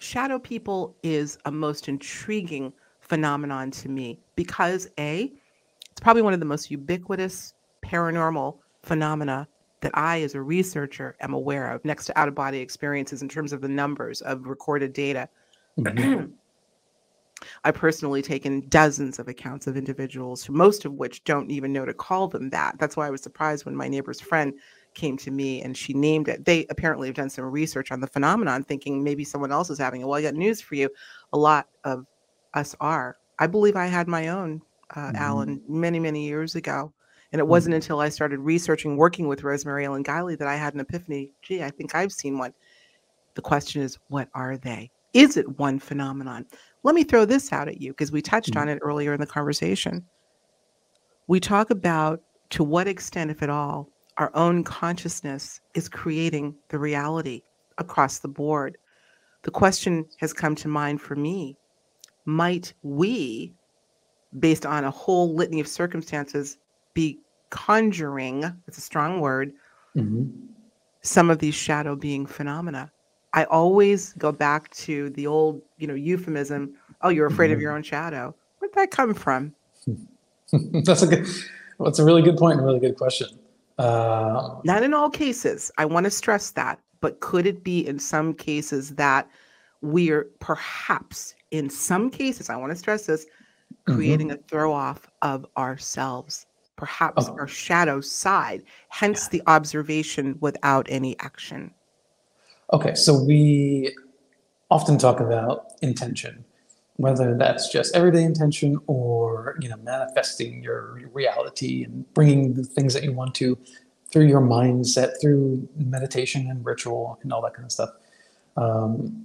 Shadow 0.00 0.38
people 0.40 0.96
is 1.04 1.38
a 1.44 1.52
most 1.52 1.88
intriguing 1.88 2.72
phenomenon 3.08 3.70
to 3.70 3.88
me 3.88 4.18
because 4.36 4.88
a 4.98 5.32
it's 5.90 6.00
probably 6.00 6.22
one 6.22 6.34
of 6.34 6.40
the 6.40 6.46
most 6.46 6.70
ubiquitous 6.70 7.54
paranormal 7.84 8.56
phenomena 8.82 9.48
that 9.80 9.92
I, 9.94 10.22
as 10.22 10.34
a 10.34 10.42
researcher, 10.42 11.16
am 11.20 11.34
aware 11.34 11.70
of 11.70 11.84
next 11.84 12.06
to 12.06 12.18
out 12.18 12.28
of 12.28 12.34
body 12.34 12.58
experiences 12.58 13.22
in 13.22 13.28
terms 13.28 13.52
of 13.52 13.60
the 13.60 13.68
numbers 13.68 14.20
of 14.22 14.46
recorded 14.46 14.92
data. 14.92 15.28
Mm-hmm. 15.78 16.26
I 17.64 17.70
personally 17.70 18.20
taken 18.20 18.68
dozens 18.68 19.18
of 19.18 19.28
accounts 19.28 19.68
of 19.68 19.76
individuals, 19.76 20.48
most 20.48 20.84
of 20.84 20.94
which 20.94 21.22
don't 21.22 21.50
even 21.50 21.72
know 21.72 21.84
to 21.84 21.94
call 21.94 22.26
them 22.26 22.50
that. 22.50 22.78
That's 22.78 22.96
why 22.96 23.06
I 23.06 23.10
was 23.10 23.22
surprised 23.22 23.64
when 23.64 23.76
my 23.76 23.88
neighbor's 23.88 24.20
friend 24.20 24.54
came 24.94 25.16
to 25.18 25.30
me 25.30 25.62
and 25.62 25.76
she 25.76 25.94
named 25.94 26.28
it. 26.28 26.44
They 26.44 26.66
apparently 26.70 27.06
have 27.06 27.14
done 27.14 27.30
some 27.30 27.44
research 27.44 27.92
on 27.92 28.00
the 28.00 28.08
phenomenon, 28.08 28.64
thinking 28.64 29.04
maybe 29.04 29.22
someone 29.22 29.52
else 29.52 29.70
is 29.70 29.78
having 29.78 30.00
it. 30.00 30.04
Well, 30.04 30.18
I 30.18 30.22
got 30.22 30.34
news 30.34 30.60
for 30.60 30.74
you. 30.74 30.90
A 31.32 31.38
lot 31.38 31.68
of 31.84 32.06
us 32.54 32.74
are. 32.80 33.16
I 33.38 33.46
believe 33.46 33.76
I 33.76 33.86
had 33.86 34.08
my 34.08 34.28
own, 34.28 34.62
uh, 34.94 35.00
mm-hmm. 35.00 35.16
Alan, 35.16 35.62
many, 35.68 35.98
many 35.98 36.26
years 36.26 36.54
ago. 36.54 36.92
And 37.32 37.40
it 37.40 37.44
mm. 37.44 37.48
wasn't 37.48 37.74
until 37.74 38.00
I 38.00 38.08
started 38.08 38.38
researching, 38.38 38.96
working 38.96 39.28
with 39.28 39.42
Rosemary 39.42 39.84
Ellen 39.84 40.02
Guiley, 40.02 40.38
that 40.38 40.48
I 40.48 40.56
had 40.56 40.74
an 40.74 40.80
epiphany. 40.80 41.30
Gee, 41.42 41.62
I 41.62 41.70
think 41.70 41.94
I've 41.94 42.12
seen 42.12 42.38
one. 42.38 42.54
The 43.34 43.42
question 43.42 43.82
is, 43.82 43.98
what 44.08 44.28
are 44.34 44.56
they? 44.56 44.90
Is 45.12 45.36
it 45.36 45.58
one 45.58 45.78
phenomenon? 45.78 46.46
Let 46.84 46.94
me 46.94 47.04
throw 47.04 47.24
this 47.24 47.52
out 47.52 47.68
at 47.68 47.80
you 47.80 47.92
because 47.92 48.12
we 48.12 48.22
touched 48.22 48.50
mm-hmm. 48.50 48.60
on 48.60 48.68
it 48.70 48.78
earlier 48.80 49.12
in 49.12 49.20
the 49.20 49.26
conversation. 49.26 50.06
We 51.26 51.38
talk 51.38 51.70
about 51.70 52.22
to 52.50 52.64
what 52.64 52.88
extent, 52.88 53.30
if 53.30 53.42
at 53.42 53.50
all, 53.50 53.90
our 54.16 54.34
own 54.34 54.64
consciousness 54.64 55.60
is 55.74 55.88
creating 55.88 56.54
the 56.70 56.78
reality 56.78 57.42
across 57.76 58.20
the 58.20 58.28
board. 58.28 58.78
The 59.42 59.50
question 59.50 60.06
has 60.16 60.32
come 60.32 60.54
to 60.56 60.68
mind 60.68 61.02
for 61.02 61.14
me 61.14 61.57
might 62.28 62.74
we, 62.82 63.54
based 64.38 64.66
on 64.66 64.84
a 64.84 64.90
whole 64.90 65.34
litany 65.34 65.60
of 65.60 65.66
circumstances, 65.66 66.58
be 66.92 67.18
conjuring, 67.48 68.44
it's 68.66 68.76
a 68.76 68.82
strong 68.82 69.20
word, 69.20 69.50
mm-hmm. 69.96 70.28
some 71.00 71.30
of 71.30 71.38
these 71.38 71.54
shadow 71.54 71.96
being 71.96 72.26
phenomena. 72.26 72.92
I 73.32 73.44
always 73.44 74.12
go 74.18 74.30
back 74.30 74.70
to 74.72 75.08
the 75.10 75.26
old, 75.26 75.62
you 75.78 75.86
know, 75.86 75.94
euphemism, 75.94 76.74
oh, 77.00 77.08
you're 77.08 77.26
afraid 77.26 77.48
mm-hmm. 77.48 77.54
of 77.54 77.60
your 77.62 77.72
own 77.72 77.82
shadow. 77.82 78.34
Where'd 78.58 78.74
that 78.74 78.90
come 78.90 79.14
from? 79.14 79.54
that's 80.84 81.00
a 81.00 81.06
good, 81.06 81.26
well, 81.78 81.88
that's 81.88 81.98
a 81.98 82.04
really 82.04 82.22
good 82.22 82.36
point 82.36 82.58
and 82.58 82.62
a 82.62 82.66
really 82.66 82.80
good 82.80 82.96
question. 82.96 83.28
Uh, 83.78 84.56
Not 84.64 84.82
in 84.82 84.92
all 84.92 85.08
cases. 85.08 85.70
I 85.78 85.86
want 85.86 86.04
to 86.04 86.10
stress 86.10 86.50
that. 86.50 86.78
But 87.00 87.20
could 87.20 87.46
it 87.46 87.62
be 87.62 87.86
in 87.86 87.98
some 87.98 88.34
cases 88.34 88.96
that 88.96 89.30
we're 89.80 90.28
perhaps, 90.40 91.34
in 91.50 91.70
some 91.70 92.10
cases, 92.10 92.50
I 92.50 92.56
want 92.56 92.72
to 92.72 92.76
stress 92.78 93.06
this, 93.06 93.24
mm-hmm. 93.24 93.94
creating 93.94 94.28
mm-hmm. 94.28 94.40
a 94.40 94.48
throw 94.48 94.72
off 94.72 95.08
of 95.22 95.46
ourselves? 95.56 96.46
perhaps 96.78 97.28
oh. 97.28 97.34
our 97.34 97.48
shadow 97.48 98.00
side, 98.00 98.62
hence 98.88 99.24
yeah. 99.24 99.40
the 99.40 99.50
observation 99.50 100.38
without 100.40 100.86
any 100.88 101.18
action. 101.20 101.74
Okay, 102.72 102.94
so 102.94 103.22
we 103.22 103.94
often 104.70 104.96
talk 104.96 105.20
about 105.20 105.72
intention, 105.82 106.44
whether 106.96 107.36
that's 107.36 107.70
just 107.70 107.94
everyday 107.94 108.22
intention 108.22 108.78
or 108.86 109.58
you 109.60 109.68
know 109.68 109.76
manifesting 109.78 110.62
your 110.62 111.00
reality 111.12 111.84
and 111.84 112.10
bringing 112.14 112.54
the 112.54 112.64
things 112.64 112.94
that 112.94 113.02
you 113.02 113.12
want 113.12 113.34
to 113.34 113.58
through 114.10 114.26
your 114.26 114.40
mindset 114.40 115.20
through 115.20 115.68
meditation 115.76 116.50
and 116.50 116.64
ritual 116.64 117.18
and 117.22 117.32
all 117.32 117.42
that 117.42 117.52
kind 117.52 117.66
of 117.66 117.72
stuff 117.72 117.90
um, 118.56 119.24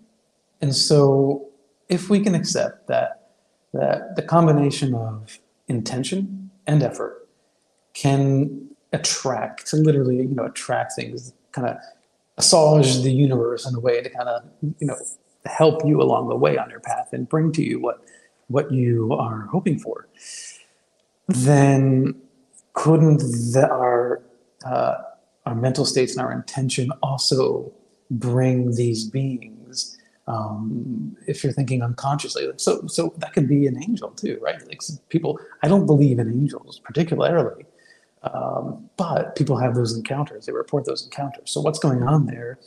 and 0.63 0.73
so 0.73 1.49
if 1.89 2.09
we 2.09 2.21
can 2.21 2.35
accept 2.35 2.87
that 2.87 3.09
that 3.73 4.15
the 4.15 4.21
combination 4.21 4.93
of 4.93 5.39
intention 5.67 6.49
and 6.67 6.81
effort 6.81 7.27
can 7.93 8.69
attract 8.93 9.67
to 9.67 9.75
literally 9.75 10.17
you 10.17 10.35
know 10.35 10.45
attract 10.45 10.93
things 10.93 11.33
kind 11.51 11.67
of 11.67 11.75
assuage 12.37 13.01
the 13.03 13.11
universe 13.11 13.67
in 13.67 13.75
a 13.75 13.79
way 13.87 14.01
to 14.01 14.09
kind 14.09 14.29
of 14.29 14.43
you 14.79 14.87
know 14.87 14.95
help 15.45 15.85
you 15.85 16.01
along 16.01 16.29
the 16.29 16.39
way 16.45 16.57
on 16.57 16.69
your 16.69 16.79
path 16.79 17.09
and 17.11 17.27
bring 17.27 17.51
to 17.51 17.61
you 17.61 17.77
what 17.79 17.97
what 18.47 18.71
you 18.71 19.13
are 19.13 19.47
hoping 19.51 19.77
for, 19.79 20.07
then 21.27 22.15
couldn't 22.73 23.19
the, 23.53 23.67
our 23.69 24.21
uh, 24.65 24.95
our 25.45 25.55
mental 25.55 25.85
states 25.85 26.15
and 26.15 26.25
our 26.25 26.31
intention 26.31 26.89
also 27.01 27.71
bring 28.09 28.75
these 28.75 29.03
beings? 29.09 29.52
Um, 30.25 31.17
if 31.27 31.43
you're 31.43 31.53
thinking 31.53 31.81
unconsciously, 31.81 32.49
so 32.57 32.87
so 32.87 33.13
that 33.17 33.33
could 33.33 33.47
be 33.47 33.67
an 33.67 33.81
angel 33.83 34.11
too, 34.11 34.39
right? 34.41 34.65
Like 34.67 34.81
people, 35.09 35.39
I 35.61 35.67
don't 35.67 35.85
believe 35.85 36.19
in 36.19 36.29
angels 36.29 36.79
particularly, 36.79 37.65
um, 38.23 38.89
but 38.95 39.35
people 39.35 39.57
have 39.57 39.75
those 39.75 39.95
encounters. 39.95 40.45
They 40.45 40.53
report 40.53 40.85
those 40.85 41.03
encounters. 41.03 41.51
So 41.51 41.59
what's 41.61 41.79
going 41.79 42.03
on 42.03 42.25
there? 42.25 42.59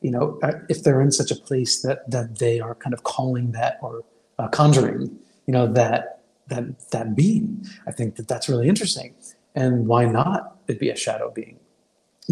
you 0.00 0.10
know, 0.10 0.38
uh, 0.42 0.52
if 0.68 0.82
they're 0.82 1.00
in 1.00 1.10
such 1.10 1.30
a 1.30 1.34
place 1.34 1.80
that 1.80 2.08
that 2.10 2.38
they 2.38 2.60
are 2.60 2.74
kind 2.74 2.92
of 2.92 3.04
calling 3.04 3.52
that 3.52 3.78
or 3.80 4.04
uh, 4.38 4.48
conjuring, 4.48 5.18
you 5.46 5.52
know, 5.52 5.66
that 5.72 6.20
that 6.48 6.90
that 6.90 7.16
being, 7.16 7.64
I 7.86 7.90
think 7.90 8.16
that 8.16 8.28
that's 8.28 8.48
really 8.48 8.68
interesting. 8.68 9.14
And 9.54 9.86
why 9.86 10.04
not 10.04 10.54
It'd 10.66 10.80
be 10.80 10.90
a 10.90 10.96
shadow 10.96 11.30
being? 11.30 11.58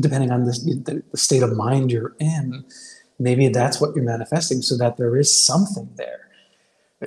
Depending 0.01 0.31
on 0.31 0.45
the, 0.45 1.03
the 1.13 1.19
state 1.19 1.43
of 1.43 1.55
mind 1.55 1.93
you're 1.93 2.15
in, 2.19 2.65
maybe 3.23 3.49
that's 3.49 3.81
what 3.81 3.95
you're 3.95 4.05
manifesting, 4.05 4.63
so 4.63 4.77
that 4.77 4.97
there 4.97 5.17
is 5.17 5.47
something 5.47 5.89
there. 5.97 6.29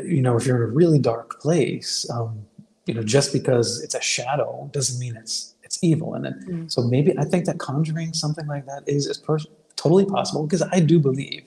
You 0.04 0.22
know, 0.22 0.36
if 0.38 0.46
you're 0.46 0.58
in 0.58 0.70
a 0.70 0.74
really 0.74 1.00
dark 1.00 1.40
place, 1.40 2.10
um, 2.10 2.46
you 2.86 2.94
know, 2.94 3.04
just 3.04 3.34
because 3.34 3.82
it's 3.82 3.96
a 3.96 4.02
shadow 4.02 4.70
doesn't 4.74 5.00
mean 5.00 5.16
it's 5.16 5.56
it's 5.64 5.84
evil. 5.84 6.14
And 6.14 6.26
mm. 6.26 6.72
so 6.72 6.82
maybe 6.84 7.18
I 7.18 7.26
think 7.26 7.46
that 7.46 7.60
conjuring 7.60 8.14
something 8.14 8.48
like 8.48 8.66
that 8.68 8.84
is 8.88 9.08
is 9.08 9.18
per- 9.18 9.40
totally 9.76 10.06
possible 10.06 10.46
because 10.46 10.62
I 10.62 10.80
do 10.80 11.00
believe 11.00 11.44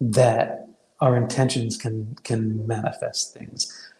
that 0.00 0.68
our 1.00 1.16
intentions 1.16 1.76
can 1.76 2.16
can 2.22 2.66
manifest 2.66 3.34
things. 3.34 3.90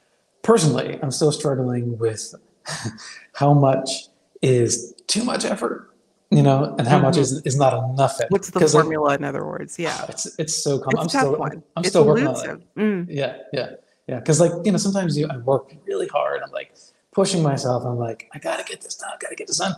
Personally, 0.43 0.99
I'm 1.03 1.11
still 1.11 1.33
struggling 1.33 1.99
with 1.99 2.35
how 3.35 3.55
much 3.55 4.09
is 4.43 4.95
too 5.07 5.25
much 5.25 5.45
effort, 5.45 5.90
you 6.31 6.43
know, 6.43 6.77
and 6.79 6.87
how 6.87 6.97
mm-hmm. 6.97 7.07
much 7.07 7.17
is, 7.17 7.43
is 7.43 7.57
not 7.57 7.73
enough 7.73 8.15
effort. 8.21 8.31
What's 8.31 8.51
the 8.51 8.61
formula, 8.61 9.15
in 9.17 9.25
other 9.25 9.45
words? 9.45 9.79
Yeah, 9.79 10.07
it's 10.09 10.39
it's 10.39 10.55
so 10.55 10.79
com- 10.79 10.93
it's 10.95 11.03
I'm 11.03 11.09
still 11.09 11.37
one. 11.37 11.63
I'm 11.77 11.81
it's 11.81 11.89
still 11.89 12.05
working 12.05 12.27
elusive. 12.27 12.51
on 12.51 12.57
it. 12.57 12.81
Mm. 12.81 13.07
Yeah, 13.09 13.39
yeah, 13.53 13.71
yeah. 14.07 14.21
Because 14.21 14.41
like 14.41 14.53
you 14.65 14.71
know, 14.71 14.79
sometimes 14.79 15.19
you 15.19 15.27
I 15.29 15.39
work 15.39 15.73
really 15.87 16.07
hard. 16.07 16.41
I'm 16.43 16.53
like 16.53 16.73
pushing 17.13 17.43
myself. 17.43 17.85
I'm 17.85 17.99
like, 17.99 18.31
I 18.33 18.39
gotta 18.39 18.63
get 18.63 18.81
this 18.81 18.95
done. 18.95 19.11
I 19.13 19.17
gotta 19.19 19.35
get 19.35 19.49
this 19.49 19.59
done. 19.59 19.75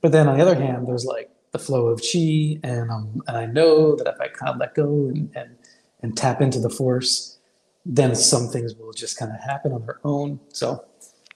But 0.00 0.12
then 0.12 0.28
on 0.28 0.38
the 0.38 0.42
other 0.42 0.54
hand, 0.54 0.86
there's 0.86 1.04
like 1.04 1.28
the 1.50 1.58
flow 1.58 1.88
of 1.88 2.00
chi, 2.00 2.60
and 2.62 2.88
um, 2.90 3.22
and 3.26 3.36
I 3.36 3.46
know 3.46 3.96
that 3.96 4.06
if 4.06 4.20
I 4.20 4.28
kind 4.28 4.50
of 4.50 4.58
let 4.58 4.76
go 4.76 5.08
and 5.08 5.28
and, 5.34 5.56
and 6.02 6.16
tap 6.16 6.40
into 6.40 6.60
the 6.60 6.70
force, 6.70 7.38
then 7.84 8.14
some 8.14 8.46
things 8.46 8.76
will 8.76 8.92
just 8.92 9.18
kind 9.18 9.32
of 9.32 9.40
happen 9.40 9.72
on 9.72 9.84
their 9.84 9.98
own. 10.04 10.38
So. 10.52 10.84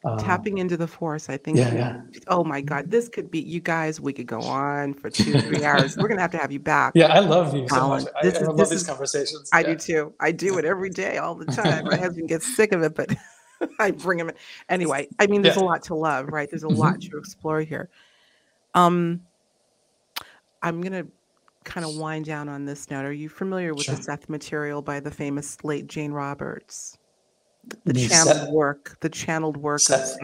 Um, 0.02 0.16
Tapping 0.16 0.56
into 0.56 0.78
the 0.78 0.86
force, 0.86 1.28
I 1.28 1.36
think. 1.36 1.58
Yeah, 1.58 1.74
yeah. 1.74 2.00
Oh 2.28 2.42
my 2.42 2.62
God, 2.62 2.90
this 2.90 3.06
could 3.06 3.30
be 3.30 3.40
you 3.40 3.60
guys. 3.60 4.00
We 4.00 4.14
could 4.14 4.26
go 4.26 4.40
on 4.40 4.94
for 4.94 5.10
two, 5.10 5.38
three 5.42 5.62
hours. 5.64 5.94
We're 5.94 6.08
gonna 6.08 6.22
have 6.22 6.30
to 6.30 6.38
have 6.38 6.50
you 6.50 6.58
back. 6.58 6.92
Yeah, 6.94 7.08
I 7.08 7.18
love 7.18 7.54
you 7.54 7.68
so 7.68 7.88
much. 7.88 8.04
This 8.22 8.36
I, 8.36 8.40
is, 8.40 8.48
I 8.48 8.50
love 8.50 8.70
these 8.70 8.86
conversations. 8.86 9.50
I 9.52 9.60
yeah. 9.60 9.66
do 9.66 9.76
too. 9.76 10.14
I 10.18 10.32
do 10.32 10.56
it 10.56 10.64
every 10.64 10.88
day, 10.88 11.18
all 11.18 11.34
the 11.34 11.44
time. 11.44 11.84
my 11.84 11.96
husband 11.98 12.28
gets 12.28 12.56
sick 12.56 12.72
of 12.72 12.82
it, 12.82 12.94
but 12.94 13.14
I 13.78 13.90
bring 13.90 14.18
him 14.18 14.30
in. 14.30 14.34
Anyway, 14.70 15.08
I 15.18 15.26
mean, 15.26 15.42
there's 15.42 15.56
yeah. 15.56 15.62
a 15.62 15.64
lot 15.64 15.82
to 15.84 15.94
love, 15.94 16.28
right? 16.28 16.48
There's 16.48 16.64
a 16.64 16.66
mm-hmm. 16.66 16.78
lot 16.78 17.00
to 17.02 17.18
explore 17.18 17.60
here. 17.60 17.90
Um, 18.74 19.20
I'm 20.62 20.80
going 20.80 21.04
to 21.04 21.10
kind 21.64 21.86
of 21.86 21.96
wind 21.96 22.24
down 22.24 22.48
on 22.48 22.64
this 22.64 22.90
note. 22.90 23.04
Are 23.04 23.12
you 23.12 23.28
familiar 23.28 23.74
with 23.74 23.84
sure. 23.84 23.96
the 23.96 24.02
Seth 24.02 24.28
material 24.28 24.82
by 24.82 25.00
the 25.00 25.10
famous 25.10 25.62
late 25.62 25.86
Jane 25.86 26.12
Roberts? 26.12 26.98
The 27.84 27.94
channeled 27.94 28.36
Seth? 28.36 28.50
work, 28.50 28.96
the 29.00 29.08
channeled 29.08 29.56
work 29.56 29.80
Seth. 29.80 30.16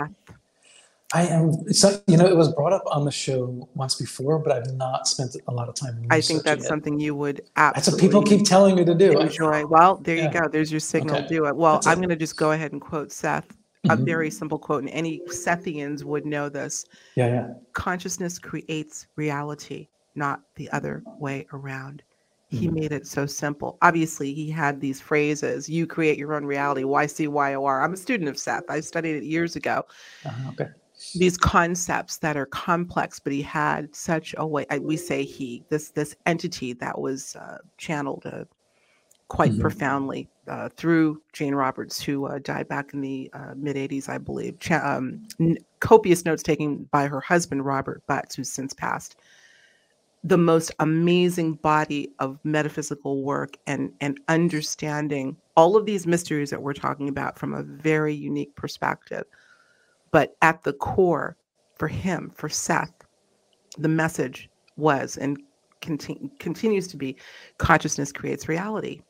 I 1.15 1.27
am. 1.29 1.73
So, 1.73 2.01
you 2.09 2.17
know, 2.17 2.27
it 2.27 2.37
was 2.37 2.53
brought 2.53 2.73
up 2.73 2.83
on 2.91 3.05
the 3.05 3.13
show 3.13 3.69
once 3.75 3.95
before, 3.95 4.39
but 4.41 4.53
I've 4.53 4.75
not 4.75 5.07
spent 5.07 5.37
a 5.47 5.53
lot 5.53 5.69
of 5.69 5.77
time. 5.77 6.05
I 6.11 6.21
think 6.21 6.43
that's 6.43 6.65
it. 6.65 6.69
something 6.69 6.99
you 6.99 7.15
would 7.15 7.43
absolutely. 7.57 7.77
That's 7.77 7.93
what 7.93 8.01
people 8.01 8.23
keep 8.39 8.47
telling 8.47 8.75
me 8.75 8.85
to 8.85 8.95
do. 8.95 9.21
Enjoy. 9.21 9.65
Well, 9.67 9.97
there 9.99 10.17
yeah. 10.17 10.25
you 10.25 10.41
go. 10.41 10.49
There's 10.49 10.71
your 10.71 10.81
signal. 10.81 11.17
Okay. 11.19 11.29
Do 11.29 11.47
it. 11.47 11.57
Well, 11.57 11.75
that's 11.75 11.87
I'm 11.87 11.99
going 11.99 12.09
to 12.09 12.17
just 12.17 12.37
go 12.37 12.53
ahead 12.53 12.73
and 12.73 12.81
quote 12.81 13.13
Seth. 13.13 13.49
Mm-hmm. 13.49 13.91
A 14.03 14.05
very 14.05 14.31
simple 14.31 14.59
quote, 14.59 14.83
and 14.83 14.91
any 14.91 15.21
Sethians 15.29 16.03
would 16.03 16.27
know 16.27 16.49
this. 16.49 16.87
Yeah, 17.15 17.29
yeah. 17.29 17.49
Consciousness 17.73 18.39
creates 18.41 19.07
reality 19.15 19.89
not 20.17 20.41
the 20.57 20.69
other 20.71 21.03
way 21.19 21.47
around. 21.53 22.03
He 22.49 22.67
mm-hmm. 22.67 22.75
made 22.75 22.93
it 22.93 23.07
so 23.07 23.27
simple. 23.27 23.77
Obviously, 23.83 24.33
he 24.33 24.51
had 24.51 24.81
these 24.81 25.01
phrases 25.01 25.69
you 25.69 25.87
create 25.87 26.17
your 26.17 26.35
own 26.35 26.45
reality, 26.45 26.83
YCYOR. 26.85 27.83
I'm 27.83 27.93
a 27.93 27.97
student 27.97 28.29
of 28.29 28.39
Seth, 28.39 28.65
I 28.69 28.81
studied 28.81 29.17
it 29.17 29.25
years 29.25 29.57
ago. 29.57 29.85
Uh, 30.25 30.51
okay. 30.51 30.69
These 31.15 31.37
concepts 31.37 32.19
that 32.19 32.37
are 32.37 32.47
complex, 32.47 33.19
but 33.19 33.33
he 33.33 33.43
had 33.43 33.95
such 33.95 34.35
a 34.39 34.47
way. 34.47 34.65
We 34.81 34.97
say 34.97 35.25
he, 35.25 35.65
this 35.69 35.91
this 35.91 36.15
entity 36.25 36.73
that 36.75 36.99
was 36.99 37.37
uh, 37.37 37.59
channeled 37.77 38.25
uh, 38.25 38.45
quite 39.29 39.53
mm-hmm. 39.53 39.61
profoundly 39.61 40.29
uh, 40.49 40.69
through 40.77 41.21
Jane 41.33 41.55
Roberts, 41.55 42.01
who 42.01 42.27
uh, 42.27 42.39
died 42.39 42.69
back 42.69 42.95
in 42.95 43.01
the 43.01 43.29
uh, 43.33 43.55
mid 43.57 43.77
80s, 43.77 44.09
I 44.09 44.19
believe. 44.19 44.59
Ch- 44.61 44.73
um, 44.73 45.27
n- 45.41 45.59
copious 45.81 46.25
notes 46.25 46.43
taken 46.43 46.85
by 46.93 47.09
her 47.09 47.21
husband, 47.21 47.65
Robert 47.65 48.07
Butts, 48.07 48.37
who's 48.37 48.51
since 48.51 48.73
passed 48.73 49.17
the 50.27 50.37
most 50.37 50.73
amazing 50.81 51.55
body 51.55 52.11
of 52.19 52.41
metaphysical 52.43 53.23
work 53.23 53.57
and 53.69 53.93
and 54.01 54.19
understanding 54.27 55.37
all 55.57 55.77
of 55.77 55.87
these 55.87 56.05
mysteries 56.05 56.51
that 56.51 56.61
we're 56.61 56.73
talking 56.73 57.09
about 57.09 57.39
from 57.39 57.55
a 57.55 57.63
very 57.63 58.13
unique 58.13 58.55
perspective. 58.57 59.25
But 60.11 60.37
at 60.43 60.65
the 60.65 60.73
core 60.73 61.37
for 61.77 61.87
him 61.87 62.33
for 62.35 62.49
seth 62.49 62.93
the 63.79 63.89
message 63.89 64.51
was 64.77 65.17
and 65.17 65.39
conti- 65.81 66.31
continues 66.41 66.89
to 66.89 66.97
be 66.97 67.17
consciousness 67.59 68.11
creates 68.11 68.49
reality. 68.49 69.03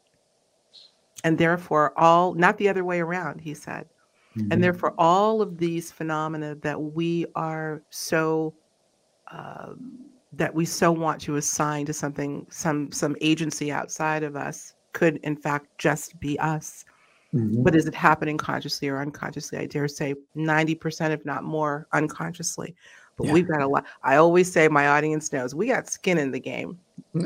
And 1.25 1.39
therefore 1.39 1.99
all 1.99 2.35
not 2.35 2.59
the 2.59 2.69
other 2.69 2.85
way 2.85 3.01
around 3.01 3.41
he 3.41 3.55
said. 3.55 3.87
Mm-hmm. 4.37 4.53
and 4.53 4.63
therefore 4.63 4.93
all 4.99 5.41
of 5.41 5.57
these 5.57 5.91
phenomena 5.91 6.57
that 6.57 6.79
we 6.79 7.25
are 7.35 7.83
so 7.89 8.53
um, 9.33 10.11
that 10.33 10.55
we 10.55 10.65
so 10.65 10.91
want 10.93 11.21
to 11.23 11.37
assign 11.37 11.87
to 11.87 11.93
something 11.93 12.47
some 12.51 12.91
some 12.93 13.17
agency 13.21 13.71
outside 13.71 14.23
of 14.23 14.37
us 14.37 14.75
could 14.93 15.17
in 15.19 15.37
fact 15.37 15.67
just 15.79 16.19
be 16.21 16.39
us 16.39 16.85
mm-hmm. 17.35 17.63
but 17.63 17.75
is 17.77 17.87
it 17.87 17.95
happening 17.95 18.37
consciously 18.37 18.89
or 18.89 19.01
unconsciously 19.01 19.59
i 19.59 19.67
dare 19.67 19.89
say 19.89 20.15
90% 20.37 21.11
if 21.11 21.25
not 21.25 21.45
more 21.45 21.87
unconsciously 21.93 22.75
but 23.17 23.27
yeah. 23.27 23.33
we've 23.33 23.49
got 23.49 23.61
a 23.61 23.67
lot 23.67 23.85
i 24.03 24.17
always 24.17 24.51
say 24.51 24.69
my 24.69 24.89
audience 24.89 25.33
knows 25.33 25.55
we 25.55 25.69
got 25.69 25.89
skin 25.89 26.19
in 26.19 26.31
the 26.31 26.41
game 26.41 26.79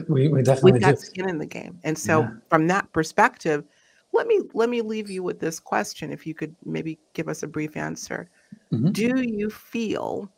we, 0.09 0.28
we 0.28 0.42
definitely 0.42 0.72
we've 0.72 0.80
got 0.80 0.96
do. 0.96 1.01
skin 1.01 1.28
in 1.28 1.38
the 1.38 1.46
game 1.46 1.78
and 1.84 1.98
so 1.98 2.22
yeah. 2.22 2.30
from 2.48 2.66
that 2.66 2.90
perspective 2.92 3.64
let 4.12 4.26
me 4.26 4.40
let 4.55 4.68
me 4.68 4.82
leave 4.82 5.09
you 5.09 5.22
with 5.22 5.40
this 5.40 5.59
question 5.59 6.12
if 6.12 6.26
you 6.26 6.34
could 6.34 6.55
maybe 6.64 6.98
give 7.14 7.28
us 7.28 7.42
a 7.42 7.46
brief 7.46 7.76
answer 7.76 8.28
mm-hmm. 8.72 8.90
do 8.90 9.20
you 9.22 9.48
feel 9.48 10.30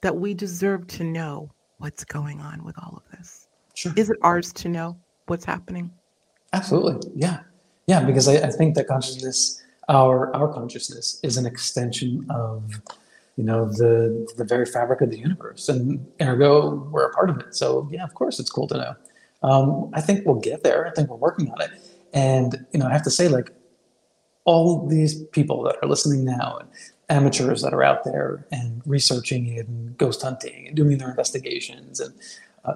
that 0.00 0.16
we 0.16 0.34
deserve 0.34 0.86
to 0.86 1.04
know 1.04 1.50
what's 1.80 2.04
going 2.04 2.40
on 2.40 2.62
with 2.62 2.76
all 2.78 2.94
of 2.96 3.18
this? 3.18 3.48
Sure. 3.74 3.92
Is 3.96 4.10
it 4.10 4.18
ours 4.22 4.52
to 4.52 4.68
know 4.68 4.96
what's 5.26 5.44
happening? 5.44 5.90
Absolutely. 6.52 7.10
Yeah. 7.16 7.40
Yeah. 7.86 8.04
Because 8.04 8.28
I, 8.28 8.34
I 8.46 8.50
think 8.50 8.74
that 8.76 8.86
consciousness, 8.86 9.62
our 9.88 10.34
our 10.36 10.52
consciousness, 10.52 11.18
is 11.22 11.36
an 11.36 11.46
extension 11.46 12.26
of, 12.30 12.62
you 13.36 13.44
know, 13.44 13.66
the 13.66 14.30
the 14.36 14.44
very 14.44 14.66
fabric 14.66 15.00
of 15.00 15.10
the 15.10 15.18
universe, 15.18 15.68
and 15.68 16.06
ergo, 16.20 16.88
we're 16.92 17.06
a 17.06 17.12
part 17.14 17.30
of 17.30 17.38
it. 17.38 17.54
So 17.54 17.88
yeah, 17.90 18.04
of 18.04 18.14
course, 18.14 18.38
it's 18.38 18.50
cool 18.50 18.68
to 18.68 18.76
know. 18.76 18.94
Um, 19.42 19.90
I 19.94 20.00
think 20.00 20.26
we'll 20.26 20.40
get 20.40 20.62
there. 20.62 20.86
I 20.86 20.90
think 20.90 21.08
we're 21.08 21.16
working 21.16 21.50
on 21.50 21.60
it. 21.62 21.70
And 22.12 22.66
you 22.72 22.78
know, 22.78 22.86
I 22.86 22.92
have 22.92 23.02
to 23.04 23.10
say, 23.10 23.28
like, 23.28 23.50
all 24.44 24.86
these 24.86 25.22
people 25.32 25.62
that 25.64 25.76
are 25.82 25.88
listening 25.88 26.24
now 26.24 26.58
and 26.60 26.68
amateurs 27.10 27.60
that 27.62 27.74
are 27.74 27.82
out 27.82 28.04
there 28.04 28.46
and 28.52 28.80
researching 28.86 29.46
it 29.48 29.66
and 29.68 29.98
ghost 29.98 30.22
hunting 30.22 30.66
and 30.68 30.76
doing 30.76 30.96
their 30.98 31.10
investigations 31.10 32.00
and 32.00 32.14
uh, 32.64 32.74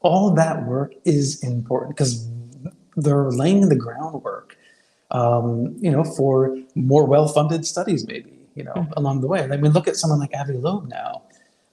all 0.00 0.28
of 0.28 0.36
that 0.36 0.66
work 0.66 0.92
is 1.04 1.42
important 1.42 1.90
because 1.96 2.26
they're 2.96 3.30
laying 3.30 3.68
the 3.68 3.76
groundwork 3.76 4.56
um, 5.12 5.74
you 5.80 5.90
know, 5.90 6.04
for 6.04 6.56
more 6.76 7.04
well-funded 7.04 7.66
studies, 7.66 8.06
maybe, 8.06 8.32
you 8.54 8.62
know, 8.62 8.74
Mhm. 8.74 8.92
along 8.96 9.22
the 9.22 9.26
way. 9.26 9.42
I 9.42 9.56
mean, 9.56 9.72
look 9.72 9.88
at 9.88 9.96
someone 9.96 10.20
like 10.20 10.30
Avi 10.38 10.52
Loeb 10.52 10.88
now 10.88 11.22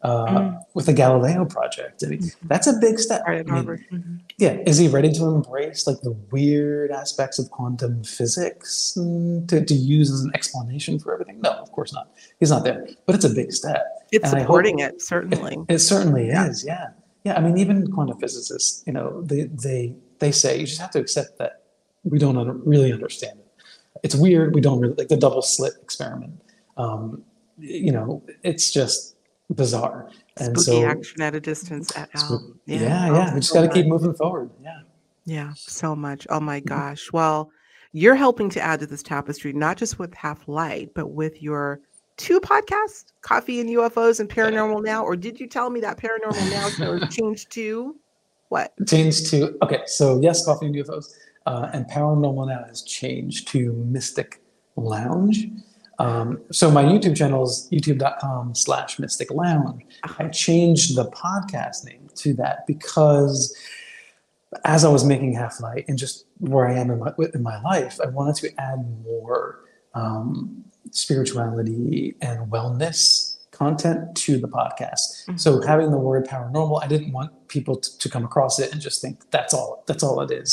uh, 0.04 0.26
Mm. 0.28 0.60
with 0.76 0.86
the 0.86 0.94
Galileo 0.94 1.44
project. 1.46 2.04
I 2.04 2.08
mean, 2.08 2.20
Mhm. 2.20 2.36
that's 2.44 2.68
a 2.68 2.74
big 2.74 3.00
step. 3.00 3.24
I 3.26 3.38
mean. 3.44 3.46
Mhm. 3.46 4.20
yeah, 4.38 4.58
is 4.68 4.78
he 4.78 4.88
ready 4.88 5.12
to 5.14 5.26
embrace 5.26 5.88
like 5.88 6.02
the 6.02 6.12
weird 6.32 6.92
aspects 6.92 7.40
of 7.40 7.50
quantum 7.50 8.04
physics 8.04 8.94
mm, 8.98 9.48
to, 9.48 9.66
to 9.66 9.74
use 9.74 10.12
as 10.12 10.22
an 10.22 10.32
explanation 10.36 11.00
for 11.00 11.14
everything? 11.14 11.42
No, 11.42 11.50
of 11.52 11.72
course 11.72 11.92
not. 11.94 12.12
He's 12.40 12.52
not 12.52 12.64
there, 12.64 12.88
but 13.08 13.16
it's 13.16 13.26
a 13.26 13.30
big 13.30 13.52
step. 13.52 13.84
It's 14.12 14.32
And 14.32 14.42
supporting 14.42 14.80
it, 14.80 15.02
certainly. 15.02 15.58
It 15.68 15.80
certainly 15.80 16.28
Yeah. 16.28 16.48
is. 16.48 16.64
Yeah, 16.64 16.90
yeah. 17.24 17.36
I 17.38 17.42
mean, 17.42 17.58
even 17.58 17.92
quantum 17.92 18.20
physicists, 18.20 18.84
you 18.86 18.94
know, 18.94 19.22
they 19.24 19.44
they 19.46 19.96
they 20.20 20.32
say 20.32 20.60
you 20.60 20.66
just 20.68 20.80
have 20.80 20.92
to 20.92 21.00
accept 21.00 21.38
that 21.40 21.64
we 22.04 22.20
don't 22.20 22.38
un- 22.38 22.62
really 22.66 22.94
understand 22.94 23.40
it. 23.40 23.48
It's 24.04 24.16
weird. 24.16 24.54
We 24.54 24.62
don't 24.62 24.80
really 24.80 24.94
like 24.96 25.08
the 25.10 25.18
double 25.18 25.42
slit 25.42 25.74
experiment. 25.82 26.34
Um, 26.78 27.24
you 27.58 27.92
know, 27.92 28.22
it's 28.44 28.72
just 28.72 29.16
bizarre. 29.52 30.10
And 30.38 30.60
Spooky 30.60 30.82
so, 30.82 30.88
action 30.88 31.22
at 31.22 31.36
a 31.36 31.40
distance 31.40 31.96
at 31.98 32.10
Spook- 32.18 32.42
Al. 32.42 32.54
yeah, 32.66 33.08
Oh, 33.10 33.14
yeah, 33.16 33.34
we 33.34 33.40
just 33.40 33.52
so 33.54 33.62
got 33.62 33.68
to 33.68 33.74
keep 33.74 33.88
moving 33.88 34.14
forward. 34.14 34.50
Yeah. 34.62 34.80
Yeah, 35.26 35.52
so 35.56 35.96
much. 35.96 36.26
Oh 36.30 36.40
my 36.40 36.62
Mhm. 36.62 36.66
gosh. 36.66 37.12
Well, 37.12 37.50
you're 37.92 38.16
helping 38.16 38.50
to 38.52 38.62
add 38.62 38.80
to 38.82 38.86
this 38.88 39.04
tapestry, 39.04 39.54
not 39.54 39.78
just 39.78 40.00
with 40.00 40.14
Half 40.14 40.48
Light, 40.48 40.92
but 40.94 41.08
with 41.08 41.42
your 41.42 41.80
two 42.18 42.40
podcasts, 42.40 43.06
Coffee 43.22 43.60
and 43.62 43.70
UFOs 43.70 44.20
and 44.20 44.30
Paranormal 44.30 44.84
Now. 44.84 45.04
Or 45.04 45.16
did 45.16 45.40
you 45.40 45.48
tell 45.48 45.70
me 45.70 45.80
that 45.82 45.98
Paranormal 45.98 46.50
Now 46.52 46.70
show 46.70 47.00
changed 47.10 47.52
to 47.52 47.96
what? 48.50 48.74
changed 48.88 49.30
to 49.32 49.58
okay 49.62 49.82
so 49.88 50.22
yes 50.22 50.46
coffee 50.46 50.68
and 50.68 50.76
ufos 50.76 51.14
uh, 51.48 51.70
and 51.74 51.86
paranormal 51.90 52.48
now 52.48 52.64
has 52.66 52.82
changed 52.84 53.46
to 53.50 53.74
mystic 53.90 54.42
lounge 54.78 55.48
um, 56.00 56.40
so 56.52 56.70
my 56.70 56.84
youtube 56.84 57.16
channel 57.18 57.44
is 57.44 57.68
youtube.com 57.72 58.54
slash 58.56 59.00
mystic 59.00 59.30
lounge 59.32 59.84
i 60.20 60.28
changed 60.28 60.96
the 60.96 61.06
podcast 61.12 61.86
name 61.86 62.08
to 62.16 62.34
that 62.34 62.66
because 62.68 63.56
as 64.66 64.86
i 64.86 64.90
was 64.90 65.04
making 65.04 65.34
half 65.34 65.60
light 65.60 65.86
and 65.88 65.98
just 65.98 66.26
where 66.40 66.68
i 66.68 66.74
am 66.74 66.90
in 66.92 67.00
my, 67.00 67.12
in 67.34 67.42
my 67.44 67.60
life 67.62 68.00
i 68.04 68.08
wanted 68.08 68.36
to 68.36 68.50
add 68.62 68.80
more 69.04 69.62
um, 69.94 70.64
spirituality 70.92 72.16
and 72.22 72.52
wellness 72.52 73.38
content 73.52 74.16
to 74.16 74.38
the 74.38 74.48
podcast 74.48 75.26
Mhm. 75.28 75.40
so 75.40 75.62
having 75.62 75.90
the 75.90 75.98
word 75.98 76.28
paranormal, 76.28 76.84
I 76.84 76.88
didn't 76.88 77.12
want 77.12 77.32
people 77.48 77.76
to, 77.76 77.98
to 77.98 78.08
come 78.10 78.24
across 78.24 78.60
it 78.60 78.72
and 78.72 78.80
just 78.80 79.02
think 79.02 79.30
that's 79.32 79.52
all. 79.54 79.84
That's 79.88 80.04
all 80.04 80.22
it 80.22 80.30
is. 80.32 80.52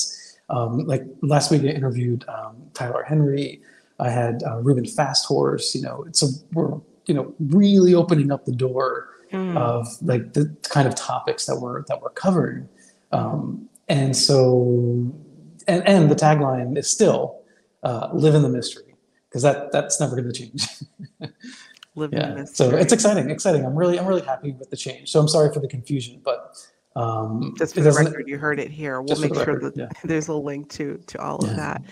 Um, 0.49 0.79
like 0.87 1.03
last 1.21 1.51
week, 1.51 1.63
I 1.63 1.67
interviewed 1.67 2.25
um, 2.29 2.57
Tyler 2.73 3.03
Henry. 3.03 3.61
I 3.99 4.11
had 4.11 4.43
uh, 4.45 4.59
Ruben 4.61 4.85
Fasthorse. 4.87 5.75
You 5.75 5.83
know, 5.83 6.05
so 6.13 6.29
we're 6.53 6.73
you 7.07 7.15
know 7.15 7.35
really 7.39 7.95
opening 7.95 8.31
up 8.33 8.45
the 8.45 8.53
door 8.53 9.09
Mm. 9.33 9.57
of 9.57 9.89
like 10.03 10.35
the 10.35 10.55
kind 10.63 10.87
of 10.87 10.95
topics 10.95 11.47
that 11.47 11.57
we're 11.57 11.83
that 11.87 12.01
we're 12.01 12.11
covering. 12.11 12.69
Um, 13.11 13.69
and 13.89 14.17
so, 14.17 15.11
and 15.67 15.83
and 15.89 16.09
the 16.09 16.15
tagline 16.15 16.79
is 16.79 16.89
still 16.89 17.41
uh, 17.83 18.11
"Live 18.13 18.37
in 18.37 18.43
the 18.43 18.49
mystery" 18.49 18.95
because 19.29 19.43
that 19.43 19.73
that's 19.73 19.99
never 19.99 20.15
going 20.15 20.33
to 20.33 20.33
change. 20.33 20.69
Yeah 21.97 22.35
this. 22.35 22.57
so 22.57 22.71
it's 22.75 22.93
exciting 22.93 23.31
exciting 23.31 23.65
i'm 23.65 23.77
really 23.77 24.01
i'm 24.01 24.07
really 24.07 24.23
happy 24.23 24.51
with 24.51 24.69
the 24.69 24.77
change 24.77 25.13
so 25.13 25.21
i'm 25.21 25.29
sorry 25.29 25.55
for 25.55 25.61
the 25.61 25.69
confusion 25.69 26.21
but 26.25 26.57
um 26.97 27.55
just 27.57 27.73
for 27.75 27.83
the 27.83 27.93
record, 27.93 28.27
you 28.27 28.37
heard 28.37 28.59
it 28.59 28.69
here. 28.71 29.01
We'll 29.01 29.21
make 29.21 29.33
sure 29.33 29.45
record, 29.47 29.63
that 29.63 29.77
yeah. 29.77 29.89
there's 30.05 30.27
a 30.27 30.35
link 30.35 30.71
to 30.71 30.99
to 31.07 31.21
all 31.23 31.37
of 31.37 31.55
that. 31.55 31.83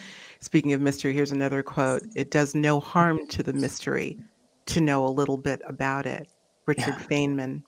Speaking 0.43 0.73
of 0.73 0.81
mystery, 0.81 1.15
here's 1.15 1.31
another 1.31 1.63
quote. 1.63 2.03
It 2.17 2.33
does 2.33 2.53
no 2.53 2.81
harm 2.81 3.29
to 3.29 3.45
the 3.45 3.53
mystery 3.53 4.19
to 4.67 4.81
know 4.81 5.07
a 5.07 5.09
little 5.09 5.37
bit 5.39 5.63
about 5.69 6.05
it. 6.05 6.29
Richard 6.67 6.97
Yeah. 6.99 7.07
Feynman. 7.07 7.63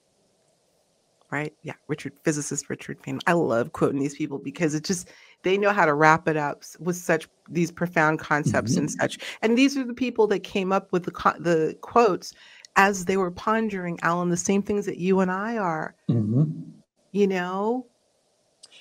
Right? 1.31 1.55
Yeah, 1.63 1.75
Richard 1.87 2.15
physicist 2.25 2.69
Richard 2.69 3.01
Feynman. 3.01 3.21
I 3.29 3.33
love 3.35 3.73
quoting 3.73 4.01
these 4.01 4.17
people 4.17 4.39
because 4.39 4.75
it 4.75 4.83
just 4.83 5.09
they 5.43 5.57
know 5.57 5.73
how 5.73 5.87
to 5.87 5.95
wrap 5.95 6.27
it 6.27 6.37
up 6.37 6.65
with 6.81 6.97
such 6.97 7.29
these 7.49 7.71
profound 7.71 8.19
concepts 8.19 8.77
and 8.77 8.91
such. 8.91 9.19
And 9.43 9.57
these 9.57 9.77
are 9.77 9.85
the 9.85 9.95
people 9.95 10.27
that 10.29 10.41
came 10.41 10.73
up 10.73 10.91
with 10.93 11.05
the 11.05 11.13
the 11.39 11.77
quotes 11.81 12.35
as 12.75 13.05
they 13.05 13.17
were 13.17 13.31
pondering, 13.31 14.01
Alan, 14.03 14.31
the 14.31 14.37
same 14.37 14.63
things 14.63 14.85
that 14.87 14.99
you 14.99 15.21
and 15.21 15.31
I 15.31 15.59
are. 15.59 15.95
Mhm. 16.11 16.73
You 17.13 17.29
know, 17.29 17.87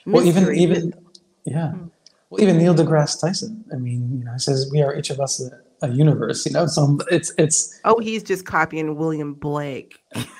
well 0.07 0.25
even 0.25 0.55
even 0.55 0.93
yeah 1.45 1.71
Hmm. 1.73 1.87
Well 2.33 2.41
even 2.43 2.57
neil 2.57 2.73
degrasse 2.75 3.15
tyson 3.21 3.63
i 3.73 3.77
mean 3.77 4.01
you 4.17 4.23
know 4.25 4.33
he 4.33 4.39
says 4.39 4.69
we 4.71 4.81
are 4.81 4.95
each 4.99 5.09
of 5.09 5.19
us 5.25 5.33
a, 5.45 5.49
a 5.87 5.89
universe 6.03 6.39
you 6.47 6.51
know 6.51 6.65
so 6.75 6.81
it's 7.11 7.29
it's 7.43 7.57
Oh, 7.89 7.99
he's 8.07 8.23
just 8.31 8.43
copying 8.45 8.87
William 9.01 9.31
Blake. 9.33 9.91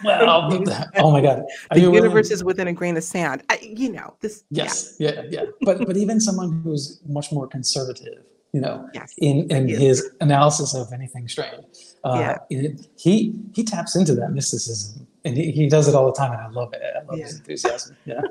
well 0.03 0.49
oh 1.03 1.11
my 1.11 1.21
god 1.27 1.39
Are 1.71 1.75
The 1.77 1.81
universe 2.01 2.29
is 2.35 2.41
within 2.49 2.67
a 2.73 2.73
grain 2.73 2.95
of 3.01 3.03
sand. 3.03 3.43
I, 3.53 3.55
you 3.81 3.89
know 3.97 4.09
this. 4.23 4.35
yes 4.59 4.95
yeah 5.05 5.21
yeah 5.35 5.45
but 5.67 5.75
but 5.87 5.95
even 6.03 6.15
someone 6.27 6.49
who's 6.63 6.83
much 7.17 7.27
more 7.37 7.45
conservative 7.47 8.19
you 8.55 8.61
know 8.65 8.75
yes. 8.97 9.09
in 9.17 9.35
in 9.55 9.63
his 9.67 9.97
analysis 10.21 10.69
of 10.81 10.85
anything 10.93 11.25
strange. 11.35 11.65
Uh, 12.07 12.17
Yeah. 12.23 12.37
it- 12.57 12.87
he 13.05 13.13
he 13.55 13.61
taps 13.73 13.93
into 13.99 14.13
that 14.19 14.31
mysticism, 14.37 15.07
and 15.25 15.33
he, 15.39 15.45
he 15.59 15.63
does 15.75 15.85
it 15.89 15.95
all 15.97 16.05
the 16.11 16.17
time, 16.21 16.31
and 16.35 16.41
I 16.47 16.49
love 16.59 16.71
it. 16.77 16.81
I 16.97 17.01
love 17.07 17.19
his 17.25 17.33
enthusiasm. 17.39 17.91
Yeah, 18.11 18.21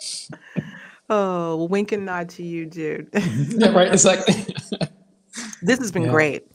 Oh, 1.14 1.66
wink 1.66 1.92
and 1.92 2.06
nod 2.06 2.30
to 2.30 2.42
you, 2.42 2.64
dude. 2.64 3.10
yeah, 3.48 3.68
right. 3.68 3.92
Exactly. 3.92 4.34
this 5.62 5.78
has 5.78 5.92
been 5.92 6.04
Yeah. 6.04 6.10
great. 6.10 6.46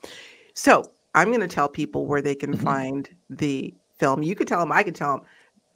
So 0.56 0.92
I'm 1.14 1.28
going 1.28 1.42
to 1.42 1.48
tell 1.48 1.70
people 1.70 2.08
where 2.08 2.24
they 2.24 2.34
can 2.34 2.56
Mhm. 2.56 2.64
find 2.64 3.10
the 3.30 3.76
film. 4.00 4.24
You 4.24 4.34
could 4.34 4.48
tell 4.48 4.60
them. 4.60 4.72
I 4.72 4.82
could 4.82 4.96
tell 4.96 5.18
them. 5.18 5.26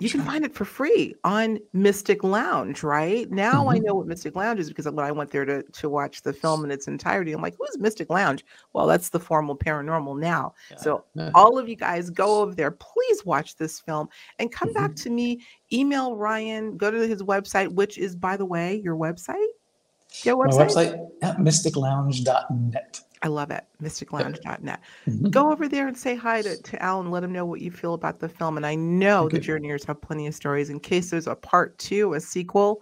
You 0.02 0.10
can 0.10 0.24
find 0.24 0.44
it 0.44 0.54
for 0.56 0.66
free 0.66 1.14
on 1.24 1.60
Mystic 1.74 2.24
Lounge, 2.24 2.82
right? 2.82 3.30
Now 3.30 3.70
I 3.70 3.78
Mhm. 3.78 3.84
know 3.86 3.94
what 3.94 4.08
Mystic 4.08 4.36
Lounge 4.36 4.60
is 4.60 4.68
because 4.68 4.86
when 4.86 5.06
I 5.06 5.12
went 5.12 5.30
there 5.30 5.46
to, 5.46 5.62
to 5.64 5.90
watch 5.90 6.24
the 6.24 6.34
film 6.34 6.66
in 6.66 6.72
its 6.72 6.88
entirety, 6.88 7.34
I'm 7.34 7.42
like, 7.42 7.56
who's 7.58 7.78
Mystic 7.78 8.10
Lounge? 8.10 8.44
Well, 8.74 8.88
that's 8.88 9.10
the 9.10 9.20
formal 9.20 9.56
paranormal 9.56 10.18
now. 10.20 10.56
So 10.78 11.04
Yeah. 11.14 11.30
all 11.36 11.60
of 11.60 11.70
you 11.70 11.76
guys 11.76 12.10
go 12.10 12.42
over 12.42 12.56
there 12.56 12.72
please 12.72 13.26
watch 13.26 13.56
this 13.58 13.80
film 13.80 14.10
and 14.40 14.52
come 14.52 14.74
back 14.74 14.92
Mm-hmm. 14.92 15.04
to 15.04 15.10
me 15.12 15.42
email 15.72 16.16
ryan 16.16 16.78
go 16.78 16.90
to 16.92 17.08
his 17.08 17.22
website 17.24 17.70
which 17.70 17.98
is 17.98 18.16
by 18.16 18.36
the 18.36 18.46
way 18.46 18.76
your 18.84 18.96
website 18.96 19.46
your 20.24 20.36
my 20.38 20.46
website, 20.48 20.68
website 20.68 21.08
at 21.22 21.38
mysticlounge.net. 21.38 23.02
i 23.24 23.28
love 23.28 23.52
it 23.52 23.64
mysticlounge.net 23.82 24.80
Mhm. 25.08 25.32
go 25.32 25.52
over 25.52 25.68
there 25.68 25.88
and 25.88 25.98
say 25.98 26.16
hi 26.16 26.42
to, 26.42 26.58
to 26.58 26.82
alan 26.82 27.12
let 27.12 27.24
him 27.24 27.32
know 27.32 27.46
what 27.46 27.62
you 27.62 27.72
feel 27.72 27.94
about 27.94 28.20
the 28.20 28.30
film 28.30 28.58
and 28.58 28.66
i 28.66 28.76
know 28.76 29.30
the 29.30 29.40
journeyers 29.40 29.84
have 29.86 30.02
plenty 30.02 30.28
of 30.28 30.36
stories 30.36 30.70
in 30.70 30.80
case 30.80 31.10
there's 31.12 31.28
a 31.28 31.36
part 31.36 31.78
two 31.78 32.14
a 32.14 32.20
sequel 32.22 32.82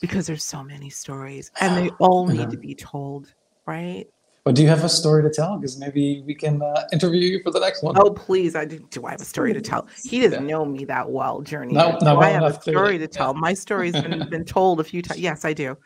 because 0.00 0.26
there's 0.26 0.44
so 0.44 0.62
many 0.62 0.90
stories 0.90 1.50
and 1.60 1.76
they 1.76 1.90
all 2.00 2.26
need 2.26 2.40
Uh-huh. 2.42 2.50
to 2.52 2.56
be 2.58 2.74
told 2.74 3.32
right 3.66 4.06
But 4.44 4.54
do 4.54 4.62
you 4.62 4.68
have 4.68 4.84
a 4.84 4.88
story 4.88 5.22
to 5.24 5.30
tell? 5.30 5.58
Because 5.58 5.76
maybe 5.78 6.22
we 6.24 6.32
can 6.34 6.62
uh, 6.62 6.86
interview 6.92 7.20
you 7.20 7.40
for 7.42 7.50
the 7.50 7.58
next 7.58 7.82
one. 7.82 7.96
Oh 7.98 8.10
please! 8.12 8.54
I 8.54 8.64
do. 8.64 8.78
Do 8.94 9.04
I 9.04 9.10
have 9.10 9.20
a 9.20 9.24
story 9.24 9.52
to 9.52 9.60
tell? 9.60 9.88
He 10.10 10.20
doesn't 10.20 10.46
Yeah. 10.46 10.54
know 10.54 10.64
me 10.64 10.84
that 10.84 11.10
well, 11.10 11.40
Journey. 11.42 11.74
No, 11.74 11.98
no, 12.00 12.20
I 12.20 12.28
have 12.30 12.44
a 12.44 12.46
enough, 12.46 12.60
clearly. 12.60 12.78
story 12.78 12.98
to 12.98 13.04
Yeah. 13.10 13.18
tell. 13.18 13.34
My 13.34 13.54
story's 13.54 14.00
been 14.00 14.22
been 14.30 14.44
told 14.44 14.78
a 14.78 14.84
few 14.84 15.02
times. 15.02 15.18
Yes, 15.18 15.44
I 15.44 15.52
do. 15.52 15.76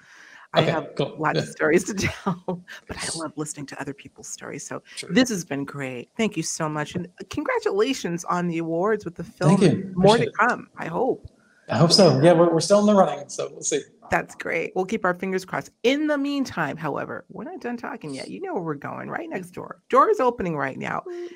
I 0.53 0.63
Okay, 0.63 0.71
have 0.71 0.95
cool. 0.97 1.15
lots 1.19 1.37
Yeah. 1.37 1.43
of 1.43 1.49
stories 1.49 1.85
to 1.85 1.95
tell, 2.25 2.65
but 2.89 2.97
I 2.97 3.19
love 3.19 3.33
listening 3.37 3.67
to 3.67 3.81
other 3.81 3.95
people's 3.95 4.29
stories. 4.29 4.67
So 4.67 4.83
Sure. 4.97 5.11
this 5.13 5.29
has 5.29 5.45
been 5.45 5.65
great. 5.65 6.09
Thank 6.17 6.37
you 6.37 6.43
so 6.43 6.69
much, 6.69 6.95
and 6.97 7.07
uh, 7.07 7.25
congratulations 7.31 8.25
on 8.25 8.49
the 8.49 8.59
awards 8.59 9.05
with 9.05 9.15
the 9.15 9.25
film. 9.25 9.57
Thank 9.59 9.73
you. 9.73 9.93
More 9.95 10.17
to 10.17 10.23
Appreciate 10.25 10.29
it. 10.29 10.35
come. 10.49 10.69
I 10.77 10.87
hope. 10.87 11.27
I 11.69 11.77
hope 11.77 11.93
so. 11.93 12.21
Yeah, 12.21 12.33
we're, 12.33 12.53
we're 12.53 12.61
still 12.61 12.81
in 12.81 12.87
the 12.87 12.95
running, 12.95 13.29
so 13.29 13.49
we'll 13.53 13.63
see. 13.63 13.81
That's 14.11 14.35
great. 14.35 14.73
We'll 14.75 14.87
keep 14.87 15.05
our 15.05 15.15
fingers 15.15 15.45
crossed. 15.45 15.71
In 15.85 16.09
the 16.09 16.19
meantime, 16.19 16.77
however, 16.77 17.25
we're 17.29 17.45
not 17.45 17.61
done 17.61 17.77
talking 17.77 18.13
yet. 18.13 18.29
You 18.29 18.41
know 18.41 18.55
where 18.55 18.63
we're 18.63 18.75
going, 18.75 19.09
right 19.09 19.29
next 19.29 19.51
door. 19.53 19.81
Door 19.89 20.11
is 20.11 20.19
opening 20.19 20.57
right 20.57 20.77
now 20.77 21.05
mm. 21.09 21.29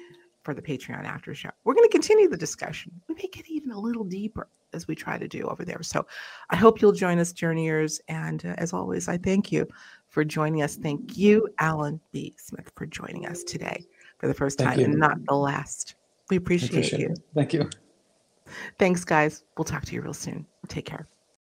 for 0.42 0.54
the 0.54 0.62
Patreon 0.62 1.04
after 1.04 1.32
show. 1.36 1.50
We're 1.62 1.74
going 1.74 1.86
to 1.88 1.92
continue 1.92 2.28
the 2.28 2.36
discussion. 2.36 2.90
We 3.08 3.14
may 3.14 3.28
get 3.32 3.48
even 3.48 3.70
a 3.70 3.78
little 3.78 4.02
deeper 4.02 4.48
as 4.74 4.86
we 4.88 4.94
try 4.94 5.16
to 5.16 5.28
do 5.28 5.44
over 5.44 5.64
there. 5.64 5.82
So 5.82 6.06
I 6.50 6.56
hope 6.56 6.82
you'll 6.82 6.92
join 6.92 7.18
us, 7.18 7.32
journeyers. 7.32 8.00
And 8.08 8.44
uh, 8.44 8.54
as 8.58 8.72
always, 8.72 9.08
I 9.08 9.16
thank 9.16 9.50
you 9.52 9.66
for 10.08 10.24
joining 10.24 10.62
us. 10.62 10.76
Thank 10.76 11.16
you, 11.16 11.48
Alan 11.58 12.00
B. 12.12 12.34
Smith, 12.38 12.70
for 12.76 12.86
joining 12.86 13.26
us 13.26 13.42
today 13.42 13.86
for 14.18 14.28
the 14.28 14.34
first 14.34 14.58
Thank 14.58 14.70
time 14.70 14.78
you. 14.80 14.84
and 14.86 14.98
not 14.98 15.18
the 15.26 15.34
last. 15.34 15.94
We 16.30 16.36
appreciate, 16.36 16.70
appreciate 16.70 17.00
you. 17.00 17.08
it. 17.10 17.18
Thank 17.34 17.52
you. 17.52 17.70
Thanks, 18.78 19.04
guys. 19.04 19.44
We'll 19.56 19.64
talk 19.64 19.84
to 19.86 19.94
you 19.94 20.02
real 20.02 20.14
soon. 20.14 20.46
Take 20.68 20.86
care. 20.86 21.06